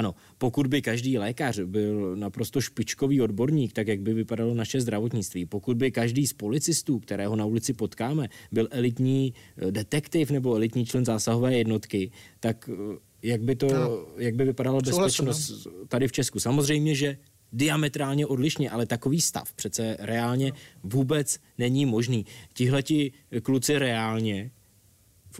ano, 0.01 0.14
pokud 0.38 0.66
by 0.66 0.82
každý 0.82 1.18
lékař 1.18 1.61
byl 1.61 2.16
naprosto 2.16 2.61
špičkový 2.61 3.20
odborník, 3.20 3.72
tak 3.72 3.88
jak 3.88 4.01
by 4.01 4.14
vypadalo 4.14 4.55
naše 4.55 4.80
zdravotnictví, 4.80 5.46
pokud 5.46 5.76
by 5.76 5.90
každý 5.90 6.26
z 6.26 6.32
policistů, 6.32 6.98
kterého 6.98 7.36
na 7.36 7.44
ulici 7.44 7.72
potkáme, 7.72 8.28
byl 8.53 8.68
elitní 8.70 9.34
eh, 9.36 9.70
detektiv 9.70 10.30
nebo 10.30 10.57
elitní 10.57 10.86
člen 10.86 11.05
zásahové 11.05 11.59
jednotky, 11.59 12.11
tak 12.40 12.70
eh, 12.72 12.96
jak 13.22 13.42
by, 13.42 13.57
to, 13.57 13.66
no. 13.68 14.07
jak 14.16 14.34
by 14.34 14.44
vypadala 14.44 14.80
bezpečnost 14.80 15.66
no. 15.66 15.72
tady 15.88 16.09
v 16.09 16.12
Česku? 16.12 16.40
Samozřejmě, 16.40 16.94
že 16.94 17.16
diametrálně 17.53 18.26
odlišně, 18.26 18.70
ale 18.70 18.86
takový 18.86 19.20
stav 19.20 19.53
přece 19.53 19.96
reálně 20.01 20.53
vůbec 20.82 21.38
není 21.59 21.86
možný. 21.86 22.26
Tihleti 22.53 23.12
kluci 23.42 23.78
reálně 23.78 24.51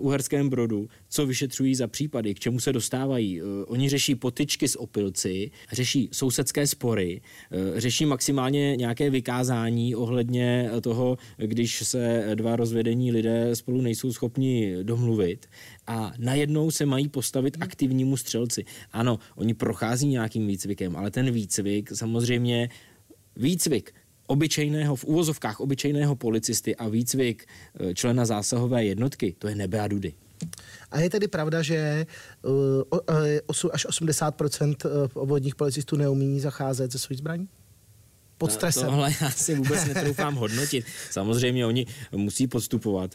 Uherském 0.01 0.49
Brodu, 0.49 0.89
co 1.09 1.27
vyšetřují 1.27 1.75
za 1.75 1.87
případy, 1.87 2.35
k 2.35 2.39
čemu 2.39 2.61
se 2.61 2.73
dostávají. 2.73 3.41
Eh, 3.41 3.45
oni 3.65 3.89
řeší 3.89 4.15
potyčky 4.15 4.69
s 4.69 4.81
opilci, 4.81 5.51
řeší 5.73 6.09
sousedské 6.13 6.67
spory, 6.67 7.21
eh, 7.51 7.81
řeší 7.81 8.07
maximálně 8.07 8.77
nějaké 8.77 9.11
vykázání 9.11 9.95
ohledně 9.95 10.71
toho, 10.81 11.19
když 11.37 11.83
se 11.87 12.33
dva 12.35 12.57
rozvedení 12.57 13.13
lidé 13.13 13.57
spolu 13.57 13.81
nejsou 13.81 14.13
schopni 14.13 14.77
domluvit 14.83 15.47
a 15.87 16.13
najednou 16.19 16.71
se 16.71 16.87
mají 16.87 17.09
postavit 17.09 17.57
aktivnímu 17.61 18.17
střelci. 18.17 18.65
Ano, 18.93 19.19
oni 19.37 19.55
prochází 19.55 20.09
nějakým 20.09 20.47
výcvikem, 20.47 20.97
ale 20.97 21.11
ten 21.11 21.31
výcvik 21.31 21.91
samozřejmě 21.95 22.69
výcvik 23.37 23.95
obyčejného, 24.31 24.97
v 24.97 25.05
úvozovkách 25.05 25.61
obyčejného 25.61 26.15
policisty 26.15 26.77
a 26.77 26.87
výcvik 26.89 27.43
e, 27.43 27.95
člena 27.95 28.25
zásahové 28.25 28.85
jednotky, 28.85 29.35
to 29.39 29.49
je 29.51 29.55
nebe 29.55 29.81
a 29.81 29.89
dudy. 29.89 30.15
A 30.91 31.01
je 31.01 31.11
tedy 31.11 31.29
pravda, 31.29 31.63
že 31.63 32.07
8 33.47 33.69
e, 33.69 33.73
až 33.75 33.87
80 33.87 34.41
e, 34.41 34.47
obvodních 35.15 35.55
policistů 35.55 35.97
neumí 35.97 36.41
zacházet 36.41 36.93
ze 36.93 36.99
svých 36.99 37.19
zbraní? 37.19 37.49
pod 38.41 38.53
stresem. 38.53 38.89
Tohle 38.89 39.13
já 39.21 39.31
si 39.31 39.55
vůbec 39.55 39.85
netroufám 39.85 40.35
hodnotit. 40.43 40.85
Samozřejmě 41.11 41.67
oni 41.67 41.87
musí 42.13 42.47
podstupovat 42.47 43.15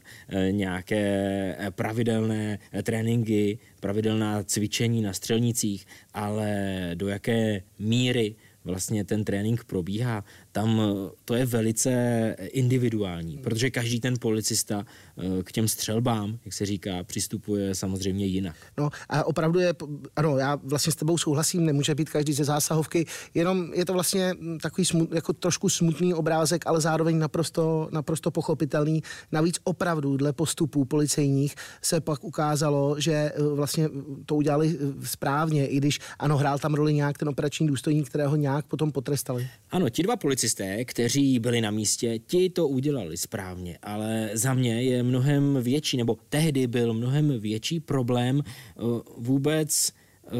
nějaké 0.52 1.58
pravidelné 1.70 2.60
tréninky, 2.84 3.58
pravidelná 3.80 4.44
cvičení 4.44 5.02
na 5.02 5.14
střelnicích, 5.14 5.88
ale 6.14 6.92
do 6.94 7.08
jaké 7.08 7.62
míry 7.80 8.36
vlastně 8.66 9.04
ten 9.04 9.24
trénink 9.24 9.64
probíhá, 9.64 10.24
tam 10.56 10.82
eh, 10.82 11.12
to 11.26 11.36
je 11.36 11.46
velice 11.46 11.92
individuální, 12.40 13.38
protože 13.38 13.70
každý 13.70 14.00
ten 14.00 14.14
policista 14.20 14.86
eh, 15.18 15.44
k 15.44 15.52
těm 15.52 15.68
střelbám, 15.68 16.40
jak 16.46 16.54
se 16.54 16.66
říká, 16.66 17.04
přistupuje 17.04 17.76
samozřejmě 17.76 18.26
jinak. 18.26 18.56
No 18.78 18.90
a 19.10 19.24
opravdu 19.24 19.60
je, 19.60 19.74
ano, 20.16 20.38
já 20.38 20.56
vlastně 20.64 20.92
s 20.92 20.96
tebou 20.96 21.18
souhlasím, 21.18 21.66
nemůže 21.66 21.96
být 21.96 22.10
každý 22.10 22.34
ze 22.34 22.44
zásahovky, 22.44 23.06
jenom 23.34 23.74
je 23.74 23.86
to 23.86 23.94
vlastně 23.94 24.34
hm, 24.40 24.58
takový 24.62 24.86
smut, 24.86 25.12
jako 25.14 25.34
trošku 25.34 25.70
smutný 25.70 26.14
obrázek, 26.14 26.68
ale 26.68 26.82
zároveň 26.82 27.20
naprosto, 27.20 27.90
naprosto 27.92 28.32
pochopitelný. 28.32 29.04
Navíc 29.32 29.60
opravdu 29.64 30.18
dle 30.18 30.34
postupů 30.34 30.86
policejních 30.86 31.56
se 31.82 32.02
pak 32.02 32.24
ukázalo, 32.24 32.96
že 33.00 33.12
eh, 33.12 33.44
vlastně 33.44 33.90
to 34.26 34.36
udělali 34.36 34.78
správně, 35.04 35.68
i 35.68 35.78
když 35.78 36.00
ano, 36.20 36.38
hrál 36.38 36.60
tam 36.60 36.74
roli 36.74 36.94
nějak 36.94 37.18
ten 37.18 37.30
operační 37.30 37.68
důstojník, 37.68 38.10
kterého 38.10 38.36
nějak 38.36 38.66
potom 38.66 38.92
potrestali. 38.92 39.48
Ano, 39.72 39.90
ti 39.90 40.04
dva 40.04 40.16
policisté 40.16 40.45
policisté, 40.46 40.86
kteří 40.86 41.40
byli 41.40 41.62
na 41.62 41.72
místě, 41.72 42.20
ti 42.20 42.50
to 42.50 42.68
udělali 42.68 43.18
správně, 43.18 43.78
ale 43.82 44.30
za 44.34 44.54
mě 44.54 44.82
je 44.82 45.04
mnohem 45.04 45.58
větší, 45.62 45.98
nebo 45.98 46.18
tehdy 46.30 46.68
byl 46.68 46.94
mnohem 46.94 47.40
větší 47.40 47.80
problém 47.80 48.42
uh, 48.42 49.00
vůbec 49.18 49.92
uh, 50.32 50.40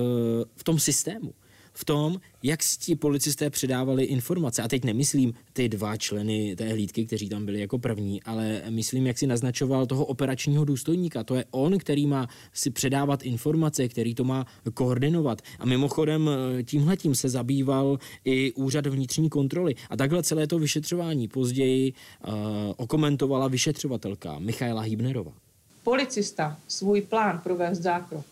v 0.56 0.64
tom 0.64 0.80
systému 0.80 1.34
v 1.78 1.86
tom, 1.86 2.20
jak 2.44 2.64
si 2.64 2.80
ti 2.80 2.96
policisté 2.96 3.50
předávali 3.50 4.04
informace. 4.04 4.62
A 4.62 4.68
teď 4.68 4.84
nemyslím 4.84 5.34
ty 5.54 5.70
dva 5.70 5.98
členy 5.98 6.56
té 6.56 6.70
hlídky, 6.70 7.06
kteří 7.06 7.30
tam 7.30 7.46
byli 7.46 7.60
jako 7.60 7.80
první, 7.80 8.24
ale 8.24 8.62
myslím, 8.70 9.08
jak 9.08 9.18
si 9.18 9.28
naznačoval 9.28 9.86
toho 9.86 10.06
operačního 10.06 10.66
důstojníka. 10.66 11.24
To 11.24 11.36
je 11.36 11.46
on, 11.52 11.78
který 11.78 12.08
má 12.08 12.28
si 12.54 12.70
předávat 12.70 13.24
informace, 13.24 13.88
který 13.88 14.16
to 14.16 14.24
má 14.24 14.46
koordinovat. 14.74 15.42
A 15.60 15.66
mimochodem 15.66 16.30
tímhletím 16.64 17.16
se 17.16 17.30
zabýval 17.30 18.00
i 18.26 18.54
úřad 18.54 18.88
vnitřní 18.88 19.30
kontroly. 19.30 19.76
A 19.90 19.98
takhle 19.98 20.24
celé 20.24 20.48
to 20.48 20.60
vyšetřování 20.60 21.28
později 21.28 21.94
uh, 21.94 22.34
okomentovala 22.78 23.48
vyšetřovatelka 23.48 24.40
Michaela 24.40 24.82
Hýbnerová. 24.82 25.32
Policista 25.84 26.58
svůj 26.68 27.02
plán 27.02 27.40
provést 27.44 27.80
zákrok 27.80 28.26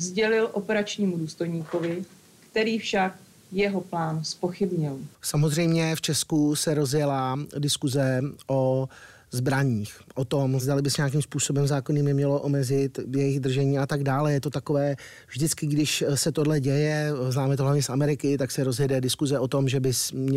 sdělil 0.00 0.50
operačnímu 0.52 1.18
důstojníkovi, 1.18 2.04
který 2.50 2.78
však 2.78 3.18
jeho 3.52 3.80
plán 3.80 4.24
spochybnil. 4.24 4.98
Samozřejmě 5.22 5.96
v 5.96 6.00
Česku 6.00 6.56
se 6.56 6.74
rozjela 6.74 7.38
diskuze 7.58 8.20
o 8.46 8.88
zbraních, 9.30 10.00
o 10.14 10.24
tom, 10.24 10.60
zda 10.60 10.82
by 10.82 10.90
se 10.90 11.02
nějakým 11.02 11.22
způsobem 11.22 11.66
zákonným 11.66 12.04
nemělo 12.04 12.40
omezit 12.40 12.98
jejich 13.16 13.40
držení 13.40 13.78
a 13.78 13.86
tak 13.86 14.02
dále. 14.02 14.32
Je 14.32 14.40
to 14.40 14.50
takové, 14.50 14.96
vždycky, 15.28 15.66
když 15.66 16.04
se 16.14 16.32
tohle 16.32 16.60
děje, 16.60 17.12
známe 17.28 17.56
to 17.56 17.62
hlavně 17.62 17.82
z 17.82 17.90
Ameriky, 17.90 18.38
tak 18.38 18.50
se 18.50 18.64
rozjede 18.64 19.00
diskuze 19.00 19.38
o 19.38 19.48
tom, 19.48 19.68
že 19.68 19.80
by 19.80 19.92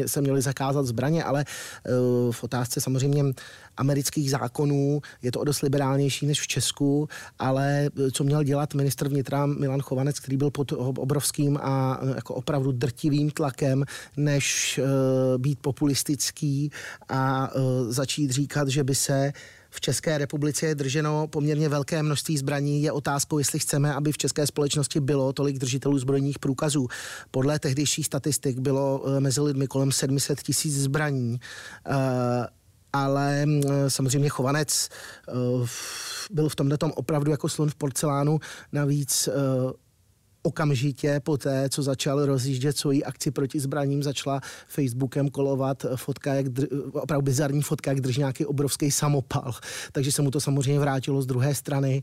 se 0.05 0.21
měly 0.21 0.41
zakázat 0.41 0.85
zbraně, 0.85 1.23
ale 1.23 1.45
eh, 1.45 1.91
v 2.31 2.43
otázce 2.43 2.81
samozřejmě 2.81 3.23
amerických 3.77 4.31
zákonů 4.31 5.01
je 5.21 5.31
to 5.31 5.39
o 5.39 5.43
dost 5.43 5.61
liberálnější 5.61 6.25
než 6.25 6.41
v 6.41 6.47
Česku, 6.47 7.07
ale 7.39 7.89
eh, 8.07 8.11
co 8.11 8.23
měl 8.23 8.43
dělat 8.43 8.73
ministr 8.73 9.07
vnitra 9.07 9.45
Milan 9.45 9.81
Chovanec, 9.81 10.19
který 10.19 10.37
byl 10.37 10.51
pod 10.51 10.71
obrovským 10.71 11.57
a 11.61 11.99
eh, 12.01 12.15
jako 12.15 12.33
opravdu 12.33 12.71
drtivým 12.71 13.31
tlakem, 13.31 13.85
než 14.17 14.79
být 15.37 15.59
populistický 15.59 16.71
a 17.09 17.51
začít 17.89 18.31
říkat, 18.31 18.67
že 18.67 18.83
by 18.83 18.95
se 18.95 19.33
v 19.75 19.81
České 19.81 20.17
republice 20.17 20.65
je 20.65 20.75
drženo 20.75 21.27
poměrně 21.27 21.69
velké 21.69 22.03
množství 22.03 22.37
zbraní. 22.37 22.83
Je 22.83 22.91
otázkou, 22.91 23.37
jestli 23.37 23.59
chceme, 23.59 23.93
aby 23.93 24.11
v 24.11 24.17
české 24.17 24.47
společnosti 24.47 24.99
bylo 24.99 25.33
tolik 25.33 25.57
držitelů 25.57 25.99
zbrojních 25.99 26.39
průkazů. 26.39 26.87
Podle 27.31 27.59
tehdejších 27.59 28.05
statistik 28.05 28.59
bylo 28.59 29.03
eh, 29.05 29.19
mezi 29.19 29.41
lidmi 29.41 29.67
kolem 29.67 29.91
700 29.91 30.41
tisíc 30.41 30.75
zbraní. 30.81 31.39
Uh, 31.89 31.95
ale 32.93 33.45
mm, 33.45 33.63
samozřejmě 33.87 34.29
Chovanec 34.29 34.89
uh, 35.33 35.67
byl 36.31 36.49
v 36.49 36.55
tomhle 36.55 36.77
tom 36.77 36.91
opravdu 36.95 37.31
jako 37.31 37.49
slon 37.49 37.69
v 37.69 37.75
porcelánu. 37.75 38.39
Navíc 38.71 39.27
uh, 39.27 39.71
okamžitě 40.43 41.21
po 41.23 41.37
té, 41.37 41.69
co 41.69 41.83
začal 41.83 42.25
rozjíždět 42.25 42.77
svoji 42.77 43.03
akci 43.03 43.31
proti 43.31 43.59
zbraním, 43.59 44.03
začala 44.03 44.41
Facebookem 44.67 45.29
kolovat 45.29 45.85
fotka, 45.95 46.33
jak 46.33 46.45
dr- 46.45 46.91
opravdu 46.93 47.25
bizarní 47.25 47.61
fotka, 47.61 47.91
jak 47.91 48.01
drží 48.01 48.19
nějaký 48.19 48.45
obrovský 48.45 48.91
samopal. 48.91 49.53
Takže 49.91 50.11
se 50.11 50.21
mu 50.21 50.31
to 50.31 50.41
samozřejmě 50.41 50.79
vrátilo 50.79 51.21
z 51.21 51.25
druhé 51.25 51.55
strany. 51.55 52.01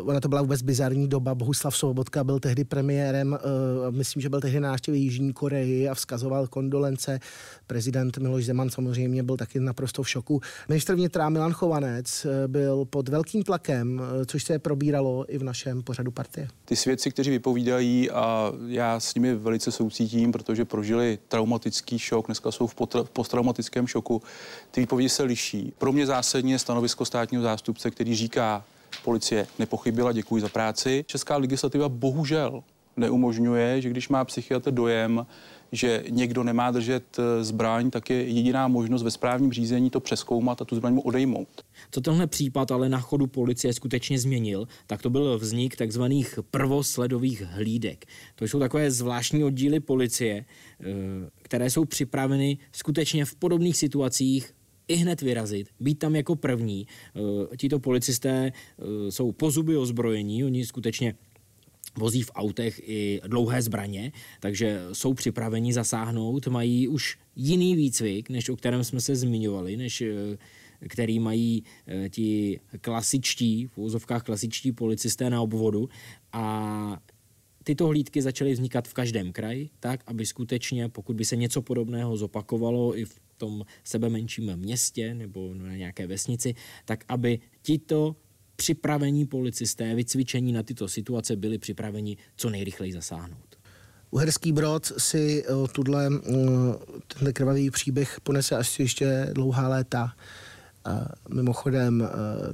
Uh, 0.00 0.08
ona 0.08 0.20
to 0.20 0.28
byla 0.28 0.42
vůbec 0.42 0.62
bizarní 0.62 1.08
doba. 1.08 1.34
Bohuslav 1.34 1.76
Sobotka 1.76 2.24
byl 2.24 2.40
tehdy 2.40 2.64
premiérem, 2.64 3.32
uh, 3.32 3.94
myslím, 3.94 4.22
že 4.22 4.28
byl 4.28 4.40
tehdy 4.40 4.60
na 4.60 4.68
návštěvě 4.68 5.00
Jižní 5.00 5.32
Koreji 5.32 5.88
a 5.88 5.94
vzkazoval 5.94 6.46
kondolence. 6.46 7.20
Prezident 7.66 8.18
Miloš 8.18 8.44
Zeman 8.44 8.70
samozřejmě 8.70 9.22
byl 9.22 9.36
taky 9.36 9.60
naprosto 9.60 10.02
v 10.02 10.08
šoku. 10.08 10.40
Ministr 10.68 10.94
vnitra 10.94 11.28
Milan 11.28 11.52
Chovanec 11.52 12.24
uh, 12.24 12.32
byl 12.46 12.84
pod 12.84 13.08
velkým 13.08 13.42
tlakem, 13.42 14.02
což 14.26 14.44
se 14.44 14.58
probíralo 14.58 15.34
i 15.34 15.38
v 15.38 15.42
našem 15.44 15.82
pořadu 15.82 16.10
partie. 16.10 16.48
Ty 16.64 16.76
svědci, 16.76 17.10
kteří 17.10 17.30
vypou 17.30 17.51
vypovídají 17.52 18.10
a 18.10 18.52
já 18.66 19.00
s 19.00 19.14
nimi 19.14 19.34
velice 19.34 19.72
soucítím, 19.72 20.32
protože 20.32 20.64
prožili 20.64 21.18
traumatický 21.28 21.98
šok, 21.98 22.26
dneska 22.26 22.50
jsou 22.50 22.66
v, 22.66 22.74
v 23.04 23.10
posttraumatickém 23.12 23.86
šoku. 23.86 24.22
Ty 24.70 24.80
výpovědi 24.80 25.08
se 25.08 25.22
liší. 25.22 25.72
Pro 25.78 25.92
mě 25.92 26.06
zásadně 26.06 26.58
stanovisko 26.58 27.04
státního 27.04 27.42
zástupce, 27.42 27.90
který 27.90 28.14
říká, 28.14 28.64
policie 29.04 29.46
nepochybila, 29.58 30.12
děkuji 30.12 30.42
za 30.42 30.48
práci. 30.48 31.04
Česká 31.06 31.36
legislativa 31.36 31.88
bohužel 31.88 32.62
neumožňuje, 32.96 33.80
že 33.80 33.90
když 33.90 34.08
má 34.08 34.24
psychiatr 34.24 34.70
dojem, 34.70 35.26
že 35.72 36.04
někdo 36.10 36.44
nemá 36.44 36.70
držet 36.70 37.18
eh, 37.18 37.44
zbraň, 37.44 37.90
tak 37.90 38.10
je 38.10 38.16
jediná 38.16 38.68
možnost 38.68 39.02
ve 39.02 39.10
správním 39.10 39.52
řízení 39.52 39.90
to 39.90 40.00
přeskoumat 40.00 40.62
a 40.62 40.64
tu 40.64 40.76
zbraň 40.76 40.94
mu 40.94 41.00
odejmout. 41.00 41.48
Co 41.90 42.00
tenhle 42.00 42.26
případ 42.26 42.70
ale 42.70 42.88
na 42.88 43.00
chodu 43.00 43.26
policie 43.26 43.72
skutečně 43.72 44.18
změnil, 44.18 44.68
tak 44.86 45.02
to 45.02 45.10
byl 45.10 45.38
vznik 45.38 45.76
takzvaných 45.76 46.38
prvosledových 46.50 47.42
hlídek. 47.42 48.06
To 48.34 48.44
jsou 48.44 48.58
takové 48.58 48.90
zvláštní 48.90 49.44
oddíly 49.44 49.80
policie, 49.80 50.44
eh, 50.80 50.84
které 51.42 51.70
jsou 51.70 51.84
připraveny 51.84 52.58
skutečně 52.72 53.24
v 53.24 53.34
podobných 53.34 53.76
situacích 53.76 54.54
i 54.88 54.94
hned 54.94 55.22
vyrazit, 55.22 55.68
být 55.80 55.98
tam 55.98 56.16
jako 56.16 56.36
první. 56.36 56.86
Eh, 57.52 57.56
tito 57.56 57.78
policisté 57.78 58.52
jsou 59.10 59.32
po 59.32 59.50
zuby 59.50 59.76
ozbrojení, 59.76 60.44
oni 60.44 60.66
skutečně 60.66 61.14
vozí 61.98 62.22
v 62.22 62.30
autech 62.34 62.80
i 62.84 63.20
dlouhé 63.26 63.62
zbraně, 63.62 64.12
takže 64.40 64.80
jsou 64.92 65.14
připraveni 65.14 65.72
zasáhnout, 65.72 66.46
mají 66.46 66.88
už 66.88 67.18
jiný 67.36 67.76
výcvik, 67.76 68.30
než 68.30 68.48
o 68.48 68.56
kterém 68.56 68.84
jsme 68.84 69.00
se 69.00 69.16
zmiňovali, 69.16 69.76
než 69.76 70.00
eh, 70.00 70.38
který 70.88 71.18
mají 71.18 71.64
eh, 71.86 72.08
ti 72.08 72.60
klasičtí, 72.80 73.66
v 73.66 73.78
úzovkách 73.78 74.22
klasičtí 74.22 74.72
policisté 74.72 75.30
na 75.30 75.42
obvodu. 75.42 75.88
A 76.32 77.02
tyto 77.64 77.86
hlídky 77.86 78.22
začaly 78.22 78.52
vznikat 78.52 78.88
v 78.88 78.94
každém 78.94 79.32
kraji, 79.32 79.70
tak, 79.80 80.00
aby 80.06 80.26
skutečně, 80.26 80.88
pokud 80.88 81.16
by 81.16 81.24
se 81.24 81.36
něco 81.36 81.62
podobného 81.62 82.16
zopakovalo 82.16 82.98
i 82.98 83.04
v 83.04 83.20
tom 83.36 83.64
sebe 83.84 84.08
menším 84.08 84.56
městě 84.56 85.14
nebo 85.14 85.54
na 85.54 85.76
nějaké 85.76 86.06
vesnici, 86.06 86.54
tak 86.84 87.04
aby 87.08 87.38
tito 87.62 88.16
připravení 88.56 89.26
policisté, 89.26 89.94
vycvičení 89.94 90.52
na 90.52 90.62
tyto 90.62 90.88
situace 90.88 91.36
byli 91.36 91.58
připraveni 91.58 92.16
co 92.36 92.50
nejrychleji 92.50 92.92
zasáhnout. 92.92 93.56
Uherský 94.10 94.52
Brod 94.52 94.92
si 94.98 95.44
uh, 95.46 95.66
tuhle, 95.68 96.08
uh, 96.08 96.16
tenhle 97.06 97.32
krvavý 97.32 97.70
příběh 97.70 98.20
ponese 98.20 98.56
až 98.56 98.80
ještě 98.80 99.28
dlouhá 99.32 99.68
léta. 99.68 100.12
A 100.84 101.04
mimochodem, 101.34 102.00
uh, 102.00 102.08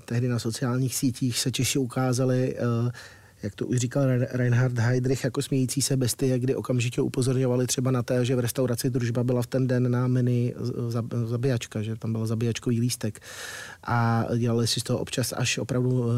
tehdy 0.04 0.28
na 0.28 0.38
sociálních 0.38 0.94
sítích 0.94 1.38
se 1.38 1.50
Češi 1.50 1.78
ukázali 1.78 2.56
jak 3.42 3.54
to 3.54 3.66
už 3.66 3.76
říkal 3.76 4.04
Reinhard 4.30 4.78
Heydrich, 4.78 5.24
jako 5.24 5.42
smějící 5.42 5.82
se 5.82 5.96
bestie, 5.96 6.38
kdy 6.38 6.54
okamžitě 6.54 7.00
upozorňovali 7.00 7.66
třeba 7.66 7.90
na 7.90 8.02
to, 8.02 8.24
že 8.24 8.36
v 8.36 8.40
restauraci 8.40 8.90
družba 8.90 9.24
byla 9.24 9.42
v 9.42 9.46
ten 9.46 9.66
den 9.66 9.90
na 9.90 10.06
menu 10.06 10.52
zabíjačka, 11.24 11.82
že 11.82 11.96
tam 11.96 12.12
byl 12.12 12.26
zabíjačkový 12.26 12.80
lístek. 12.80 13.20
A 13.84 14.26
dělali 14.38 14.66
si 14.66 14.80
z 14.80 14.82
toho 14.82 14.98
občas 14.98 15.34
až 15.36 15.58
opravdu 15.58 15.90
uh, 15.90 16.12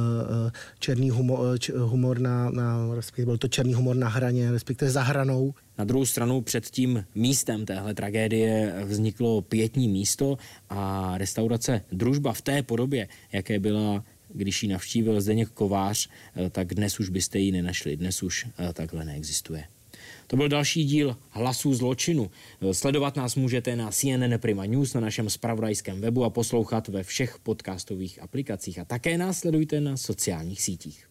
černý 0.79 1.11
humor, 1.11 1.59
humor 1.77 2.19
na, 2.19 2.51
na, 2.51 2.95
respektive 2.95 3.27
byl 3.27 3.39
to 3.39 3.49
černý 3.49 3.75
humor 3.75 3.97
na 3.97 4.09
hraně, 4.09 4.53
respektive 4.53 4.91
za 4.91 5.03
hranou. 5.03 5.55
Na 5.79 5.85
druhou 5.85 6.07
stranu 6.07 6.41
před 6.41 6.67
tím 6.67 7.05
místem 7.15 7.67
téhle 7.67 7.95
tragédie 7.95 8.75
vzniklo 8.85 9.43
pětní 9.43 9.89
místo 9.89 10.39
a 10.71 11.13
restaurace 11.19 11.83
Družba 11.93 12.33
v 12.33 12.43
té 12.43 12.63
podobě, 12.63 13.09
jaké 13.33 13.59
byla 13.59 14.05
když 14.35 14.63
ji 14.63 14.69
navštívil 14.69 15.21
Zdeněk 15.21 15.49
Kovář, 15.49 16.09
eh, 16.37 16.51
tak 16.51 16.75
dnes 16.75 17.01
už 17.01 17.09
byste 17.09 17.39
ji 17.39 17.53
nenašli, 17.53 17.97
dnes 17.97 18.23
už 18.23 18.47
eh, 18.59 18.73
takhle 18.73 19.05
neexistuje. 19.05 19.65
To 20.27 20.37
byl 20.37 20.49
další 20.49 20.85
díl 20.85 21.17
Hlasů 21.31 21.75
zločinu. 21.75 22.31
Eh, 22.61 22.75
sledovat 22.75 23.17
nás 23.17 23.37
můžete 23.37 23.77
na 23.77 23.91
CNN 23.91 24.39
Prima 24.39 24.67
News, 24.67 24.95
na 24.95 25.01
našem 25.01 25.31
spravodajském 25.31 26.01
webu 26.01 26.25
a 26.25 26.31
poslouchat 26.31 26.89
ve 26.89 27.03
všech 27.03 27.39
podcastových 27.43 28.23
aplikacích. 28.23 28.79
A 28.79 28.85
také 28.85 29.19
nás 29.19 29.39
sledujte 29.39 29.81
na 29.81 29.97
sociálních 29.97 30.63
sítích. 30.63 31.10